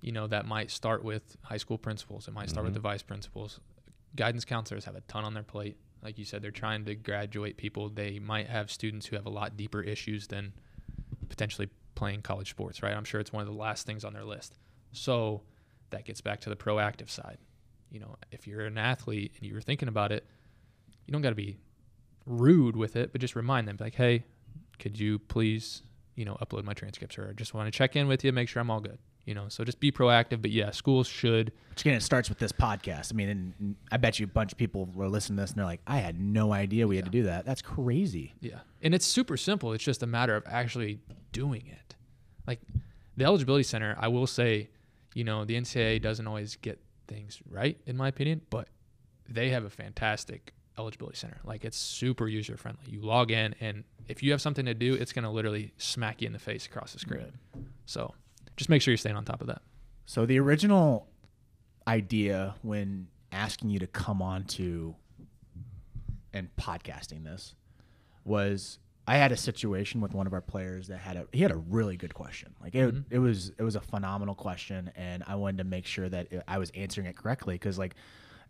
[0.00, 2.28] you know, that might start with high school principals.
[2.28, 2.82] It might start with mm-hmm.
[2.82, 3.60] the vice principals.
[4.16, 5.76] Guidance counselors have a ton on their plate.
[6.02, 7.88] Like you said, they're trying to graduate people.
[7.88, 10.52] They might have students who have a lot deeper issues than
[11.28, 12.94] potentially playing college sports, right?
[12.94, 14.56] I'm sure it's one of the last things on their list.
[14.92, 15.42] So
[15.90, 17.38] that gets back to the proactive side.
[17.90, 20.24] You know, if you're an athlete and you're thinking about it,
[21.06, 21.58] you don't got to be
[22.26, 24.24] rude with it, but just remind them, like, hey,
[24.78, 25.82] could you please,
[26.14, 28.48] you know, upload my transcripts or I just want to check in with you, make
[28.48, 28.98] sure I'm all good.
[29.28, 30.40] You know, so just be proactive.
[30.40, 31.52] But yeah, schools should.
[31.68, 33.12] Which again, it starts with this podcast.
[33.12, 35.58] I mean, and, I bet you a bunch of people were listening to this and
[35.58, 37.44] they're like, I had no idea we had to do that.
[37.44, 38.32] That's crazy.
[38.40, 38.60] Yeah.
[38.80, 39.74] And it's super simple.
[39.74, 41.00] It's just a matter of actually
[41.32, 41.94] doing it.
[42.46, 42.60] Like
[43.18, 44.70] the eligibility center, I will say,
[45.12, 48.68] you know, the NCAA doesn't always get things right, in my opinion, but
[49.28, 51.38] they have a fantastic eligibility center.
[51.44, 52.84] Like it's super user friendly.
[52.86, 56.22] You log in, and if you have something to do, it's going to literally smack
[56.22, 57.34] you in the face across the screen.
[57.84, 58.14] So
[58.58, 59.62] just make sure you're staying on top of that.
[60.04, 61.08] So the original
[61.86, 64.94] idea when asking you to come on to
[66.32, 67.54] and podcasting this
[68.24, 71.50] was I had a situation with one of our players that had a he had
[71.50, 72.54] a really good question.
[72.60, 73.14] Like it, mm-hmm.
[73.14, 76.44] it was it was a phenomenal question, and I wanted to make sure that it-
[76.46, 77.94] I was answering it correctly because like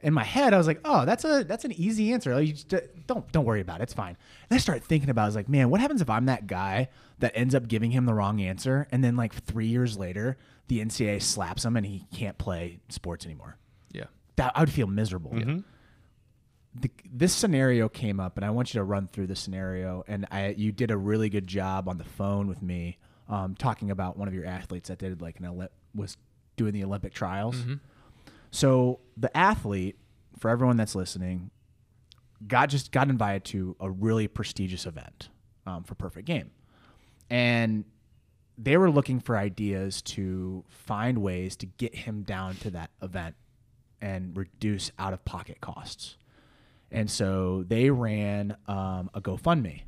[0.01, 2.35] in my head I was like, oh, that's a that's an easy answer.
[2.35, 3.85] Like, you just, uh, don't don't worry about it.
[3.85, 4.17] It's fine.
[4.49, 6.47] And I started thinking about it, I was like, man, what happens if I'm that
[6.47, 6.89] guy
[7.19, 10.37] that ends up giving him the wrong answer, and then like three years later
[10.69, 13.57] the NCAA slaps him and he can't play sports anymore?
[13.91, 14.05] Yeah.
[14.37, 15.59] That I would feel miserable mm-hmm.
[16.75, 20.05] the, this scenario came up, and I want you to run through the scenario.
[20.07, 22.99] And I, you did a really good job on the phone with me,
[23.29, 26.17] um, talking about one of your athletes that did like an was
[26.57, 27.57] doing the Olympic trials.
[27.57, 27.75] Mm-hmm.
[28.51, 29.97] So the athlete,
[30.39, 31.51] for everyone that's listening,
[32.47, 35.29] got just got invited to a really prestigious event
[35.67, 36.51] um, for Perfect Game,
[37.29, 37.85] and
[38.57, 43.37] they were looking for ideas to find ways to get him down to that event
[44.01, 46.17] and reduce out of pocket costs.
[46.91, 49.83] And so they ran um, a GoFundMe.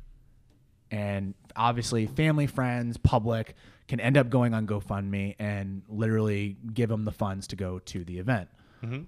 [0.91, 3.55] and obviously family, friends, public
[3.91, 8.03] can end up going on GoFundMe and literally give them the funds to go to
[8.05, 8.47] the event.
[8.81, 9.05] Mhm.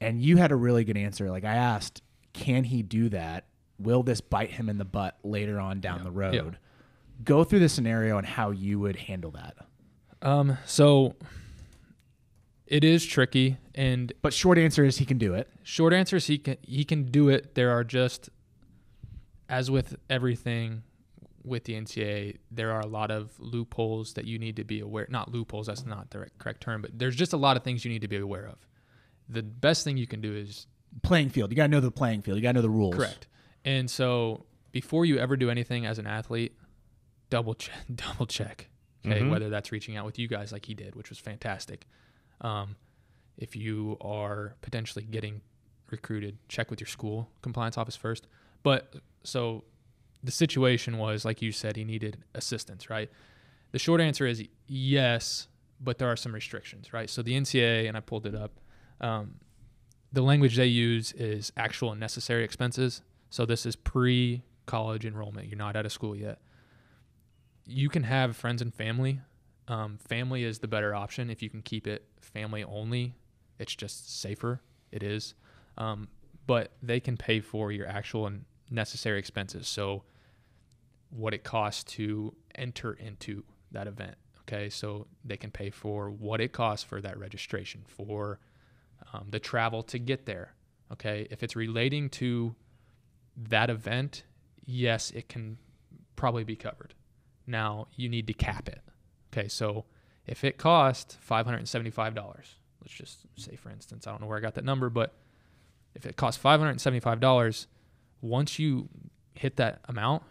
[0.00, 1.30] And you had a really good answer.
[1.30, 2.00] Like I asked,
[2.32, 3.44] can he do that?
[3.78, 6.34] Will this bite him in the butt later on down the road?
[6.34, 6.58] Yeah.
[7.22, 9.56] Go through the scenario and how you would handle that.
[10.22, 11.14] Um, so
[12.66, 15.48] it is tricky, and But short answer is he can do it.
[15.62, 17.54] short answer is he can he can do it.
[17.54, 18.30] There are just
[19.48, 20.82] as with everything
[21.44, 25.06] with the NCAA, there are a lot of loopholes that you need to be aware.
[25.10, 27.90] Not loopholes, that's not the correct term, but there's just a lot of things you
[27.90, 28.56] need to be aware of.
[29.28, 30.66] The best thing you can do is
[31.02, 31.50] Playing field.
[31.50, 32.36] You got to know the playing field.
[32.36, 32.94] You got to know the rules.
[32.96, 33.26] Correct.
[33.64, 36.54] And so before you ever do anything as an athlete,
[37.30, 38.68] double check, double check.
[39.06, 39.30] Okay, Mhm.
[39.30, 41.86] whether that's reaching out with you guys like he did, which was fantastic.
[42.42, 42.76] Um,
[43.38, 45.40] if you are potentially getting
[45.90, 48.26] recruited, check with your school compliance office first.
[48.62, 48.94] But
[49.24, 49.64] so
[50.22, 53.10] the situation was like you said, he needed assistance, right?
[53.72, 55.48] The short answer is yes,
[55.80, 57.08] but there are some restrictions, right?
[57.10, 58.52] So the NCA, and I pulled it up.
[59.00, 59.36] Um,
[60.12, 63.02] the language they use is actual and necessary expenses.
[63.30, 65.48] So this is pre college enrollment.
[65.48, 66.38] You're not out of school yet.
[67.66, 69.20] You can have friends and family.
[69.68, 73.14] Um, family is the better option if you can keep it family only.
[73.58, 74.60] It's just safer.
[74.90, 75.34] It is.
[75.78, 76.08] Um,
[76.46, 79.68] but they can pay for your actual and necessary expenses.
[79.68, 80.02] So
[81.14, 84.16] what it costs to enter into that event.
[84.42, 84.68] Okay.
[84.68, 88.40] So they can pay for what it costs for that registration, for
[89.12, 90.54] um, the travel to get there.
[90.92, 92.54] Okay, if it's relating to
[93.48, 94.24] that event,
[94.66, 95.56] yes, it can
[96.16, 96.92] probably be covered.
[97.46, 98.82] Now you need to cap it.
[99.32, 99.86] Okay, so
[100.26, 104.20] if it cost five hundred and seventy-five dollars, let's just say for instance, I don't
[104.20, 105.14] know where I got that number, but
[105.94, 107.68] if it costs five hundred and seventy-five dollars,
[108.20, 108.90] once you
[109.34, 110.24] hit that amount,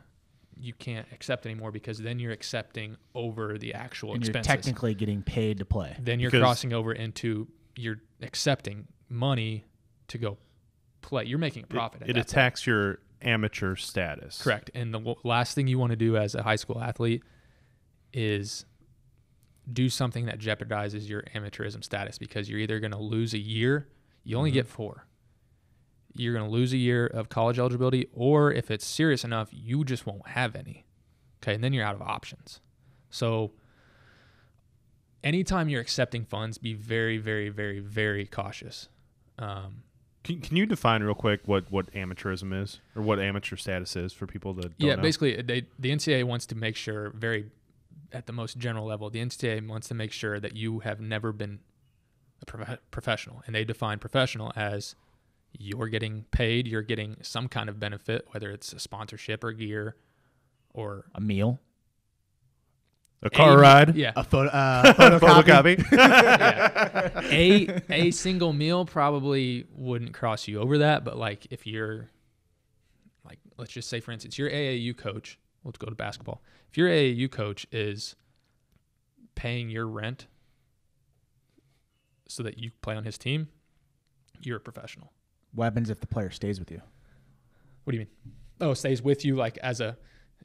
[0.62, 5.24] you can't accept anymore because then you're accepting over the actual And you're technically getting
[5.24, 5.96] paid to play.
[6.00, 9.66] then you're Because- crossing over into you're accepting money
[10.10, 10.38] to go
[11.02, 11.24] play.
[11.26, 12.02] You're making a profit.
[12.02, 12.28] It, it that point.
[12.32, 14.42] attacks your amateur status.
[14.42, 14.70] Correct.
[14.76, 17.24] And the w- last thing you want to do as a high school athlete
[18.14, 18.66] is
[19.72, 23.88] do something that jeopardizes your amateurism status because you're either going to lose a year,
[24.24, 24.56] you only Mhm.
[24.56, 25.06] get four.
[26.14, 29.84] You're going to lose a year of college eligibility, or if it's serious enough, you
[29.84, 30.86] just won't have any.
[31.42, 31.56] Okay.
[31.56, 32.60] And then you're out of options.
[33.10, 33.52] So,
[35.24, 38.90] anytime you're accepting funds, be very, very, very, very cautious.
[39.40, 39.84] Um,
[40.24, 44.14] Can, can you define real quick what, what amateurism is or what amateur status is
[44.14, 45.02] for people that don't yeah, know?
[45.02, 47.50] basically, they, the NCAA wants to make sure, very
[48.14, 51.32] at the most general level, the NCAA wants to make sure that you have never
[51.32, 51.60] been
[52.42, 54.96] a prof- professional, and they define professional as
[55.58, 59.96] you're getting paid, you're getting some kind of benefit, whether it's a sponsorship or gear,
[60.74, 61.60] or A meal,
[63.22, 65.78] a car a- ride, Yeah, a photo, uh, photocopy.
[65.78, 65.92] photocopy.
[65.92, 67.22] yeah.
[67.30, 72.10] a a single meal probably wouldn't cross you over that, but like if you're
[73.26, 76.42] like let's just say for instance your AAU coach, let's go to basketball.
[76.70, 78.16] If your AAU coach is
[79.36, 80.28] paying your rent
[82.28, 83.50] so that you play on his team,
[84.42, 85.12] you're a professional.
[85.54, 86.82] What happens if the player stays with you?
[87.84, 88.34] What do you mean?
[88.62, 89.98] Oh, stays with you like as a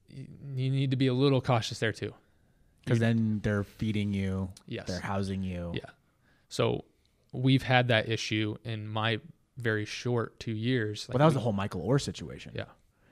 [0.09, 2.15] you need to be a little cautious there too.
[2.85, 4.87] Because then they're feeding you, Yes.
[4.87, 5.73] they're housing you.
[5.75, 5.91] Yeah.
[6.49, 6.85] So
[7.33, 9.21] we've had that issue in my
[9.59, 11.07] very short two years.
[11.09, 12.53] Well, that was we- the whole Michael Orr situation.
[12.55, 12.67] Yeah.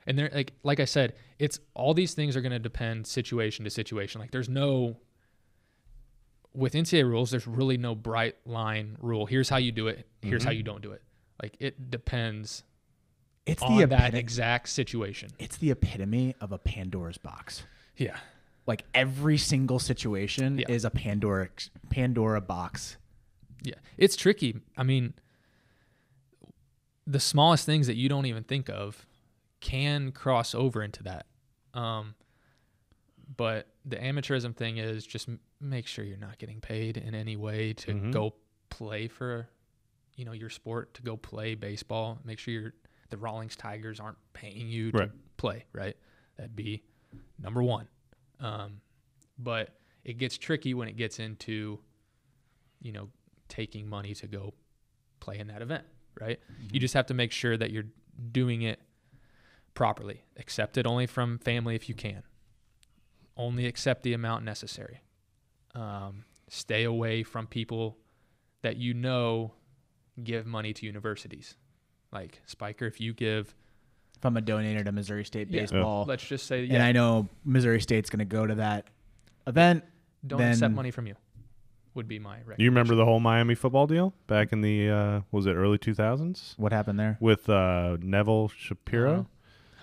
[0.07, 3.65] And there like like I said, it's all these things are going to depend situation
[3.65, 4.21] to situation.
[4.21, 4.97] Like there's no
[6.55, 9.27] with NCAA rules, there's really no bright line rule.
[9.27, 10.07] Here's how you do it.
[10.23, 10.57] Here's how Mhm.
[10.59, 11.03] you don't do it.
[11.43, 12.63] Like it depends
[13.47, 15.31] It's on the that exact situation.
[15.39, 17.65] it's the epitome of a Pandora's box.
[17.97, 18.17] Yeah.
[18.67, 20.67] Like every single situation Yeah.
[20.71, 21.49] is a Pandora
[21.91, 22.97] Pandora box.
[23.63, 23.75] Yeah.
[23.99, 24.61] It's tricky.
[24.77, 25.15] I mean,
[27.07, 29.05] the smallest things that you don't even think of
[29.61, 31.27] can cross over into that.
[31.75, 32.15] Um,
[33.37, 37.37] but the amateurism thing is just m- make sure you're not getting paid in any
[37.37, 38.13] way to Mhm.
[38.13, 38.35] go
[38.71, 39.49] play for,
[40.17, 42.19] you know, your sport, to go play baseball.
[42.25, 42.75] Make sure you're,
[43.11, 45.11] the Rawlings Tigers aren't paying you to Right.
[45.37, 45.97] play, right?
[46.37, 46.83] That'd be
[47.39, 47.89] number one.
[48.41, 48.81] Um,
[49.39, 51.81] but it gets tricky when it gets into,
[52.81, 53.09] you know,
[53.49, 54.55] taking money to go
[55.21, 55.85] play in that event,
[56.21, 56.39] right?
[56.73, 57.87] You just have to make sure that you're
[58.33, 58.81] doing it
[59.75, 60.25] properly.
[60.37, 62.23] Accept it only from family if you can.
[63.37, 65.01] Only accept the amount necessary.
[65.75, 67.99] Um, stay away from people
[68.63, 69.55] that you know
[70.23, 71.57] give money to universities.
[72.13, 73.55] Like Spiker, if you give
[74.17, 75.63] if I'm a donor to Missouri State Yeah.
[75.63, 78.87] baseball, Let's just say and I know Missouri State's going to go to that
[79.47, 79.85] event,
[80.27, 81.15] don't then accept money from you.
[81.95, 82.39] Would be my.
[82.57, 86.55] You remember the whole Miami football deal back in the uh, was it early 2000s
[86.59, 87.17] what happened there?
[87.21, 89.13] with uh, Neville Shapiro?
[89.13, 89.23] Uh-huh.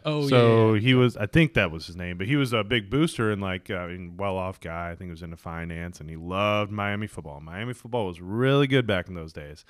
[0.04, 0.80] Oh so yeah, yeah.
[0.82, 3.42] he was, I think that was his name, but he was a big booster and
[3.42, 3.88] like uh,
[4.18, 4.90] well-off guy.
[4.92, 7.40] I think he was into finance, and he loved Miami football.
[7.40, 9.64] Miami football was really good back in those days,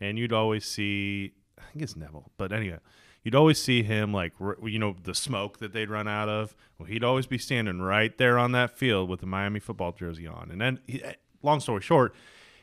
[0.00, 2.78] and you'd always see, I think it's Neville, but anyway,
[3.22, 4.32] you'd always see him like
[4.64, 6.54] you know the smoke that they'd run out of.
[6.78, 10.26] Well, he'd always be standing right there on that field with the Miami football jersey
[10.26, 11.02] on, and then he,
[11.42, 12.14] long story short.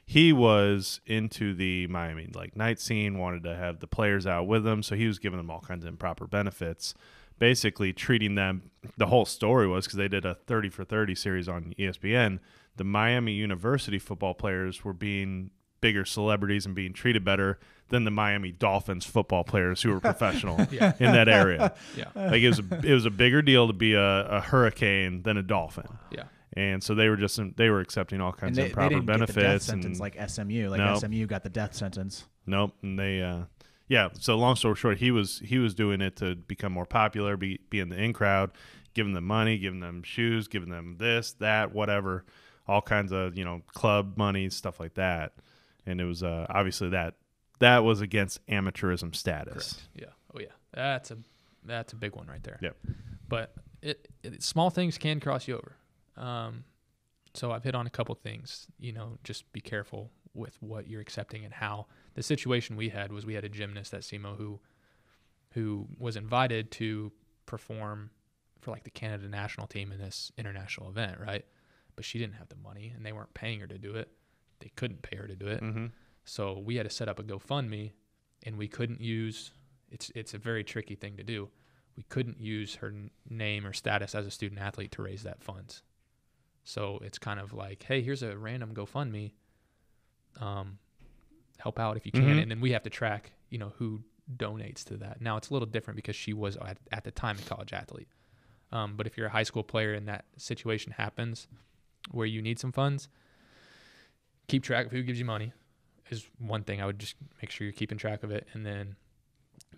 [0.03, 4.67] He was into the Miami like night scene, wanted to have the players out with
[4.67, 6.93] him, so he was giving them all kinds of improper benefits
[7.41, 11.49] basically treating them the whole story was because they did a 30 for 30 series
[11.49, 12.37] on espn
[12.75, 15.49] the miami university football players were being
[15.81, 17.59] bigger celebrities and being treated better
[17.89, 20.93] than the miami dolphins football players who were professional Yeah.
[20.99, 23.93] in that area yeah, like it was a, it was a bigger deal to be
[23.93, 26.23] a, a hurricane than a dolphin yeah.
[26.53, 28.89] and so they were just they were accepting all And kinds they, of they improper
[28.95, 30.69] didn't get the death benefits sentence and like SMU.
[30.69, 30.95] Like No.
[30.97, 32.25] SMU got the death sentence.
[32.45, 32.73] Nope.
[32.81, 33.43] And they, uh,
[33.87, 34.09] yeah.
[34.19, 37.59] So long story short, he was he was doing it to become more popular, be
[37.69, 38.51] be in the in crowd,
[38.93, 42.25] giving them money, giving them shoes, giving them this, that, whatever,
[42.67, 45.33] all kinds of you know club money, stuff like that.
[45.85, 47.15] And it was uh, obviously that
[47.59, 49.73] that was against amateurism status.
[49.73, 49.89] Correct.
[49.95, 50.35] Yeah.
[50.35, 50.47] Oh yeah.
[50.73, 51.17] That's a
[51.63, 52.59] that's a big one right there.
[52.61, 52.75] Yep.
[53.27, 55.75] But it, it small things can cross you over.
[56.17, 56.65] Um,
[57.33, 58.67] so I've hit on a couple things.
[58.79, 61.87] You know, just be careful with what you're accepting and how.
[62.13, 64.59] The situation we had was we had a gymnast at SEMO who
[65.53, 67.11] who was invited to
[67.45, 68.09] perform
[68.61, 71.45] for like the Canada national team in this international event, right?
[71.95, 74.09] But she didn't have the money and they weren't paying her to do it.
[74.61, 75.61] They couldn't pay her to do it.
[75.61, 75.87] Mm-hmm.
[76.25, 77.91] So we had to set up a GoFundMe,
[78.45, 79.51] and we couldn't use.
[79.89, 81.49] It's it's a very tricky thing to do.
[81.97, 85.43] We couldn't use her n- name or status as a student athlete to raise that
[85.43, 85.83] funds.
[86.63, 89.33] So it's kind of like, hey, here's a random GoFundMe.
[90.39, 90.77] Um,
[91.57, 92.41] help out if you can, Mhm.
[92.43, 94.03] and then we have to track, you know, who
[94.37, 95.21] donates to that.
[95.21, 98.07] Now it's a little different because she was at, at the time a college athlete.
[98.71, 101.47] Um, but if you're a high school player and that situation happens
[102.11, 103.09] where you need some funds,
[104.51, 105.53] keep track of who gives you money
[106.09, 108.95] is one thing I would just make sure you're keeping track of it and then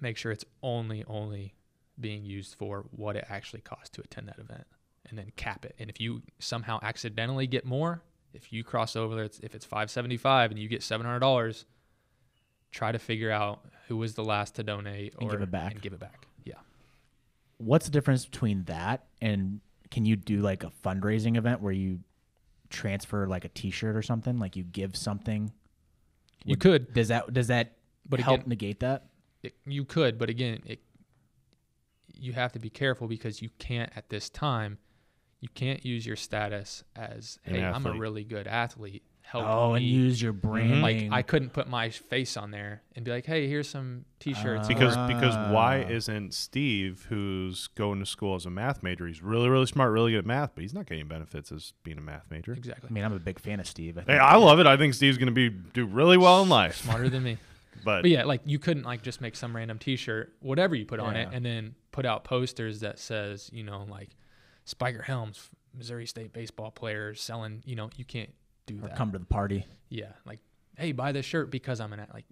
[0.01, 1.53] make sure it's only only
[1.99, 4.65] being used for what it actually costs to attend that event
[5.07, 5.75] and then cap it.
[5.77, 8.01] And if you somehow accidentally get more,
[8.33, 11.65] if you cross over it's if it's 575 and you get $700,
[12.71, 15.73] try to figure out who was the last to donate And give it back.
[15.73, 16.27] and give it back.
[16.43, 16.55] Yeah.
[17.57, 19.59] What's the difference between that and
[19.91, 21.99] can you do like a fundraising event where you
[22.73, 24.37] transfer like a T-shirt or something?
[24.39, 25.51] Like you give something.
[26.43, 27.77] You Would- could, Does that does that
[28.07, 29.05] but help again, negate that?
[29.43, 30.81] it, you could, but again, it
[32.15, 34.77] you have to be careful because you can't at this time.
[35.41, 39.03] You can't use your status as, An "Hey, I'm a really good athlete.
[39.23, 40.81] Help Oh, and use your branding.
[40.81, 44.67] like I couldn't put my face on there and be like, "Hey, here's some T-shirts."
[44.67, 45.89] Because because why Ah.
[45.89, 50.11] isn't Steve, who's going to school as a math major, he's really really smart, really
[50.11, 52.53] good at math, but he's not getting benefits as being a math major.
[52.53, 53.97] exactly I mean, I'm a big fan of Steve.
[53.97, 54.17] I Hey.
[54.19, 54.67] I love it.
[54.67, 56.75] I think Steve's going to be do really well in life.
[56.77, 57.37] smarter than me.
[57.83, 60.99] But, But yeah, like you couldn't like just make some random T-shirt, whatever you put
[60.99, 61.35] on it, Yeah.
[61.35, 64.09] and then put out posters that says, you know, like
[64.63, 67.63] Spiker Helms, Missouri State baseball players selling.
[67.65, 68.29] You know, you can't
[68.65, 68.95] do or that.
[68.95, 69.65] come to the party.
[69.89, 70.39] yeah, like,
[70.77, 72.25] hey, buy this shirt because I'm an at- like,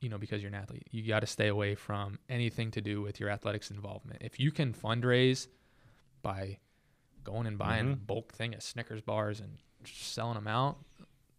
[0.00, 0.86] you know, because you're an athlete.
[0.90, 4.22] You got to stay away from anything to do with your athletics involvement.
[4.22, 5.48] If you can fundraise
[6.22, 6.58] by
[7.24, 8.06] going and buying a Mhm.
[8.06, 10.78] bulk thing at Snickers bars and selling them out,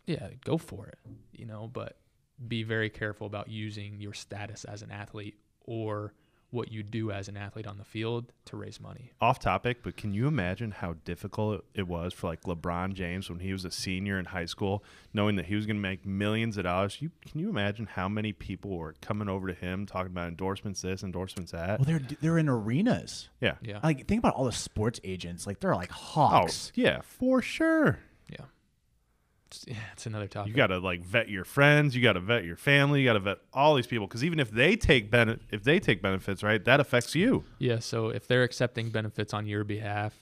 [0.05, 0.97] yeah, go for it.
[1.31, 1.99] You know, but
[2.47, 6.13] be very careful about using your status as an athlete or
[6.51, 9.11] what you do as an athlete on the field to raise money.
[9.21, 13.39] off topic, but can you imagine how difficult it was for like LeBron James when
[13.39, 16.57] he was a senior in high school, knowing that he was going to make millions
[16.57, 17.01] of dollars?
[17.01, 20.81] You can you imagine how many people were coming over to him talking about endorsements
[20.81, 21.79] this, endorsements that?
[21.79, 23.29] Well, they're they're in arenas.
[23.41, 23.55] yeah.
[23.61, 23.79] Yeah.
[23.83, 25.45] Like think about all the sports agents.
[25.45, 26.33] Like they're like hawks.
[26.33, 26.71] Oh, hawks.
[26.75, 27.99] yeah, for sure.
[28.29, 28.45] yeah.
[29.51, 30.49] It's, yeah, it's another topic.
[30.51, 33.13] You got to like vet your friends, you got to vet your family, you got
[33.13, 36.43] to vet all these people because even if they take bene- if they take benefits,
[36.43, 37.43] right, that affects you.
[37.57, 40.13] Yeah, so if they're accepting benefits on your behalf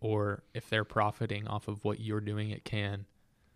[0.00, 3.06] or if they're profiting off of what you're doing it can,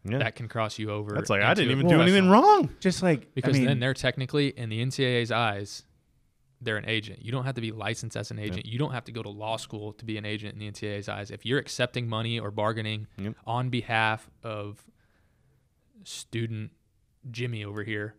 [0.05, 0.19] Yeah.
[0.19, 1.13] that can cross you over.
[1.13, 2.71] That's like I didn't even do anything professional- wrong.
[2.79, 5.83] Just like Because I mean, then they're technically in the NCAA's eyes,
[6.63, 7.25] they're an agent.
[7.25, 8.65] You don't have to be licensed as an agent.
[8.67, 11.09] You don't have to go to law school to be an agent in the NCAA's
[11.09, 11.31] eyes.
[11.31, 13.35] If you're accepting money or bargaining Yep.
[13.47, 14.85] on behalf of
[16.05, 16.71] student
[17.31, 18.15] Jimmy over here,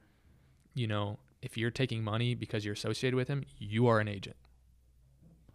[0.73, 4.35] you know, if you're taking money because you're associated with him, you are an agent.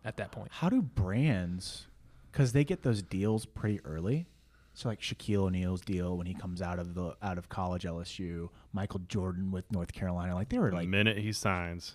[0.05, 0.49] at that point.
[0.53, 1.89] How do brands,
[2.31, 4.27] because they get those deals pretty early.
[4.75, 8.51] So like Shaquille O'Neal's deal when he comes out of the out of college LSU,
[8.73, 11.95] Michael Jordan with North Carolina, like they were like The minute he signs,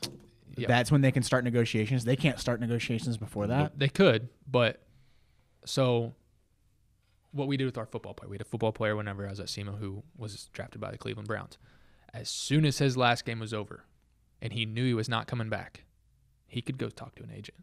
[0.57, 0.67] Yeah.
[0.67, 2.03] that's when they can start negotiations.
[2.03, 3.77] They can't start negotiations before that.
[3.79, 4.81] They could, but
[5.63, 6.13] so
[7.31, 9.39] what we did with our football player, we had a football player whenever I was
[9.39, 11.57] at SEMO who was drafted by the Cleveland Browns.
[12.13, 13.85] As soon as his last game was over
[14.41, 15.85] and he knew he was not coming back,
[16.47, 17.57] he could go talk to an agent.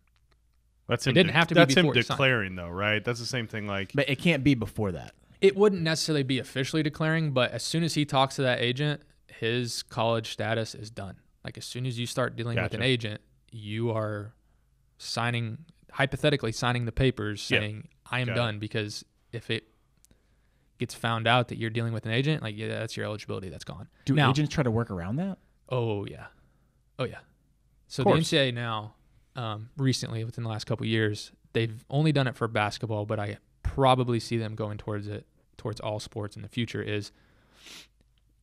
[0.89, 2.07] that's It didn't de- have to be That's him before signed.
[2.09, 3.05] declaring, though, right?
[3.05, 3.67] That's the same thing.
[3.67, 5.13] Like, But it can't be before that.
[5.43, 9.03] It wouldn't necessarily be officially declaring, but as soon as he talks to that agent,
[9.29, 11.17] his college status is done.
[11.45, 13.21] Like as soon as you start dealing with an agent,
[13.53, 14.33] you are
[14.97, 15.59] signing
[15.93, 17.61] hypothetically signing the papers Yep.
[17.61, 18.37] saying I am Got it.
[18.37, 19.69] done because if it
[20.79, 23.65] gets found out that you're dealing with an agent, like yeah, that's your eligibility, that's
[23.65, 23.89] gone.
[24.05, 25.39] Do now, agents try to work around that?
[25.69, 26.27] Oh yeah,
[26.99, 27.19] oh yeah.
[27.89, 28.11] So the.
[28.11, 28.95] NCAA now,
[29.37, 33.19] um, recently within the last couple of years, they've only done it for basketball, but
[33.19, 35.27] I probably see them going towards it
[35.57, 36.83] towards all sports in the future.
[36.83, 37.13] Is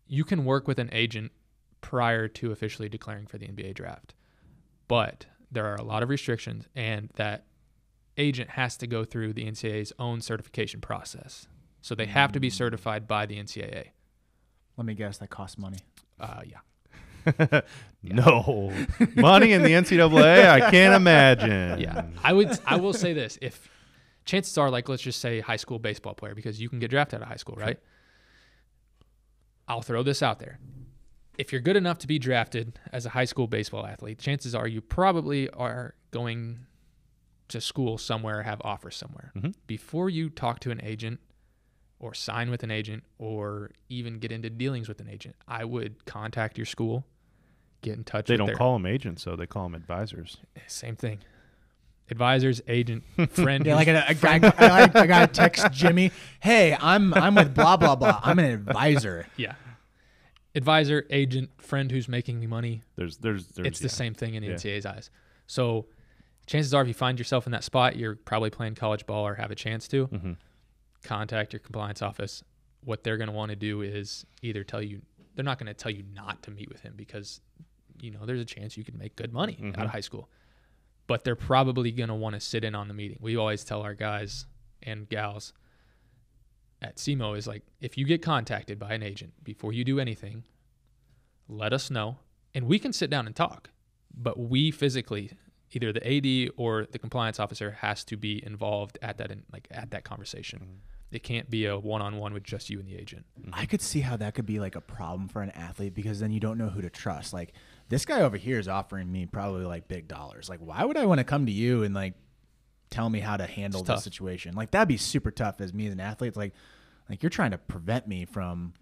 [0.08, 1.32] you can work with an agent
[1.82, 4.14] prior to officially declaring for the NBA draft,
[4.88, 7.46] but there are a lot of restrictions, and that
[8.18, 11.48] agent has to go through the NCAA's own certification process.
[11.82, 13.90] So they have to be certified by the NCAA.
[14.78, 15.80] Let me guess, that costs money.
[16.20, 16.60] Uh, yeah.
[18.04, 18.72] no
[19.16, 20.48] money in the NCAA.
[20.48, 21.80] I can't imagine.
[21.80, 22.60] Yeah, I would.
[22.66, 23.68] I will say this: if
[24.26, 27.18] chances are, like, let's just say high school baseball player, because you can get drafted
[27.18, 27.80] out of high school, right?
[29.68, 30.60] I'll throw this out there:
[31.38, 34.68] if you're good enough to be drafted as a high school baseball athlete, chances are
[34.68, 36.66] you probably are going
[37.56, 39.32] to school somewhere, have offers somewhere.
[39.36, 39.56] Mhm.
[39.68, 41.20] Before you talk to an agent,
[42.00, 46.06] or sign with an agent, or even get into dealings with an agent, I would
[46.06, 47.06] contact your school,
[47.82, 48.28] get in touch.
[48.28, 50.38] They with don't their, call them agents, so They call them advisors.
[50.68, 51.20] same thing.
[52.12, 53.66] Advisors, agent, friend.
[53.66, 57.78] Yeah, like a, a guy, I, like a text Jimmy, "Hey, I'm I'm with blah
[57.78, 58.20] blah blah.
[58.24, 59.56] I'm an advisor." yeah.
[60.54, 62.82] Advisor, agent, friend who's making me money.
[62.96, 63.90] There's, there's, there's It's the yeah.
[63.90, 64.56] same thing in the Yeah.
[64.56, 65.10] NCAA's eyes.
[65.48, 65.88] So
[66.48, 69.36] chances are if you find yourself in that spot, you're probably playing college ball or
[69.36, 70.08] have a chance to.
[70.08, 70.38] Mhm.
[71.04, 72.44] Contact your compliance office.
[72.82, 75.02] What they're going to want to do is either tell you
[75.36, 77.42] they're not going to tell you not to meet with him because
[78.02, 79.84] you know there's a chance you could make good money out Mhm.
[79.86, 80.30] of high school.
[81.08, 83.18] But they're probably going to want to sit in on the meeting.
[83.22, 84.46] We always tell our guys
[84.82, 85.54] and gals
[86.82, 90.44] at SEMO is like if you get contacted by an agent before you do anything,
[91.48, 92.20] let us know
[92.54, 93.70] and we can sit down and talk.
[94.14, 95.32] But we physically,
[95.76, 99.68] either the AD or the compliance officer has to be involved at that in, like
[99.70, 100.60] at that conversation.
[100.60, 100.76] Mm-hmm.
[101.12, 103.26] It can't be a one-on-one with just you and the agent.
[103.40, 103.52] Mm-hmm.
[103.54, 106.32] I could see how that could be like a problem for an athlete because then
[106.32, 107.34] you don't know who to trust.
[107.34, 107.54] Like
[107.90, 110.50] this guy over here is offering me probably like big dollars.
[110.50, 112.14] Like why would I want to come to you and like
[112.90, 114.56] tell me how to handle It's this situation?
[114.56, 116.30] Like that'd be super tough as me as an athlete.
[116.30, 116.54] It's like
[117.10, 118.74] like you're trying to prevent me from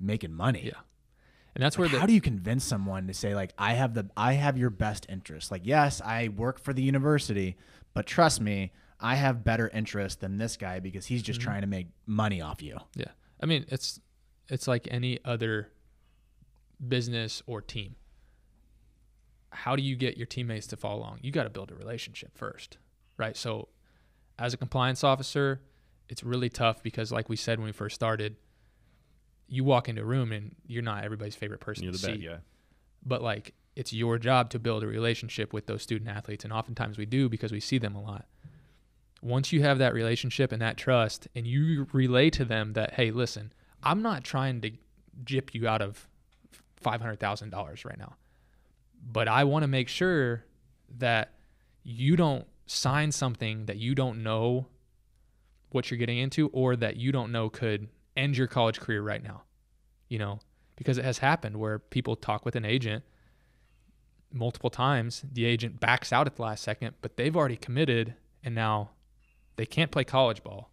[0.00, 0.66] making money.
[0.66, 0.80] Yeah.
[1.58, 3.92] And that's where Like, the how do you convince someone to say like I have
[3.92, 5.50] the I have your best interest?
[5.50, 7.56] Like yes, I work for the university,
[7.94, 8.70] but trust me,
[9.00, 11.48] I have better interest than this guy because he's just Mm-hmm.
[11.48, 12.78] trying to make money off you.
[12.94, 13.10] Yeah.
[13.42, 13.98] I mean, it's
[14.48, 15.72] it's like any other
[16.86, 17.96] business or team.
[19.50, 21.18] How do you get your teammates to follow along?
[21.22, 22.78] You got to build a relationship first,
[23.16, 23.36] right?
[23.36, 23.68] So,
[24.38, 25.62] as a compliance officer,
[26.08, 28.36] it's really tough because, like we said when we first started,
[29.48, 32.12] you walk into a room and you're not everybody's favorite person You're to the see
[32.18, 32.38] bad guy.
[33.04, 36.98] but like it's your job to build a relationship with those student athletes and oftentimes
[36.98, 38.26] we do because we see them a lot
[39.22, 43.10] once you have that relationship and that trust and you relay to them that hey
[43.10, 43.52] listen
[43.82, 44.70] i'm not trying to
[45.24, 46.06] jip you out of
[46.84, 48.14] $500000 right now
[49.12, 50.44] but i want to make sure
[50.98, 51.32] that
[51.82, 54.66] you don't sign something that you don't know
[55.70, 57.88] what you're getting into or that you don't know could
[58.18, 59.42] end your college career right now
[60.08, 60.38] you know
[60.76, 63.02] because it has happened where people talk with an agent
[64.32, 65.24] multiple times.
[65.32, 68.14] The agent backs out at the last second but they've already committed
[68.44, 68.90] and now
[69.56, 70.70] they can't play college ball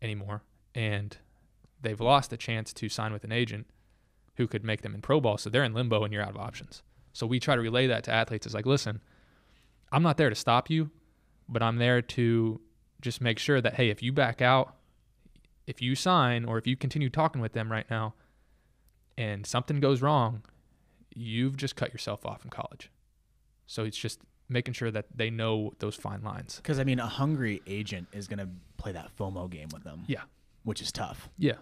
[0.00, 0.42] anymore.
[0.74, 1.16] And
[1.80, 3.66] they've lost the chance to sign with an agent
[4.36, 5.38] who could make them in pro ball.
[5.38, 6.82] So they're in limbo and you're out of options.
[7.12, 8.46] So we try to relay that to athletes.
[8.46, 9.00] It's like listen
[9.92, 10.90] i'm not there to stop you
[11.48, 12.60] but i'm there to
[13.00, 14.74] just make sure that hey if you back out
[15.66, 18.14] if you sign or if you continue talking with them right now
[19.16, 20.42] and something goes wrong,
[21.14, 22.90] you've just cut yourself off from college.
[23.66, 26.56] So it's just making sure that they know those fine lines.
[26.56, 30.04] Because I mean, a hungry agent is gonna play that FOMO game with them.
[30.06, 30.22] Yeah.
[30.64, 31.28] which is tough.
[31.38, 31.54] Yeah.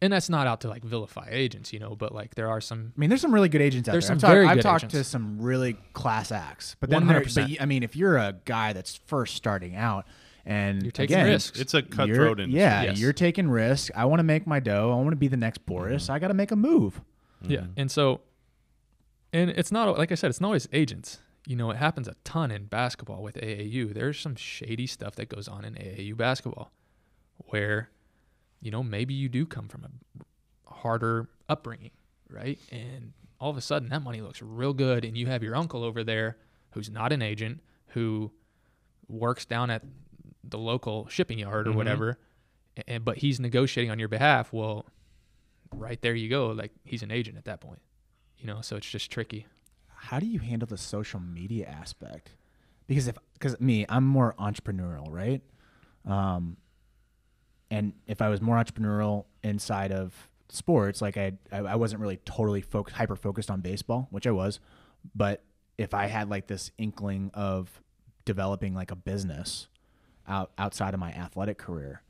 [0.00, 2.92] and that's not out to like vilify agents, you know, but like there are some
[2.96, 4.18] I mean, there's some really good agents out There's there.
[4.18, 4.94] some I've, very talked, I've talked agents.
[4.94, 7.34] to some really class acts, but then there, 100%.
[7.56, 10.06] but I mean, if you're a guy that's first starting out
[10.46, 11.58] and You're taking again, risks.
[11.60, 12.60] It's a you're- cutthroat industry.
[12.60, 12.98] Yeah, Yes.
[13.00, 13.90] you're taking risks.
[13.94, 14.90] I want to make my dough.
[14.92, 16.02] I want to be the next Boras.
[16.04, 16.12] Mm-hmm.
[16.12, 17.00] I got to make a move.
[17.42, 17.58] Yeah.
[17.60, 17.70] Mm-hmm.
[17.76, 18.20] And so,
[19.32, 21.20] and it's not, like I said, it's not always agents.
[21.46, 23.92] You know, it happens a ton in basketball with AAU.
[23.94, 26.72] There's some shady stuff that goes on in AAU basketball
[27.48, 27.90] where,
[28.60, 31.90] you know, maybe you do come from a harder upbringing,
[32.30, 32.58] right?
[32.72, 35.04] And all of a sudden that money looks real good.
[35.04, 36.36] And you have your uncle over there
[36.72, 38.30] who's not an agent who
[39.08, 39.82] works down at
[40.48, 42.18] the local shipping yard or whatever.
[42.86, 44.52] And, but he's negotiating on your behalf.
[44.52, 44.86] Well,
[45.74, 46.48] right there you go.
[46.48, 47.80] Like he's an agent at that point,
[48.38, 48.60] you know.
[48.60, 49.46] So it's just tricky.
[49.88, 52.30] How do you handle the social media aspect?
[52.86, 55.42] Because if because me, I'm more entrepreneurial, right?
[56.06, 56.56] Um,
[57.70, 62.18] and if I was more entrepreneurial inside of sports, like I I, I wasn't really
[62.24, 64.60] totally focused, hyper focused on baseball, which I was,
[65.14, 65.42] but
[65.76, 67.82] if I had like this inkling of
[68.24, 69.68] developing like a business
[70.28, 72.02] out outside of my athletic career,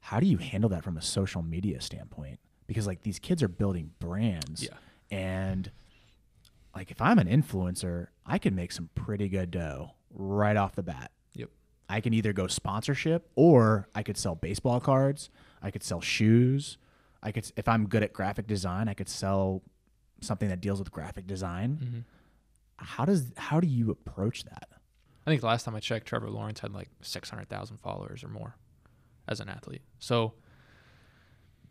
[0.00, 2.38] how do you handle that from a social media standpoint?
[2.66, 4.76] Because like these kids are building brands, Yeah.
[5.10, 5.70] and
[6.74, 10.82] like if I'm an influencer, I can make some pretty good dough right off the
[10.82, 11.10] bat.
[11.34, 11.50] Yep.
[11.88, 15.30] I can either go sponsorship or I could sell baseball cards.
[15.62, 16.76] I could sell shoes.
[17.22, 19.62] I could, if I'm good at graphic design, I could sell
[20.20, 21.78] something that deals with graphic design.
[21.82, 21.98] Mm-hmm.
[22.76, 24.68] How does how do you approach that?
[25.26, 28.22] I think the last time I checked, Trevor Lawrence had like six hundred thousand followers
[28.22, 28.56] or more
[29.26, 29.82] as an athlete.
[29.98, 30.34] So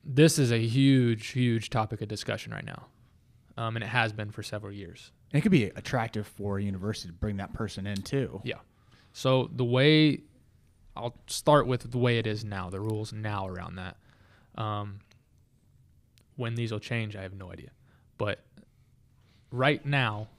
[0.03, 2.87] this is a huge, huge topic of discussion right now,
[3.57, 5.11] um, and it has been for several years.
[5.31, 8.41] And it could be attractive for a university to bring that person in too.
[8.43, 8.59] Yeah.
[9.13, 10.21] So the way
[10.95, 13.97] I'll start with the way it is now, the rules now around that.
[14.55, 14.99] Um,
[16.35, 17.69] when these will change, I have no idea.
[18.17, 18.39] But
[19.51, 20.29] right now,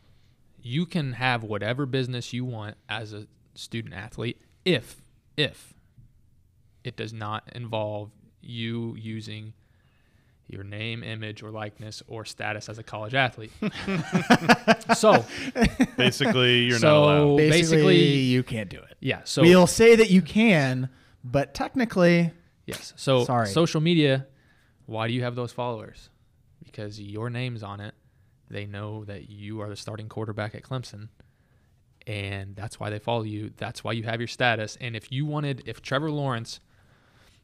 [0.67, 4.97] you can have whatever business you want as a student athlete if
[5.37, 5.75] if
[6.83, 8.11] it does not involve
[8.41, 9.53] you using
[10.47, 13.51] your name, image, or likeness or status as a college athlete.
[14.97, 15.25] so
[15.97, 17.37] Basically, you're So- not allowed.
[17.39, 18.97] Basically, Basically- you can't do it.
[19.01, 20.89] yeah, so we'll say that you can,
[21.23, 22.33] but technically,
[22.67, 22.95] Yes.
[22.97, 23.47] So Sorry.
[23.49, 24.27] social media,
[24.87, 26.09] why do you have those followers?
[26.65, 27.95] Because your name's on it.
[28.55, 31.09] They know that you are the starting quarterback at Clemson.
[32.07, 33.51] And that's why they follow you.
[33.57, 34.79] That's why you have your status.
[34.81, 36.61] And if you wanted, if Trevor Lawrence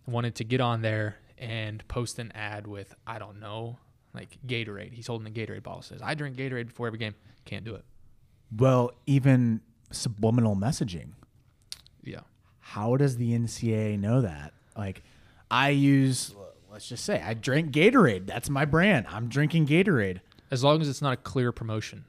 [0.07, 3.79] wanted to get on there and post an ad with, I don't know,
[4.15, 7.17] like Gatorade, he's holding a Gatorade bottle, says, I drink Gatorade before every game.
[7.45, 7.85] Can't do it.
[8.57, 11.15] well, even subliminal messaging.
[12.05, 12.21] Yeah.
[12.61, 14.53] How does the NCAA know that?
[14.79, 15.03] Like,
[15.51, 16.37] I use,
[16.71, 18.27] let's just say, I drink Gatorade.
[18.27, 19.07] That's my brand.
[19.09, 20.21] I'm drinking Gatorade.
[20.51, 22.05] As long as it's not a clear promotion.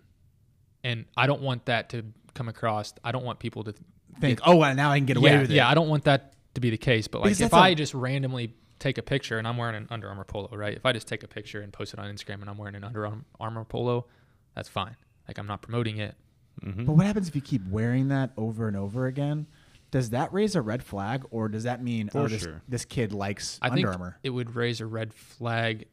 [0.83, 2.03] And I don't want that to
[2.33, 2.93] come across.
[3.03, 3.73] I don't want people to
[4.19, 5.55] Think, oh, well, now I can get away yeah, with it.
[5.55, 7.07] yeah, I don't want that to be the case.
[7.07, 9.75] But like, Because if that's a- I just randomly take a picture and I'm wearing
[9.75, 10.75] an Under Armour polo, right?
[10.75, 12.83] If I just take a picture and post it on Instagram and I'm wearing an
[12.83, 13.09] Under
[13.39, 14.05] Armour polo,
[14.53, 14.95] that's fine.
[15.27, 16.15] Like, I'm not promoting it.
[16.63, 16.85] Mm-hmm.
[16.85, 19.47] But what happens if you keep wearing that over and over again?
[19.91, 22.61] Does that raise a red flag, or does that mean For oh this, sure.
[22.67, 24.17] this kid likes I Under think Armour?
[24.23, 25.85] it would raise a red flag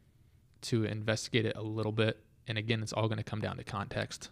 [0.62, 2.18] to investigate it a little bit.
[2.48, 4.30] And again, it's all going to come down to context.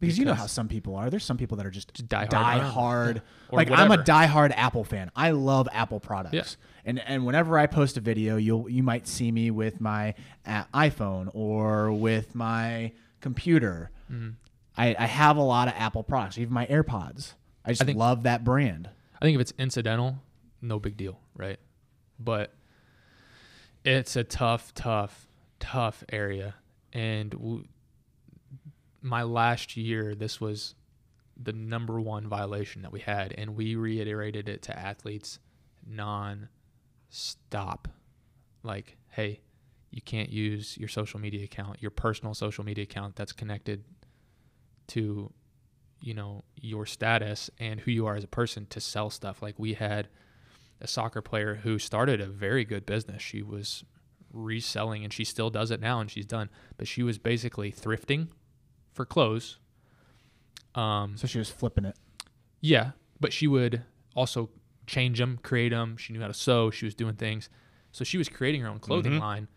[0.00, 1.08] Because you know how some people are.
[1.08, 2.64] There's some people that are just, Just diehard die Armour.
[2.70, 3.16] hard.
[3.50, 3.56] Yeah.
[3.56, 5.10] Like I'm a die hard Apple fan.
[5.16, 6.34] I love Apple products.
[6.34, 6.44] Yeah.
[6.84, 10.14] And and whenever I post a video, you'll you might see me with my
[10.44, 12.92] uh, iPhone or with my
[13.22, 13.90] computer.
[14.12, 14.30] Mm-hmm.
[14.76, 17.32] I, I have a lot of Apple products, even my AirPods.
[17.64, 18.90] I just think- love that brand.
[19.22, 20.18] I think if it's incidental,
[20.60, 21.58] no big deal, right?
[22.18, 22.52] But
[23.84, 25.28] it's a tough, tough,
[25.60, 26.56] tough area.
[26.94, 27.64] And w-
[29.02, 30.74] my last year, this was
[31.36, 35.40] the number one violation that we had, and we reiterated it to athletes
[35.86, 36.48] non-stop.
[38.62, 39.40] Like, hey,
[39.90, 43.84] you can't use your social media account, your personal social media account that's connected
[44.88, 45.32] to
[46.00, 49.58] you know your status and who you are as a person to sell stuff like
[49.58, 50.08] we had
[50.80, 53.84] a soccer player who started a very good business she was
[54.34, 56.50] reselling and she still does it now and she's done.
[56.76, 58.28] But she was basically thrifting
[58.92, 59.58] for clothes.
[60.74, 61.96] Um So she was flipping it.
[62.60, 63.82] yeah but she would
[64.16, 64.50] also
[64.86, 66.70] change them create them she knew how to sew.
[66.70, 67.48] She was doing things.
[67.92, 69.48] So she was creating her own clothing line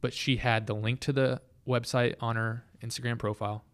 [0.00, 3.64] but she had the link to the website on her instagram profile.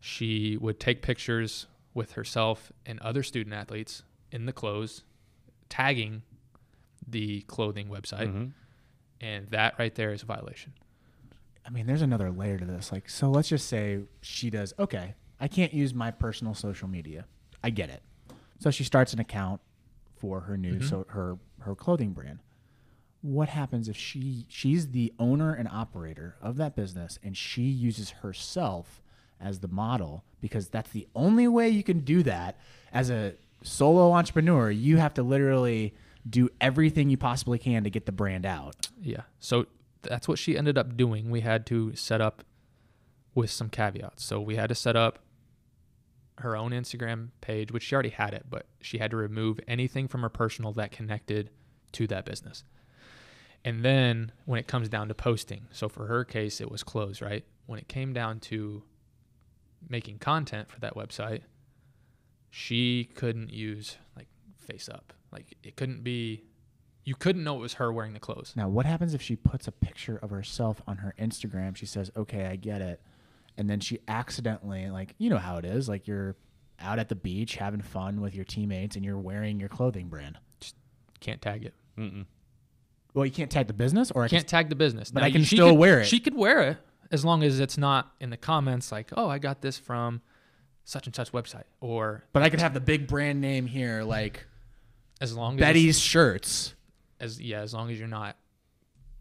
[0.00, 5.04] She would take pictures with herself and other student athletes in the clothes
[5.68, 6.22] tagging
[7.06, 8.32] the clothing website
[9.22, 10.72] And that right there is a violation.
[11.64, 12.90] I mean, there's another layer to this.
[12.90, 17.26] Like, so let's just say she does, okay, I can't use my personal social media.
[17.62, 18.02] I get it.
[18.58, 19.60] So she starts an account
[20.16, 20.88] for her new Mm-hmm.
[20.88, 22.40] so her her clothing brand.
[23.20, 28.10] What happens if she she's the owner and operator of that business and she uses
[28.10, 29.00] herself
[29.40, 32.58] as the model because that's the only way you can do that
[32.92, 34.70] as a solo entrepreneur.
[34.70, 35.94] You have to literally
[36.28, 38.88] do everything you possibly can to get the brand out.
[39.00, 39.22] Yeah.
[39.40, 39.66] So
[40.02, 41.30] that's what she ended up doing.
[41.30, 42.44] We had to set up
[43.34, 44.24] with some caveats.
[44.24, 45.20] So we had to set up
[46.38, 50.08] her own Instagram page, which she already had it, but she had to remove anything
[50.08, 51.50] from her personal that connected
[51.92, 52.64] to that business.
[53.64, 57.22] And then when it comes down to posting, so for her case, it was closed,
[57.22, 57.44] right?
[57.66, 58.82] When it came down to
[59.88, 61.42] making content for that website,
[62.50, 64.26] she couldn't use like
[64.58, 65.12] face up.
[65.32, 66.42] Like it couldn't be,
[67.04, 68.52] you couldn't know it was her wearing the clothes.
[68.56, 71.74] Now, what happens if she puts a picture of herself on her Instagram?
[71.76, 73.00] She says, "Okay, I get it,"
[73.56, 76.36] and then she accidentally, like, you know how it is, like you're
[76.78, 80.38] out at the beach having fun with your teammates and you're wearing your clothing brand.
[81.20, 81.74] Can't tag it.
[81.96, 82.26] Mm-mm.
[83.14, 85.10] Well, you can't tag the business, or I Can't tag the business.
[85.10, 86.06] But Now, I can she still could- wear it.
[86.06, 86.78] She could wear it
[87.10, 90.22] as long as it's not in the comments like, "Oh, I got this from
[90.84, 94.46] such and such website," or but I could have the big brand name here, like
[95.22, 96.74] as long as Betty's shirts.
[97.20, 98.36] as yeah, as long as you're not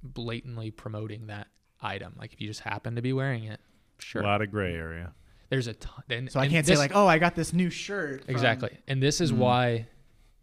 [0.03, 1.47] blatantly promoting that
[1.81, 2.13] item.
[2.17, 3.59] Like if you just happen to be wearing it,
[3.99, 4.21] sure.
[4.21, 5.13] A lot of gray area.
[5.49, 6.03] There's a ton.
[6.09, 8.31] And, So I and can't this- say like, "Oh, I got this new shirt." from-"
[8.33, 8.77] Exactly.
[8.87, 9.23] And this Mm-hmm.
[9.25, 9.87] is why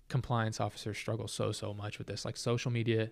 [0.09, 2.25] compliance officers struggle so so much with this.
[2.25, 3.11] Like social media,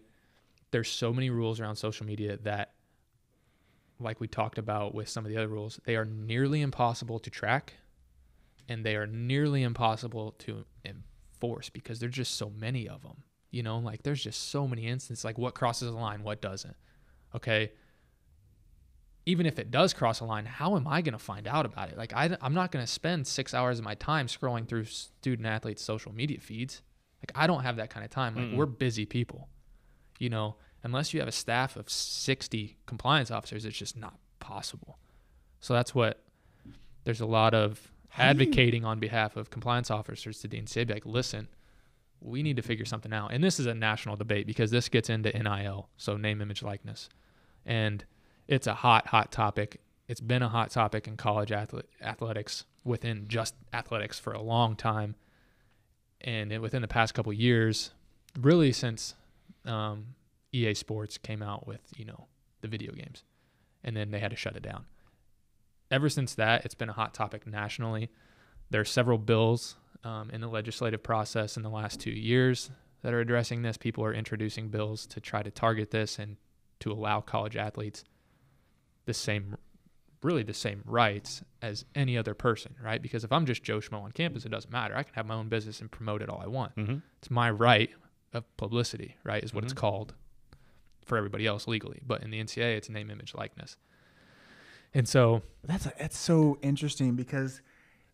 [0.70, 2.72] there's so many rules around social media that
[3.98, 7.30] like we talked about with some of the other rules, they are nearly impossible to
[7.30, 7.74] track
[8.68, 10.64] and they are nearly impossible to
[11.36, 13.22] enforce because there's just so many of them.
[13.50, 16.76] You know, like there's just so many instances like what crosses the line, what doesn't.
[17.34, 17.72] Okay?
[19.28, 21.88] even if it does cross a line, how am I going to find out about
[21.90, 21.98] it?
[21.98, 25.48] Like, I, I'm not going to spend six hours of my time scrolling through student
[25.48, 26.80] athletes' social media feeds.
[27.20, 28.36] Like, I don't have that kind of time.
[28.36, 29.48] Like, we're busy people,
[30.20, 30.54] you know,
[30.84, 35.00] unless you have a staff of 60 compliance officers, it's just not possible.
[35.58, 36.22] So that's what
[37.02, 40.48] there's a lot of How do you- advocating on behalf of compliance officers to.
[40.48, 41.48] Be like, listen,
[42.20, 43.32] we need to figure something out.
[43.32, 47.08] And this is a national debate because this gets into NIL, so name, image, likeness.
[47.64, 48.04] And
[48.48, 49.80] it's a hot, hot topic.
[50.08, 54.76] It's been a hot topic in college athle- athletics within just athletics for a long
[54.76, 55.16] time.
[56.20, 57.90] And it, within the past couple years,
[58.38, 59.14] really since
[59.64, 60.14] um,
[60.52, 62.26] EA Sports came out with, you know,
[62.60, 63.24] the video games
[63.84, 64.84] and then they had to shut it down.
[65.90, 68.10] Ever since that, it's been a hot topic nationally.
[68.70, 72.70] There are several bills um, in the legislative process in the last two years
[73.02, 73.76] that are addressing this.
[73.76, 76.36] People are introducing bills to try to target this and
[76.80, 78.04] to allow college athletes
[79.04, 79.56] the same,
[80.22, 83.00] really the same rights as any other person, right?
[83.00, 84.96] Because if I'm just Joe Schmo on campus, it doesn't matter.
[84.96, 86.74] I can have my own business and promote it all I want.
[86.76, 86.96] Mm-hmm.
[87.18, 87.90] It's my right
[88.32, 89.42] of publicity, right?
[89.42, 90.14] Is what it's called
[91.04, 92.00] for everybody else legally.
[92.04, 93.76] But in the NCAA, it's name, image, likeness.
[94.96, 97.60] And so, That's that's so interesting because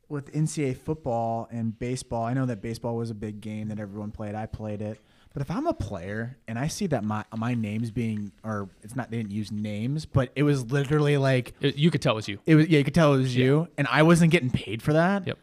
[0.09, 4.11] with NCAA football and baseball, I know that baseball was a big game that everyone
[4.11, 4.35] played.
[4.35, 4.99] I played it.
[5.33, 8.97] But if I'm a player and I see that my my name's being or it's
[8.97, 12.17] not they didn't use names, but it was literally like it, you could tell it
[12.17, 12.41] was you.
[12.47, 14.93] it was yeah, you could tell it was you and I wasn't getting paid for
[14.93, 15.25] that.
[15.25, 15.39] Yep.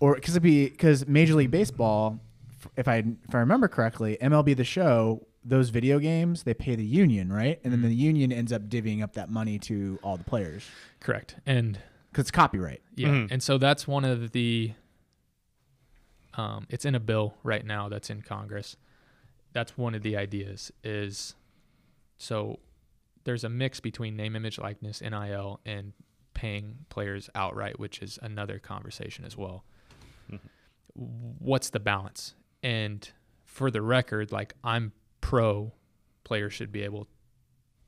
[0.00, 2.20] Or cuz it'd be cuz Major League Baseball
[2.76, 2.96] if I
[3.26, 7.60] if I remember correctly, MLB the show those video games they pay the union right
[7.64, 10.64] and then the union ends up divvying up that money to all the players
[11.00, 11.36] Correct.
[11.44, 11.78] And
[12.10, 13.28] because it's copyright Yeah, Mhm.
[13.30, 14.72] and so that's one of the.
[16.34, 18.76] Um, it's in a bill right now that's in Congress.
[19.52, 21.34] That's one of the ideas is,
[22.16, 22.58] so
[23.24, 25.92] there's a mix between name, image, likeness, NIL, and
[26.34, 29.64] paying players outright, which is another conversation as well.
[30.94, 32.34] What's the balance?
[32.62, 33.08] And
[33.44, 34.92] for the record, like I'm
[35.24, 35.72] pro
[36.22, 37.06] players should be able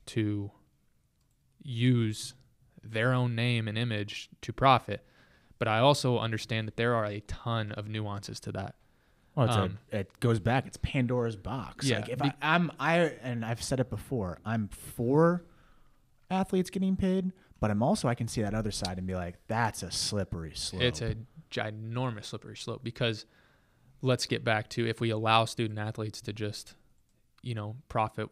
[0.07, 0.49] to
[1.61, 2.33] use
[2.83, 5.05] their own name and image to profit.
[5.59, 8.75] But I also understand that there are a ton of nuances to that.
[9.35, 10.65] Well, it's Um, a, it goes back.
[10.65, 11.85] It's Pandora's box.
[11.85, 14.39] Yeah, like if be- I, I'm, I, and I've said it before.
[14.43, 15.45] I'm for
[16.31, 19.35] athletes getting paid, but I'm also I can see that other side and be like,
[19.47, 20.81] that's a slippery slope.
[20.81, 21.15] It's a
[21.51, 23.25] ginormous slippery slope because
[24.01, 26.73] let's get back to if we allow student athletes to just,
[27.41, 28.29] you know, profit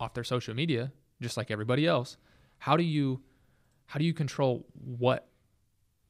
[0.00, 0.92] off their social media
[1.22, 2.16] just like everybody else,
[2.58, 3.22] how do you
[3.86, 5.28] how do you control what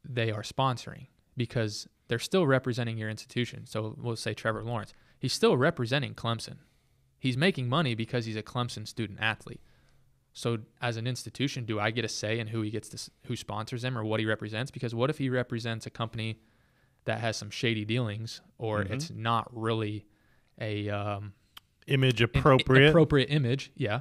[0.05, 1.07] they are sponsoring?
[1.37, 3.67] Because they're still representing your institution.
[3.67, 4.93] So we'll say Trevor Lawrence.
[5.19, 6.59] He's still representing Clemson.
[7.19, 9.61] He's making money because he's a Clemson student athlete.
[10.33, 13.37] So as an institution, do I get a say in who he gets to, who
[13.37, 14.71] sponsors him or what he represents?
[14.71, 16.41] Because what if he represents a company
[17.05, 18.91] that has some shady dealings or Mhm.
[18.91, 20.07] it's not really
[20.61, 21.33] a um,
[21.87, 22.89] Image an- appropriate.
[22.89, 23.71] appropriate image.
[23.77, 24.01] Yeah.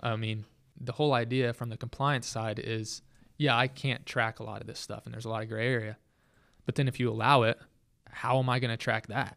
[0.00, 0.44] I mean,
[0.78, 3.02] the whole idea from the compliance side is,
[3.38, 5.68] yeah, I can't track a lot of this stuff and there's a lot of gray
[5.68, 5.96] area.
[6.64, 7.58] But then if you allow it,
[8.10, 9.36] how am I going to track that?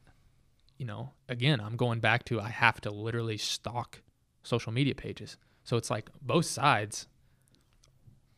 [0.78, 4.02] You know, again, I'm going back to I have to literally stalk
[4.44, 5.38] social media pages.
[5.64, 7.08] So it's like both sides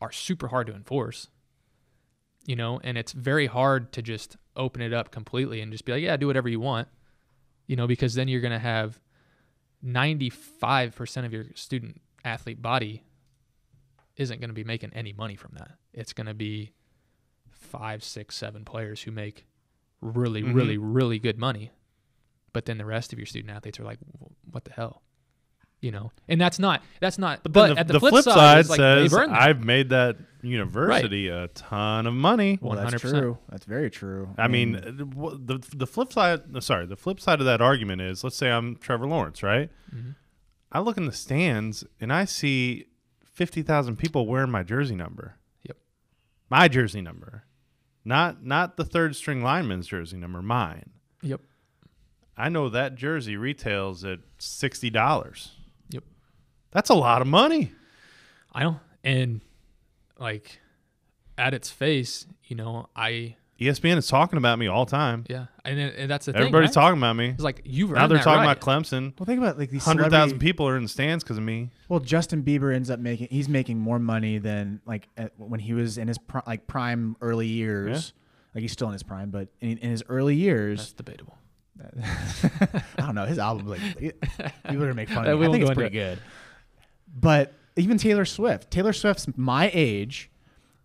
[0.00, 1.28] are super hard to enforce.
[2.44, 5.92] You know, and it's very hard to just open it up completely and just be
[5.92, 6.88] like, yeah, do whatever you want.
[7.68, 8.98] You know, because then you're going to have
[9.84, 13.02] 95% of your student athlete body
[14.16, 15.72] isn't going to be making any money from that.
[15.92, 16.72] It's going to be
[17.50, 19.46] five, six, seven players who make
[20.00, 20.54] really, Mhm.
[20.54, 21.70] really, really good money.
[22.52, 23.98] But then the rest of your student athletes are like,
[24.50, 25.02] what the hell?
[25.82, 28.22] You know, and that's not, that's not, but, But, the, at the, the flip, flip
[28.24, 29.42] side, side like says they've earned that.
[29.42, 32.56] I've made that university a ton of money.
[32.62, 33.10] Well, that's 100%.
[33.10, 33.38] true.
[33.48, 34.28] That's very true.
[34.38, 36.42] I mean, uh, wh- the the flip side.
[36.62, 39.70] Sorry, the flip side of that argument is, let's say I'm Trevor Lawrence, right?
[39.92, 40.14] Mhm.
[40.70, 42.86] I look in the stands and I see
[43.24, 45.34] fifty thousand people wearing my jersey number.
[45.64, 45.78] Yep.
[46.48, 47.42] My jersey number,
[48.04, 50.42] not not the third string lineman's jersey number.
[50.42, 50.90] Mine.
[51.22, 51.40] Yep.
[52.36, 55.50] I know that jersey retails at sixty dollars.
[55.50, 55.58] Yep.
[56.72, 57.72] That's a lot of money.
[58.52, 58.80] I know.
[59.04, 59.40] And
[60.18, 60.60] like
[61.38, 65.24] at its face, you know, I, ESPN is talking about me all the time.
[65.28, 65.46] yeah.
[65.64, 66.80] And, it- and that's the Everybody's thing.
[66.80, 66.86] right?
[66.86, 67.28] talking about me.
[67.28, 68.56] It's like you've Now they're that talking right.
[68.56, 69.12] about Clemson.
[69.18, 71.70] well, think about like these Hundred thousand people are in the stands because of me.
[71.88, 75.74] Well, Justin Bieber ends up making he's making more money than like at, when he
[75.74, 78.12] was in his pri- like prime early years.
[78.54, 81.38] Like he's still in his prime, but in, in his early That's years, debatable.
[82.02, 83.66] I don't know his album.
[83.68, 84.12] Like people
[84.66, 85.46] are gonna make fun of we me.
[85.46, 86.18] I won't think it's into pretty good.
[87.14, 90.30] But even Taylor Swift, Taylor Swift's my age,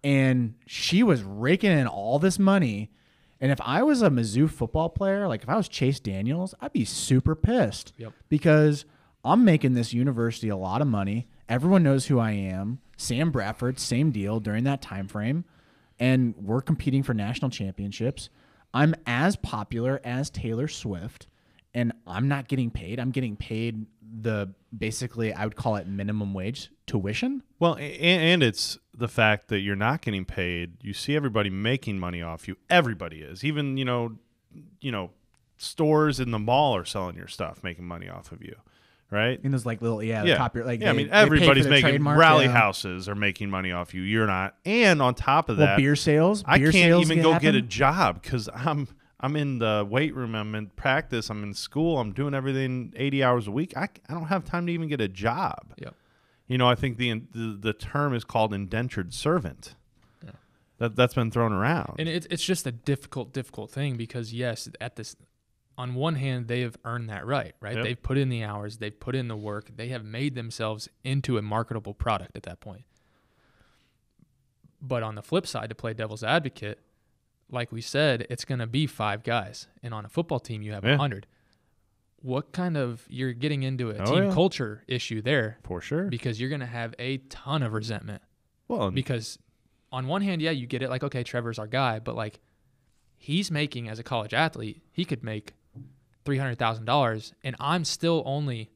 [0.03, 2.91] and she was raking in all this money.
[3.39, 6.73] And if I was a Mizzou football player, like if I was Chase Daniels, I'd
[6.73, 8.13] be super pissed Yep.
[8.29, 8.85] because
[9.23, 11.27] I'm making this university a lot of money.
[11.49, 12.79] Everyone knows who I am.
[12.97, 15.45] Sam Bradford, same deal during that time frame,
[15.99, 18.29] and we're competing for national championships.
[18.73, 21.27] I'm as popular as Taylor Swift,
[22.07, 22.99] I'm not getting paid.
[22.99, 23.85] I'm getting paid
[24.21, 27.43] the basically I would call it minimum wage tuition.
[27.59, 30.83] Well, a- and, it's the fact that you're not getting paid.
[30.83, 32.57] You see everybody making money off you.
[32.69, 33.43] Everybody is.
[33.43, 34.17] Even you know,
[34.79, 35.11] you know,
[35.57, 38.55] stores in the mall are selling your stuff, making money off of you,
[39.11, 39.39] right?
[39.43, 40.89] In those like little yeah, the yeah, top like yeah.
[40.89, 42.51] I mean, they pay for everybody's making rally yeah.
[42.51, 44.01] houses are making money off you.
[44.01, 44.55] You're not.
[44.65, 46.43] And on top of Well, that, beer sales.
[46.45, 48.87] I can't sales even can go get a job because I'm
[49.19, 50.35] I'm in the weight room.
[50.35, 51.29] I'm in practice.
[51.29, 51.99] I'm in school.
[51.99, 53.75] I'm doing everything 80 hours a week.
[53.75, 55.73] I, I don't have time to even get a job.
[55.77, 55.95] Yep.
[56.47, 59.75] You know, I think the the, the term is called indentured servant.
[60.23, 60.31] Yeah.
[60.77, 61.95] That that's been thrown around.
[61.99, 65.15] And it's it's just a difficult, difficult thing because yes, at this,
[65.77, 67.75] on one hand, they have earned that right, right?
[67.75, 67.83] Yep.
[67.83, 71.37] They've put in the hours, they've put in the work, they have made themselves into
[71.37, 72.83] a marketable product at that point.
[74.79, 76.79] But on the flip side, to play devil's advocate,
[77.49, 80.73] like we said, it's going to be five guys, and on a football team, you
[80.73, 80.97] have a Yeah.
[80.97, 81.27] hundred.
[82.21, 84.33] What kind of you're getting into a Oh, team yeah.
[84.33, 86.05] culture issue there for sure.
[86.09, 88.21] because you're going to have a ton of resentment
[88.67, 89.37] well, because
[89.91, 92.39] on one hand, yeah, you get it like okay, Trevor's our guy, but like
[93.15, 95.53] he's making as a college athlete, he could make
[96.25, 98.71] three hundred thousand dollars, and I'm still only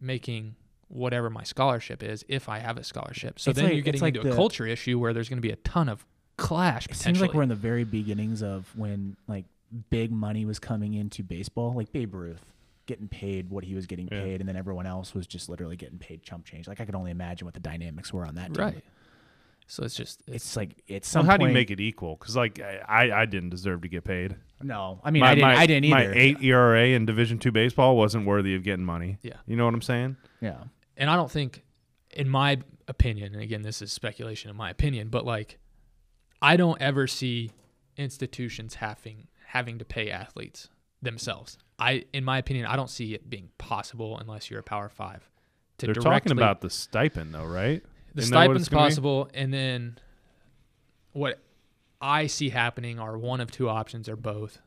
[0.00, 0.54] making
[0.88, 3.38] whatever my scholarship is if I have a scholarship.
[3.40, 5.42] So It's then like- you're getting like into a culture issue where there's going to
[5.46, 9.16] be a ton of clash It seems like we're in the very beginnings of when
[9.26, 9.44] like
[9.90, 12.44] big money was coming into baseball, like Babe Ruth
[12.86, 14.22] getting paid what he was getting Yeah.
[14.22, 16.68] paid, and then everyone else was just literally getting paid chump change.
[16.68, 18.54] Like I could only imagine what the dynamics were on that.
[18.54, 18.64] Team.
[18.64, 18.84] right.
[19.68, 22.14] So it's just it's, It's like it's so some how do you make it equal?
[22.14, 24.36] Because like I I didn't deserve to get paid.
[24.62, 25.48] No, I mean my, I didn't.
[25.48, 26.12] my- I didn't My either.
[26.14, 29.18] eight ERA in Division two baseball wasn't worthy of getting money.
[29.22, 29.34] Yeah.
[29.46, 30.16] You know what I'm saying?
[30.40, 30.58] Yeah.
[30.96, 31.62] and I don't think,
[32.14, 35.58] in my opinion, and again, this is speculation in my opinion, but like,
[36.42, 37.50] I don't ever see
[37.96, 40.68] institutions having having to pay athletes
[41.00, 41.56] themselves.
[41.78, 45.28] I, in my opinion, I don't see it being possible unless you're a Power Five.
[45.78, 47.82] To They're talking about the stipend though, right?
[48.14, 48.88] the Isn't stipend's it's gonna be?
[48.90, 49.98] possible, and then
[51.12, 51.38] what
[52.00, 54.58] I see happening are one of two options or both.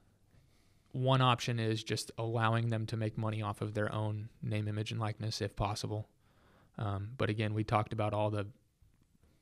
[0.92, 4.92] One option is just allowing them to make money off of their own name, image,
[4.92, 6.08] and likeness if possible.
[6.80, 8.48] Um, but again, we talked about all the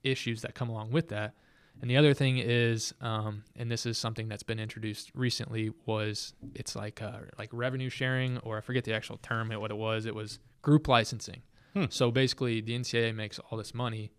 [0.03, 1.33] issues that come along with that.
[1.81, 6.33] And the other thing is, um, and this is something that's been introduced recently, was
[6.55, 10.05] it's like uh, like revenue sharing, or I forget the actual term, what it was.
[10.05, 11.43] It was group licensing.
[11.73, 11.85] Hmm.
[11.89, 14.11] So basically, the NCAA makes all this money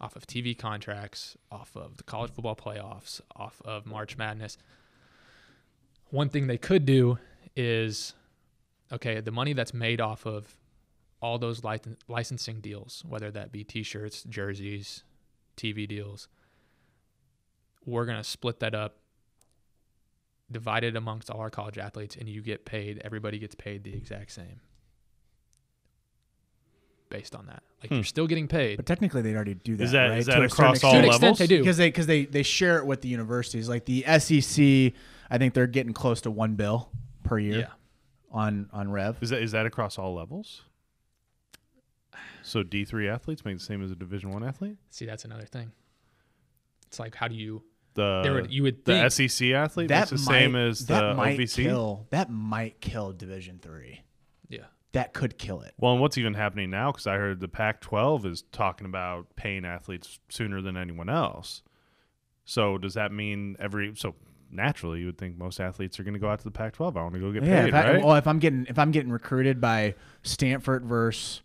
[0.00, 4.56] off of TV contracts, off of the college football playoffs, off of March Madness.
[6.08, 7.18] One thing they could do
[7.54, 8.14] is,
[8.90, 10.56] okay, the money that's made off of
[11.20, 15.04] all those licen- licensing deals, whether that be T-shirts, jerseys,
[15.58, 16.28] TV deals
[17.86, 18.96] we're going to split that up,
[20.50, 23.94] divide it amongst all our college athletes, and you get paid, everybody gets paid the
[23.94, 24.60] exact same
[27.08, 27.62] based on that.
[27.82, 27.94] Like Hmm.
[27.96, 28.76] you're still getting paid.
[28.76, 29.84] But technically, they'd already do that.
[29.84, 30.18] Is that- right?
[30.18, 31.30] is that To across certain all to an extent.
[31.32, 31.60] extent, they do.
[31.62, 33.68] Because they because they they share it with the universities.
[33.68, 34.92] Like the SEC,
[35.30, 36.90] I think they're getting close to one bill
[37.24, 37.66] per year yeah.
[38.30, 39.16] on on Rev.
[39.22, 40.62] Is that is that across all levels?
[42.42, 44.76] So D three athletes make the same as a Division one athlete.
[44.90, 45.72] See, that's another thing.
[46.86, 47.62] It's like, how do you,
[48.00, 50.86] The there would, you would the think, SEC athlete That makes the might, same as
[50.86, 51.62] the that might OVC.
[51.64, 52.06] kill.
[52.10, 54.02] That might kill Division three.
[54.48, 54.64] yeah.
[54.92, 55.72] That could kill it.
[55.78, 56.90] Well, and what's even happening now?
[56.90, 61.62] Because I heard the Pac-12 is talking about paying athletes sooner than anyone else.
[62.44, 64.14] So does that mean every so
[64.50, 66.96] naturally you would think most athletes are going to go out to the Pac-12?
[66.96, 68.04] I want to go get Yeah, paid, if I, right?
[68.04, 69.94] well, if I'm getting if I'm getting recruited by
[70.24, 71.42] Stanford versus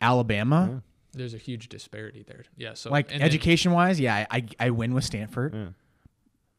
[0.00, 2.44] Alabama, There's a huge disparity there.
[2.56, 2.74] Yeah.
[2.74, 5.54] So like and then- education wise, yeah, I, I I win with Stanford.
[5.54, 5.66] Yeah.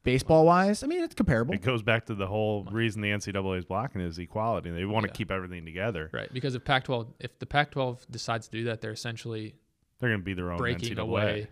[0.03, 1.53] Baseball wise, I mean it's comparable.
[1.53, 4.71] It goes back to the whole reason the NCAA is blocking is equality.
[4.71, 6.09] They want to keep everything together.
[6.11, 6.31] right.
[6.33, 9.53] Because if Pac-12, if the Pac-12 decides to do that, they're essentially
[9.99, 10.99] They're going to be their own breaking NCAA.
[11.01, 11.47] away,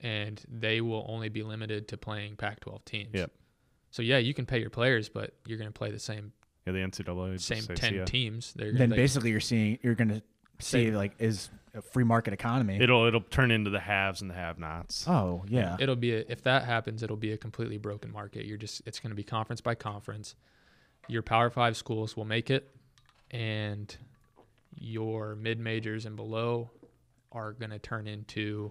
[0.00, 3.10] and they will only be limited to playing Pac-12 teams.
[3.12, 3.30] Yep.
[3.92, 6.32] So yeah, you can pay your players, but you're going to play the same
[6.66, 8.04] Yeah, the NCAA same ten yeah.
[8.06, 8.54] teams.
[8.56, 10.20] They're then like, basically you're seeing you're gonna
[10.58, 12.78] see They- like is a free market economy.
[12.80, 15.06] It'll it'll turn into the haves and the have-nots.
[15.08, 18.44] oh yeah, it'll be a, if that happens, it'll be a completely broken market.
[18.46, 20.34] You're just it's going to be conference by conference.
[21.08, 22.70] Your Power Five schools will make it,
[23.30, 23.94] and
[24.76, 26.70] your mid majors and below
[27.32, 28.70] are going to turn into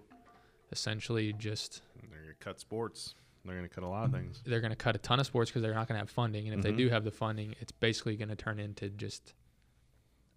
[0.72, 3.16] essentially just They're going to cut sports.
[3.46, 4.42] They're going to cut a lot of things.
[4.46, 6.48] they're going to cut a ton of sports because they're not going to have funding,
[6.50, 6.64] and if Mhm.
[6.64, 9.34] they do have the funding, it's basically going to turn into just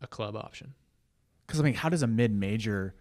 [0.01, 0.75] a club option.
[1.51, 2.95] Because I mean, how does a mid major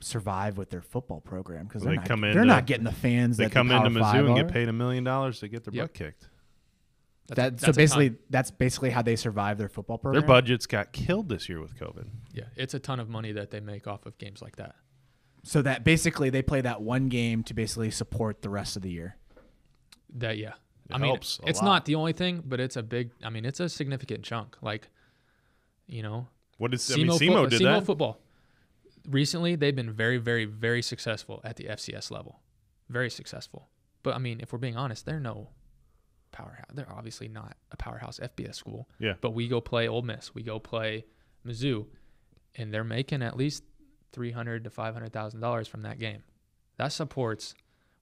[0.00, 1.66] survive with their football program?
[1.66, 3.36] Because Well, they're they not come they're into- not getting the fans.
[3.36, 5.74] They that the come into Mizzou and get paid a million dollars to get their
[5.74, 5.84] Yep.
[5.84, 6.28] butt kicked.
[7.28, 10.20] That's, That, so that's a basically, that's basically how they survive their football program.
[10.20, 12.08] Their budgets got killed this year with COVID.
[12.32, 14.74] yeah, it's a ton of money that they make off of games like that.
[15.44, 18.90] So that basically they play that one game to basically support the rest of the
[18.90, 19.16] year.
[20.14, 20.54] That yeah.
[20.88, 21.66] It I mean, helps a it's lot.
[21.66, 23.12] not the only thing, but it's a big.
[23.22, 24.56] I mean, it's a significant chunk.
[24.60, 24.88] Like,
[25.86, 26.26] you know,
[26.60, 27.86] What is I mean, SEMO, did SEMO that.
[27.86, 28.20] football.
[29.08, 32.42] Recently, they've been very, very, very successful at the FCS level.
[32.90, 33.70] Very successful.
[34.02, 35.48] But I mean, if we're being honest, they're no
[36.32, 36.66] powerhouse.
[36.74, 38.90] They're obviously not a powerhouse FBS school.
[38.98, 39.14] Yeah.
[39.22, 40.34] But we go play Ole Miss.
[40.34, 41.06] We go play
[41.46, 41.86] Mizzou,
[42.56, 43.64] and they're making at least
[44.12, 46.24] three hundred to five hundred thousand dollars from that game.
[46.76, 47.54] That supports.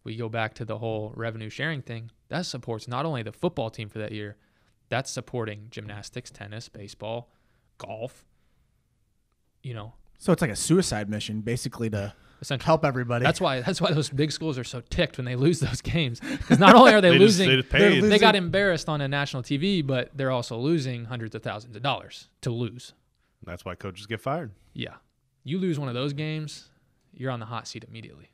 [0.03, 2.11] We go back to the whole revenue sharing thing.
[2.29, 4.37] That supports not only the football team for that year,
[4.89, 7.31] that's supporting gymnastics, tennis, baseball,
[7.79, 8.25] golf.
[9.69, 12.65] You know, So it's like a suicide mission, basically to essentially.
[12.65, 13.23] help everybody.
[13.23, 13.61] That's why.
[13.61, 16.21] That's why those big schools are so ticked when they lose those games.
[16.21, 19.03] Because not only are they, They losing, they just they're losing- they got embarrassed on
[19.03, 22.95] a national TV, but they're also losing hundreds of thousands of dollars to lose.
[23.45, 24.53] That's why coaches get fired.
[24.73, 24.95] Yeah,
[25.45, 26.71] you lose one of those games,
[27.13, 28.31] you're on the hot seat immediately.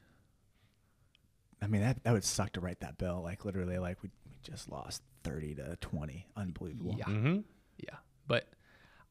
[1.60, 3.22] I mean, that, that would suck to write that bill.
[3.24, 6.26] Like literally, like we, we just lost thirty to twenty.
[6.36, 6.94] Unbelievable.
[6.96, 7.06] Yeah.
[7.06, 7.38] Mm-hmm.
[7.78, 7.96] Yeah,
[8.28, 8.46] but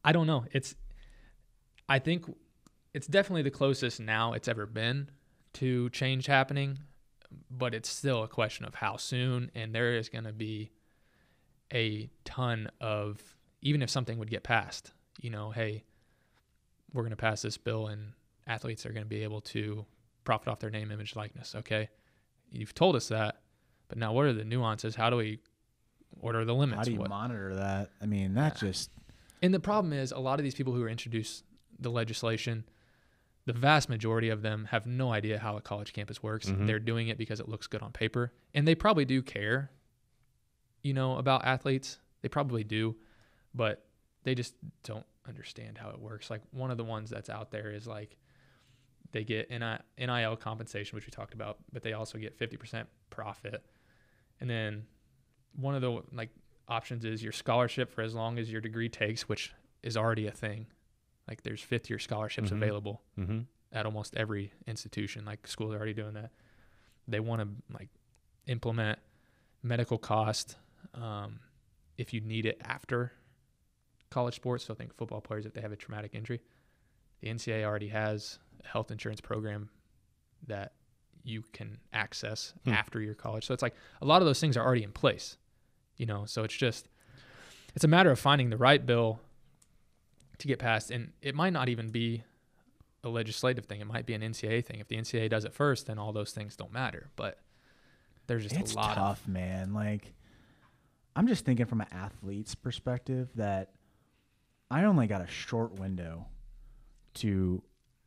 [0.02, 0.46] I don't know.
[0.52, 0.74] It's
[1.88, 2.24] I think
[2.92, 5.10] it's definitely the closest now it's ever been
[5.54, 6.78] to change happening,
[7.50, 10.70] but it's still a question of how soon and there is going to be
[11.72, 13.20] a ton of
[13.62, 15.84] even if something would get passed, you know, hey,
[16.92, 18.12] we're going to pass this bill and
[18.46, 19.86] athletes are going to be able to
[20.24, 21.88] profit off their name, image, likeness, okay?
[22.50, 23.40] You've told us that,
[23.88, 24.94] but now what are the nuances?
[24.94, 25.40] How do we
[26.20, 26.76] what are the limits?
[26.78, 27.90] How do you What- monitor that?
[28.00, 28.68] I mean, that Yeah.
[28.68, 28.90] just
[29.42, 31.44] and the problem is, a lot of these people who are introduced
[31.78, 32.64] the legislation,
[33.46, 36.48] the vast majority of them have no idea how a college campus works.
[36.48, 36.66] Mhm.
[36.66, 39.70] They're doing it because it looks good on paper, and they probably do care,
[40.82, 41.98] you know, about athletes.
[42.22, 42.96] They probably do,
[43.54, 43.86] but
[44.22, 46.30] they just don't understand how it works.
[46.30, 48.16] Like one of the ones that's out there is like
[49.12, 53.64] they get NIL compensation, which we talked about, but they also get 50% profit.
[54.40, 54.86] And then
[55.54, 56.30] one of the like
[56.66, 59.52] options is your scholarship for as long as your degree takes, which
[59.82, 60.66] is already a thing.
[61.28, 62.56] Like there's fifth year scholarships Mhm.
[62.56, 63.40] available Mm-hmm.
[63.72, 65.24] at almost every institution.
[65.24, 66.30] Like schools are already doing that.
[67.08, 67.88] They want to like
[68.46, 68.98] implement
[69.62, 70.56] medical cost
[70.94, 71.40] um,
[71.96, 73.12] if you need it after
[74.10, 74.64] college sports.
[74.64, 76.40] So I think football players if they have a traumatic injury.
[77.20, 79.70] The NCAA already has a health insurance program
[80.46, 80.72] that
[81.22, 82.72] you can access Hmm.
[82.72, 83.46] after your college.
[83.46, 85.38] So it's like a lot of those things are already in place.
[85.96, 86.88] You know, so it's just
[87.74, 89.20] it's a matter of finding the right bill
[90.38, 92.24] to get passed and it might not even be
[93.04, 93.80] a legislative thing.
[93.80, 94.80] It might be an NCAA thing.
[94.80, 97.10] If the NCAA does it first, then all those things don't matter.
[97.16, 97.38] But
[98.26, 99.74] there's just it's a lot of tough, man.
[99.74, 100.14] Like,
[101.14, 103.72] I'm just thinking from an athlete's perspective that
[104.70, 106.26] I only got a short window
[107.14, 107.62] to,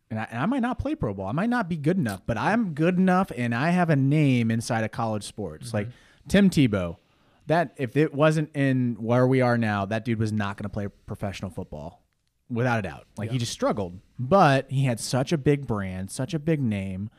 [0.10, 1.28] and I, and I might not play pro ball.
[1.28, 4.52] I might not be good enough, but I'm good enough, and I have a name
[4.52, 5.68] inside of college sports.
[5.68, 5.78] Mm-hmm.
[5.78, 5.88] Like
[6.28, 6.98] Tim Tebow,
[7.45, 10.70] that if it wasn't in where we are now, that dude was not going to
[10.70, 12.02] play professional football,
[12.49, 13.06] without a doubt.
[13.18, 17.10] Like he just struggled, but he had such a big brand, such a big name.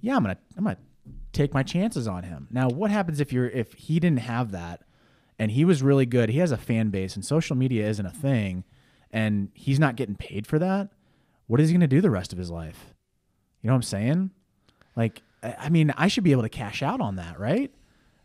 [0.00, 0.78] Yeah, I'm gonna I'm gonna
[1.32, 2.48] take my chances on him.
[2.50, 4.82] Now, what happens if you're if he didn't have that
[5.38, 6.30] and he was really good?
[6.30, 8.64] He has a fan base and social media isn't a thing,
[9.10, 10.90] and he's not getting paid for that.
[11.46, 12.94] What is he gonna do the rest of his life?
[13.62, 14.30] You know what I'm saying?
[14.96, 17.70] Like, I mean, I should be able to cash out on that, right?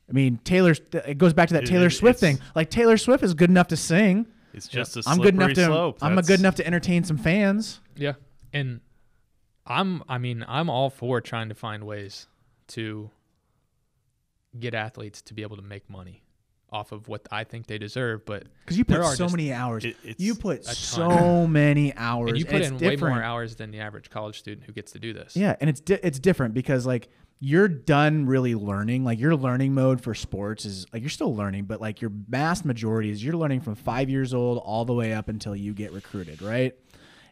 [0.09, 0.75] I mean, Taylor.
[0.93, 2.39] It goes back to that Taylor it- Swift thing.
[2.55, 4.27] Like Taylor Swift is good enough to sing.
[4.55, 5.65] It's just a I'm good enough to.
[5.65, 5.97] slope.
[6.01, 7.79] I'm a That's- good enough to entertain some fans.
[7.95, 8.13] Yeah.
[8.53, 8.79] And
[9.67, 12.27] I'm I mean, I'm all for trying to find ways
[12.69, 13.09] to
[14.57, 16.21] get athletes to be able to make money
[16.71, 19.35] off of what I think they deserve, but Because you There put are so just-
[19.35, 19.85] many hours.
[19.85, 20.73] It- it's you put ton.
[20.75, 22.31] so many hours.
[22.31, 23.15] and you put it's in way different.
[23.15, 25.35] more hours than the average college student who gets to do this.
[25.35, 27.07] Yeah, and it's di- it's different because like
[27.39, 29.03] you're done really learning.
[29.03, 32.65] Like your learning mode for sports is like you're still learning, but like your vast
[32.65, 35.91] majority is you're learning from five years old all the way up until you get
[35.91, 36.73] recruited, right?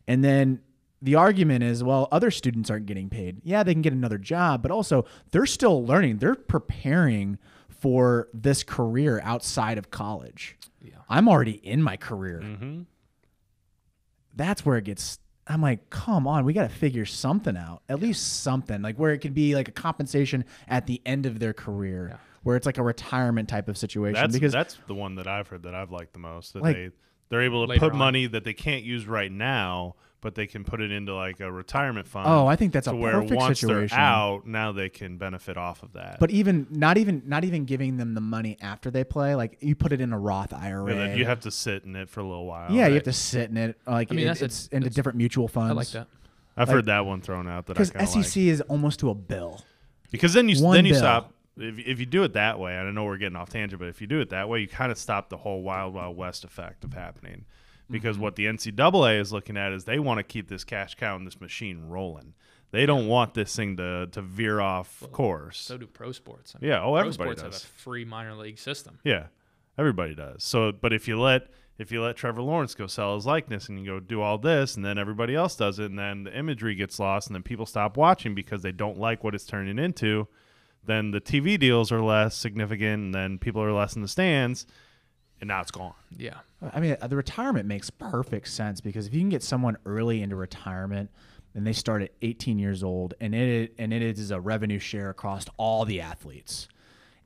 [0.08, 0.60] And then
[1.02, 3.42] the argument is, well, other students aren't getting paid.
[3.44, 6.18] Yeah, they can get another job, but also they're still learning.
[6.18, 7.38] They're preparing
[7.70, 10.58] for this career outside of college.
[10.82, 10.96] Yeah.
[11.10, 12.42] I'm already in my career.
[12.42, 12.86] Mhm.
[14.36, 15.20] That's where it gets.
[15.48, 17.82] I'm like, come on, we got to figure something out.
[17.90, 21.40] At least something like where it could be like a compensation at the end of
[21.40, 22.18] their career, Yeah.
[22.44, 24.14] where it's like a retirement type of situation.
[24.22, 26.54] That's because that's the one that I've heard that I've liked the most.
[26.54, 26.90] That Like- they
[27.30, 27.98] they're able to put on.
[27.98, 31.52] money that they can't use right now, but they can put it into like a
[31.52, 32.28] retirement fund.
[32.28, 33.96] oh, I think that's to a where perfect once situation.
[33.96, 36.18] they're out, now they can benefit off of that.
[36.20, 39.76] But even not even not even giving them the money after they play, like you
[39.76, 40.90] put it in a Roth IRA.
[40.92, 42.72] Yeah, then you have to sit in it for a little while.
[42.72, 43.78] Yeah, you have to sit in it.
[43.86, 45.70] Like I mean, it- that's a- it's into that's- different mutual funds.
[45.72, 46.08] I like that.
[46.56, 48.38] I've like- heard that one thrown out that because SEC like.
[48.38, 49.62] is almost to a bill.
[50.12, 51.02] Because then you One then you bill.
[51.02, 52.76] stop if if you do it that way.
[52.78, 54.68] And I know we're getting off tangent, but if you do it that way, you
[54.68, 57.46] kind of stop the whole wild wild west effect of happening.
[57.90, 58.24] Because Mm-hmm.
[58.24, 61.28] what the NCAA is looking at is they want to keep this cash cow and
[61.28, 62.34] this machine rolling.
[62.72, 65.60] They don't want this thing to to veer off course.
[65.60, 66.56] So do pro sports.
[66.56, 67.62] I Yeah, oh, pro everybody sports does.
[67.64, 69.00] have a free minor league system.
[69.04, 69.28] Yeah,
[69.78, 70.44] everybody does.
[70.44, 71.48] So, but if you let
[71.78, 74.76] if you let Trevor Lawrence go sell his likeness and you go do all this,
[74.76, 77.66] and then everybody else does it, and then the imagery gets lost, and then people
[77.66, 80.28] stop watching because they don't like what it's turning into,
[80.86, 84.66] then the TV deals are less significant, and then people are less in the stands,
[85.44, 85.94] and now it's gone.
[86.18, 86.38] Yeah.
[86.74, 90.38] I mean, the retirement makes perfect sense because if you can get someone early into
[90.38, 91.10] retirement,
[91.54, 95.10] and they start at 18 years old, and it and it is a revenue share
[95.10, 96.70] across all the athletes.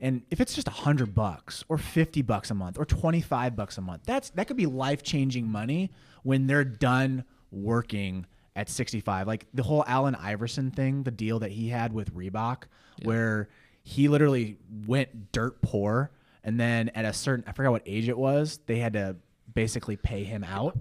[0.00, 3.54] And if it's just a hundred bucks or fifty bucks a month or twenty five
[3.54, 5.92] bucks a month, that's that could be life changing money
[6.24, 8.26] when they're done working
[8.56, 9.28] at sixty five.
[9.28, 12.64] Like the whole Allen Iverson thing, the deal that he had with Reebok,
[13.04, 13.48] where
[13.84, 16.10] he literally went dirt poor,
[16.44, 19.16] and then at a certain I forgot what age it was, they had to
[19.54, 20.78] basically pay him out.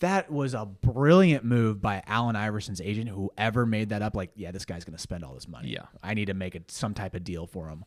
[0.00, 3.08] That was a brilliant move by Allen Iverson's agent.
[3.08, 5.68] Whoever made that up, like, yeah, this guy's going to spend all this money.
[5.68, 5.86] Yeah.
[6.02, 7.84] I need to make it some type of deal for him.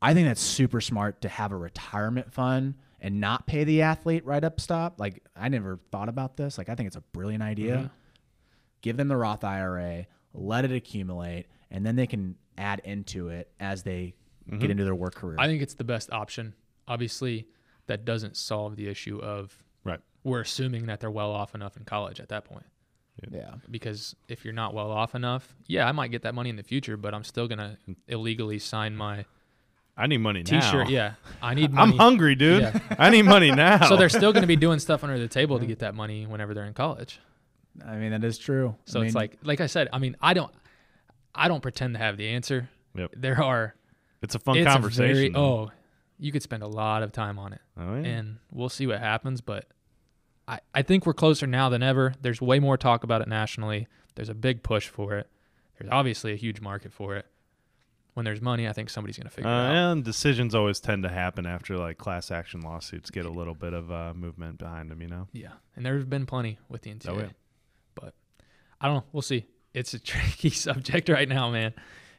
[0.00, 4.24] I think that's super smart to have a retirement fund and not pay the athlete
[4.24, 5.00] right up stop.
[5.00, 6.56] Like, I never thought about this.
[6.56, 7.76] Like, I think it's a brilliant idea.
[7.76, 7.86] Mm-hmm.
[8.80, 13.50] Give them the Roth IRA, let it accumulate, and then they can add into it
[13.58, 14.14] as they
[14.50, 14.70] get mm-hmm.
[14.72, 15.36] into their work career.
[15.38, 16.54] I think it's the best option.
[16.88, 17.46] Obviously,
[17.86, 20.00] that doesn't solve the issue of Right.
[20.24, 22.66] we're assuming that they're well off enough in college at that point.
[23.30, 23.54] yeah.
[23.70, 26.62] Because if you're not well off enough, yeah, I might get that money in the
[26.62, 27.78] future, but I'm still gonna
[28.08, 29.24] illegally sign my
[30.00, 30.60] I need money now.
[30.60, 30.88] T-shirt.
[30.88, 31.92] Yeah, I need Money.
[31.92, 32.62] I'm hungry, dude.
[32.62, 32.78] Yeah.
[32.98, 33.86] I need money now.
[33.86, 36.24] So they're still going to be doing stuff under the table to get that money
[36.26, 37.20] whenever they're in college.
[37.86, 38.74] I mean, that is true.
[38.86, 40.52] So I it's like, like I said, I mean, I don't,
[41.34, 42.70] I don't pretend to have the answer.
[42.94, 43.12] Yep.
[43.16, 43.74] There are.
[44.22, 45.14] It's a fun it's a conversation.
[45.14, 45.70] very- oh,
[46.18, 48.06] you could spend a lot of time on it, Oh, yeah.
[48.08, 49.40] and we'll see what happens.
[49.40, 49.66] But
[50.46, 52.14] I, I think we're closer now than ever.
[52.20, 53.86] There's way more talk about it nationally.
[54.16, 55.28] There's a big push for it.
[55.78, 57.24] There's obviously a huge market for it.
[58.14, 59.92] When there's money, I think somebody's going to Uh, figure it out.
[59.92, 63.72] and decisions always tend to happen after like class action lawsuits get a little bit
[63.72, 65.00] of uh, movement behind them.
[65.00, 65.28] You know.
[65.32, 67.28] Yeah, and there's been plenty with the NCAA, Oh, yeah.
[67.94, 68.14] but
[68.80, 69.04] I don't know.
[69.12, 69.46] We'll see.
[69.72, 71.72] It's a tricky subject right now, man.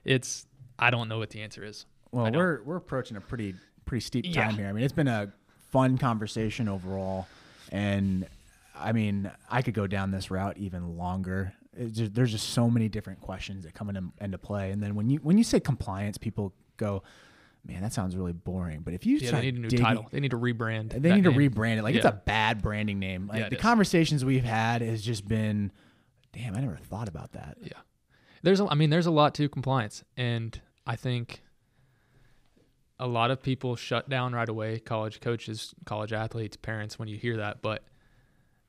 [0.06, 0.48] It's
[0.80, 1.86] I don't know what the answer is.
[2.12, 3.56] Well, we're we're approaching a pretty
[3.86, 4.46] pretty steep Yeah.
[4.46, 4.68] time here.
[4.68, 5.32] I mean, it's been a
[5.72, 7.28] fun conversation overall,
[7.72, 8.28] and
[8.76, 11.54] I mean, I could go down this route even longer.
[11.92, 15.10] Just, there's just so many different questions that come into, into play, and then when
[15.10, 17.02] you when you say compliance, people go,
[17.66, 20.08] "Man, that sounds really boring." But if you Yeah, they need a new digging- title.
[20.12, 21.02] They need to rebrand.
[21.02, 21.52] they need to name.
[21.52, 21.84] rebrand it.
[21.84, 23.28] Like it's a bad branding name.
[23.28, 23.62] Like Yeah, the is.
[23.62, 25.72] conversations we've had has just been,
[26.34, 27.58] damn, I never thought about that.
[27.62, 27.72] Yeah.
[28.44, 31.42] There's a, I mean there's a lot to compliance and I think
[33.02, 37.18] a lot of people shut down right away college coaches, college athletes, parents when you
[37.18, 37.84] hear that, but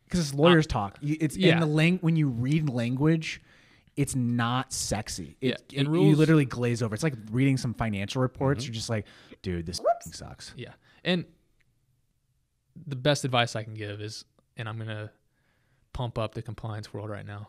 [0.05, 0.99] because it's lawyers talk.
[1.01, 1.61] You- It's in yeah.
[1.61, 3.41] the lang- when you read language,
[3.95, 5.37] it's not sexy.
[5.41, 6.95] It, Yeah, it- and you literally glaze over.
[6.95, 8.65] It's like reading some financial reports.
[8.65, 8.71] Mm-hmm.
[8.73, 9.07] You're just like,
[9.43, 10.53] dude, this f***ing sucks.
[10.57, 10.73] yeah.
[11.05, 11.25] And
[12.87, 14.25] the best advice I can give is
[14.57, 15.11] and I'm going to
[15.93, 17.49] pump up the compliance world right now.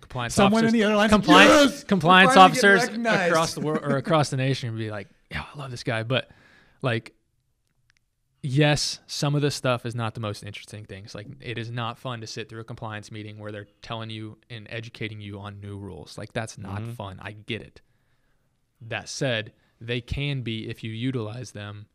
[0.00, 3.54] Compliance Someone officers, in the other line, compliance yes, compliance we're finally getting officers across
[3.54, 6.30] the world or across the nation would be like, "Yeah, I love this guy," but
[6.82, 7.16] like
[8.46, 11.14] yes, some of this stuff is not the most interesting things.
[11.14, 14.38] Like it is not fun to sit through a compliance meeting where they're telling you
[14.48, 16.16] and educating you on new rules.
[16.16, 16.92] Like that's not mm-hmm.
[16.92, 17.18] fun.
[17.20, 17.80] I get it.
[18.80, 21.86] That said, they can be if you utilize them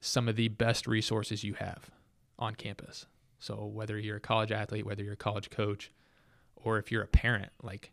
[0.00, 1.90] some of the best resources you have
[2.38, 3.06] on campus.
[3.38, 5.92] So whether you're a college athlete, whether you're a college coach,
[6.56, 7.92] or if you're a parent, like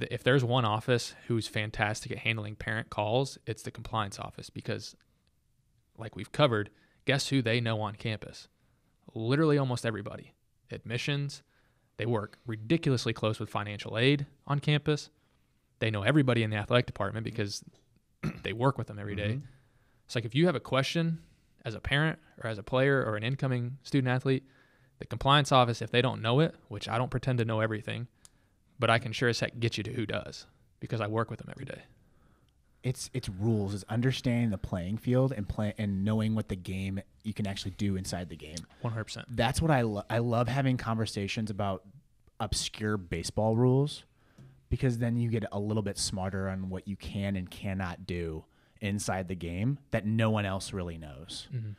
[0.00, 4.96] if there's one office who's fantastic at handling parent calls, it's the compliance office because,
[5.98, 6.70] like we've covered,
[7.04, 8.48] guess who they know on campus?
[9.14, 10.32] Literally almost everybody.
[10.70, 11.42] Admissions,
[11.98, 15.10] they work ridiculously close with financial aid on campus.
[15.80, 17.62] They know everybody in the athletic department because
[18.42, 19.34] they work with them every day.
[19.34, 19.46] Mm-hmm.
[20.06, 21.18] It's like if you have a question
[21.64, 24.44] as a parent or as a player or an incoming student athlete,
[24.98, 28.08] the compliance office, if they don't know it, which I don't pretend to know everything,
[28.78, 30.46] but I can sure as heck get you to who does
[30.80, 31.82] because I work with them every day.
[32.82, 33.74] It's it's rules.
[33.74, 37.70] It's understanding the playing field and play and knowing what the game you can actually
[37.72, 38.56] do inside the game.
[38.82, 39.24] 100%.
[39.28, 41.84] That's what I lo- I love having conversations about
[42.40, 44.04] obscure baseball rules
[44.68, 48.44] because then you get a little bit smarter on what you can and cannot do
[48.80, 51.46] inside the game that no one else really knows.
[51.54, 51.72] Mm-hmm.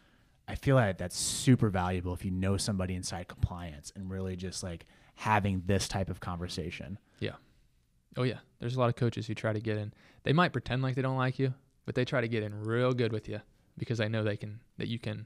[0.47, 4.63] I feel like that's super valuable if you know somebody inside compliance and really just
[4.63, 4.85] like
[5.15, 6.97] having this type of conversation.
[7.19, 7.35] Yeah.
[8.17, 8.39] Oh, yeah.
[8.59, 9.93] There's a lot of coaches who try to get in.
[10.23, 11.53] They might pretend like they don't like you,
[11.85, 13.41] but they try to get in real good with you
[13.77, 15.25] because they know they can, that you can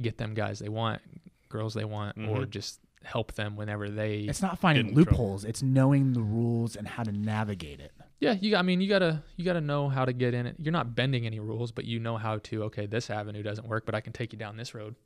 [0.00, 1.00] get them guys they want,
[1.48, 2.50] girls they want, or Mhm.
[2.50, 5.10] just help them whenever they It's not finding Get trouble.
[5.10, 7.92] loopholes, it's knowing the rules and how to navigate it.
[8.18, 8.56] Yeah, you.
[8.56, 10.56] I mean, you gotta you gotta know how to get in it.
[10.58, 12.64] You're not bending any rules, but you know how to.
[12.64, 14.96] Okay, this avenue doesn't work, but I can take you down this road,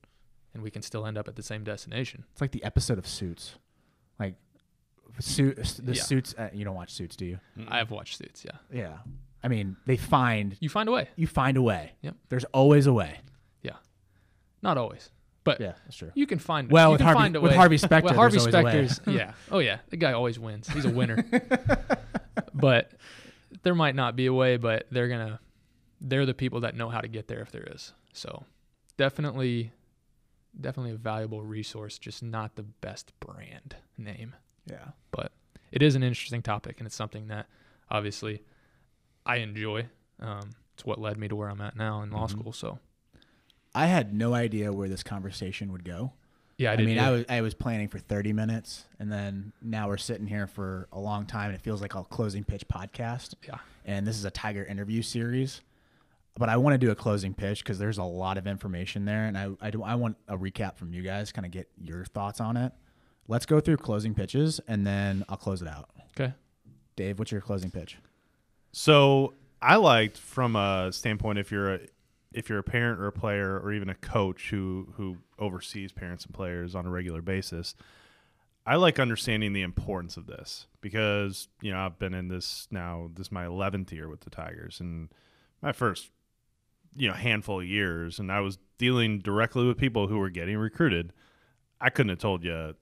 [0.54, 2.24] and we can still end up at the same destination.
[2.32, 3.54] It's like the episode of Suits.
[4.18, 4.34] Like
[5.18, 6.02] suit the Yeah.
[6.02, 7.40] suits uh, you don't watch Suits, do you?
[7.68, 8.44] I have watched Suits.
[8.44, 8.98] Yeah, Yeah.
[9.42, 11.08] I mean, they find you find a way.
[11.16, 11.92] you find a way.
[12.02, 12.14] Yep.
[12.28, 13.20] There's always a way.
[13.62, 13.76] Yeah,
[14.62, 15.10] not always,
[15.44, 16.10] but Yeah, that's true.
[16.14, 16.70] you can find.
[16.70, 17.52] Well, you with can Harvey- find a with.
[17.54, 18.70] Harvey Specter, With Harvey there's a way.
[18.86, 19.32] Specter's, yeah.
[19.50, 20.68] Oh yeah, the guy always wins.
[20.68, 21.24] He's a winner.
[22.54, 22.92] but
[23.62, 25.40] there might not be a way, but they're gonna.
[26.00, 27.92] They're the people that know how to get there if there is.
[28.12, 28.44] So,
[28.96, 29.72] definitely,
[30.58, 31.98] definitely a valuable resource.
[31.98, 34.34] Just not the best brand name.
[34.66, 34.88] Yeah.
[35.10, 35.32] but
[35.72, 37.46] it is an interesting topic and it's something that
[37.90, 38.42] obviously
[39.26, 39.86] I enjoy.
[40.20, 42.40] Um, it's what led me to where I'm at now in law Mm-hmm.
[42.40, 42.52] school.
[42.52, 42.78] So
[43.74, 46.12] I had no idea where this conversation would go.
[46.58, 49.88] yeah, I, I, mean, I was I was planning for 30 minutes, and then now
[49.88, 53.34] we're sitting here for a long time, and it feels like a closing pitch podcast.
[53.46, 55.60] yeah, And this is a Tiger interview series,
[56.38, 59.26] but I want to do a closing pitch because there's a lot of information there,
[59.26, 62.04] and I I, do, I want a recap from you guys, kind of get your
[62.04, 62.72] thoughts on it.
[63.28, 65.90] Let's go through closing pitches, and then I'll close it out.
[66.18, 66.34] okay.
[66.96, 67.96] Dave, what's your closing pitch?
[68.72, 71.80] So I liked from a standpoint if you're a
[72.32, 76.24] if you're a parent or a player or even a coach who who oversees parents
[76.24, 77.74] and players on a regular basis,
[78.66, 83.10] I like understanding the importance of this because you know I've been in this now.
[83.14, 85.08] This is my eleventh year with the Tigers, and
[85.60, 86.10] my first
[86.96, 90.56] you know handful of years, and I was dealing directly with people who were getting
[90.56, 91.12] recruited.
[91.80, 92.74] I couldn't have told you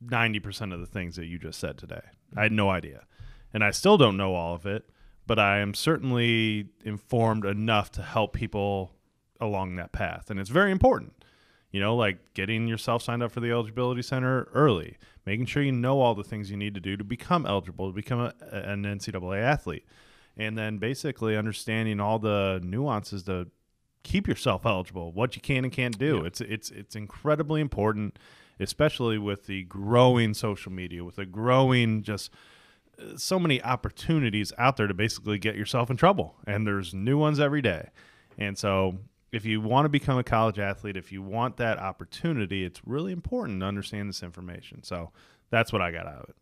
[0.00, 2.02] ninety percent of the things that you just said today.
[2.36, 3.06] I had no idea,
[3.52, 4.88] and I still don't know all of it.
[5.24, 8.96] But I am certainly informed enough to help people
[9.40, 11.14] along that path, and it's very important
[11.72, 15.72] you know, like getting yourself signed up for the eligibility center early, making sure you
[15.72, 18.84] know all the things you need to do to become eligible to become a, an
[18.84, 19.86] NCAA athlete,
[20.36, 23.48] and then basically understanding all the nuances to
[24.02, 26.18] keep yourself eligible, what you can and can't do.
[26.18, 26.26] Yeah.
[26.26, 28.18] It's it's it's incredibly important,
[28.60, 32.30] especially with the growing social media, with the growing just
[32.98, 37.18] uh, so many opportunities out there to basically get yourself in trouble, and there's new
[37.18, 37.90] ones every day.
[38.38, 38.98] And so,
[39.30, 43.12] if you want to become a college athlete, if you want that opportunity, it's really
[43.12, 44.82] important to understand this information.
[44.82, 45.10] So
[45.50, 46.36] that's what I got out of it.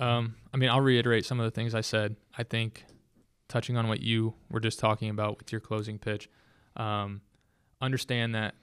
[0.00, 2.16] Um, I mean, I'll reiterate some of the things I said.
[2.36, 2.84] I think
[3.48, 6.28] touching on what you were just talking about with your closing pitch,
[6.76, 7.20] um,
[7.80, 8.54] understand that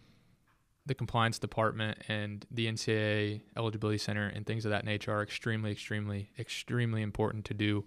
[0.87, 5.71] the compliance department and the NCAA eligibility center and things of that nature are extremely,
[5.71, 7.85] extremely, extremely important to do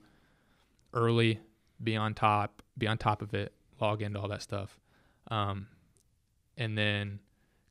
[0.95, 1.41] early.
[1.83, 4.79] Be on top, be on top of it, log into all that stuff,
[5.31, 5.67] um,
[6.59, 7.21] and then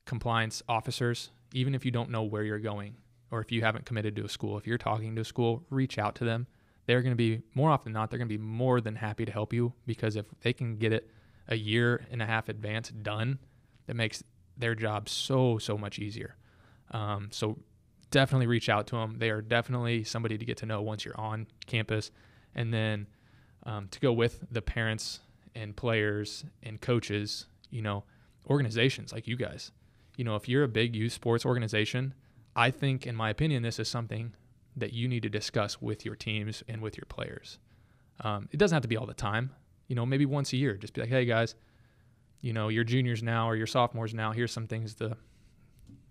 [0.06, 1.30] compliance officers.
[1.54, 2.96] Even if you don't know where you're going,
[3.32, 5.98] or if you haven't committed to a school, if you're talking to a school, reach
[5.98, 6.48] out to them.
[6.86, 9.26] They're going to be more often than not, they're going to be more than happy
[9.26, 11.10] to help you because if they can get it
[11.48, 13.40] a year and a half advance done,
[13.86, 14.24] that makes
[14.58, 16.36] their job so so much easier.
[16.92, 17.60] Um, so
[18.12, 19.16] definitely reach out to them.
[19.18, 22.12] They are definitely somebody to get to know once you're on campus,
[22.56, 23.08] and then
[23.64, 25.20] um, to go with the parents
[25.56, 27.46] and players and coaches.
[27.70, 28.04] You know,
[28.50, 29.72] organizations like you guys.
[30.18, 32.14] You know, if you're a big youth sports organization,
[32.60, 34.34] I think, in my opinion, this is something
[34.76, 37.58] that you need to discuss with your teams and with your players.
[38.20, 39.52] Um, it doesn't have to be all the time.
[39.88, 41.56] You know, maybe once a year, just be like, hey guys,
[42.42, 44.34] you know, you're juniors now or you're sophomores now.
[44.34, 45.16] Here's some things to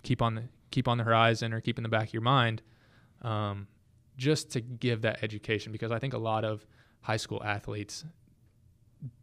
[0.02, 2.62] keep on the keep on the horizon or keep in the back of your mind,
[3.20, 3.66] um,
[4.16, 5.70] just to give that education.
[5.70, 6.64] Because I think a lot of
[7.02, 8.06] high school athletes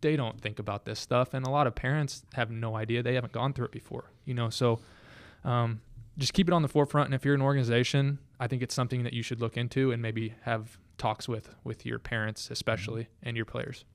[0.01, 3.01] they don't think about this stuff, and a lot of parents have no idea.
[3.01, 4.11] They haven't gone through it before.
[4.25, 4.79] You know, so
[5.43, 5.81] um,
[6.17, 7.07] just keep it on the forefront.
[7.07, 10.01] And if you're an organization, I think it's something that you should look into and
[10.01, 13.29] maybe have talks with with your parents, especially, mm-hmm.
[13.29, 13.85] and your players.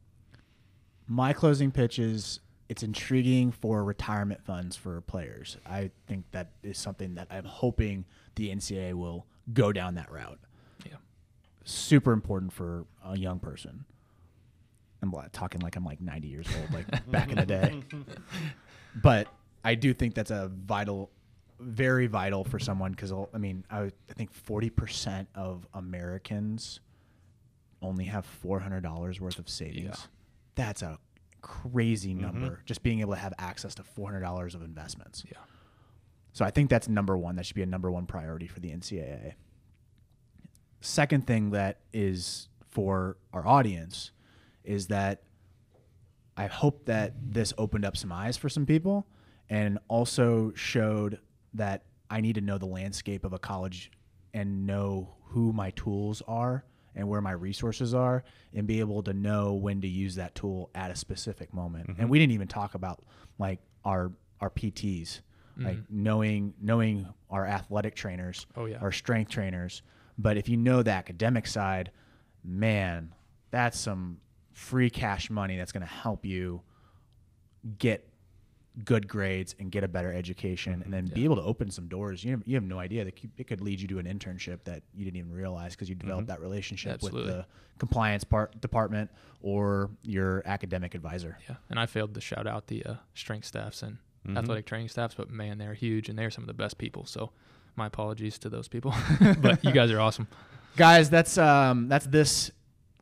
[1.07, 5.57] My closing pitch is it's intriguing for retirement funds for players.
[5.67, 8.05] I think that is something that I'm hoping
[8.37, 10.39] the NCAA will go down that route.
[10.87, 10.97] Yeah.
[11.65, 13.85] Super important for a young person.
[15.03, 17.83] I'm talking like I'm like 90 years old, like back in the day.
[18.95, 19.29] But
[19.65, 21.11] I do think that's a vital,
[21.61, 26.81] very vital for someone because I mean, I, I think 40% of Americans
[27.83, 29.85] only have $400 worth of savings.
[29.85, 30.07] Yeah.
[30.55, 30.99] That's a
[31.41, 32.23] crazy mm-hmm.
[32.23, 32.61] number.
[32.65, 35.25] Just being able to have access to $400 of investments.
[35.27, 35.39] Yeah.
[36.33, 37.37] So I think that's number one.
[37.37, 39.35] That should be a number one priority for the NCAA.
[40.81, 44.13] Second thing that is for our audience
[44.65, 45.23] is that
[46.37, 49.07] I hope that this opened up some eyes for some people
[49.49, 51.19] and also showed
[51.55, 53.91] that I need to know the landscape of a college
[54.35, 56.65] and know who my tools are
[56.95, 60.71] and where my resources are and be able to know when to use that tool
[60.75, 61.87] at a specific moment.
[61.89, 62.09] And mm-hmm.
[62.09, 63.03] we didn't even talk about
[63.39, 65.21] like our our PTs,
[65.57, 65.65] mm-hmm.
[65.65, 68.79] like knowing knowing our athletic trainers, Oh, yeah.
[68.79, 69.83] our strength trainers.
[70.19, 71.93] But if you know the academic side,
[72.45, 73.15] man,
[73.51, 74.19] that's some
[74.53, 76.63] free cash money that's going to help you
[77.79, 78.10] get
[78.85, 82.25] good grades and get a better education and then be able to open some doors.
[82.25, 84.83] You have, you have no idea that it could lead you to an internship that
[84.95, 87.23] you didn't even realize because you developed that relationship Absolutely.
[87.23, 87.47] with the
[87.79, 89.11] compliance part department
[89.43, 91.39] or your academic advisor.
[91.49, 93.99] Yeah, and I failed to shout out the uh, strength staffs and
[94.37, 97.07] athletic training staffs, but man, they're huge and they're some of the best people.
[97.07, 97.31] So
[97.77, 98.95] my apologies to those people,
[99.41, 100.29] but you guys are awesome.
[100.77, 102.51] Guys, that's um that's this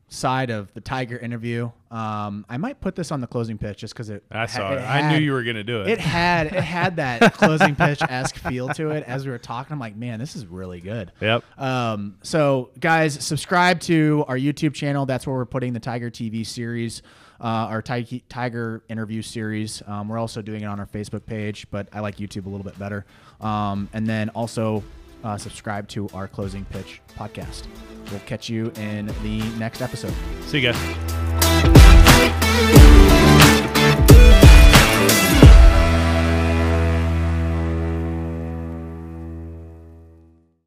[0.09, 1.71] side of the Tiger interview.
[1.91, 4.23] Um, I might put this on the closing pitch just because it.
[4.31, 4.77] I ha- saw it.
[4.77, 5.89] it I knew you were going to do it.
[5.89, 9.73] It had it had that closing pitch esque feel to it as we were talking.
[9.73, 11.11] I'm like, man, this is really good.
[11.21, 11.43] Yep.
[11.59, 15.05] Um, so guys, subscribe to our YouTube channel.
[15.05, 17.01] That's where we're putting the Tiger TV series,
[17.39, 19.81] uh, our Ti- Tiger interview series.
[19.87, 22.65] Um, we're also doing it on our Facebook page, but I like YouTube a little
[22.65, 23.05] bit better.
[23.41, 24.83] Um, and then also
[25.23, 27.63] uh, subscribe to our closing pitch podcast.
[28.11, 30.13] We'll catch you in the next episode.
[30.45, 30.79] See you guys.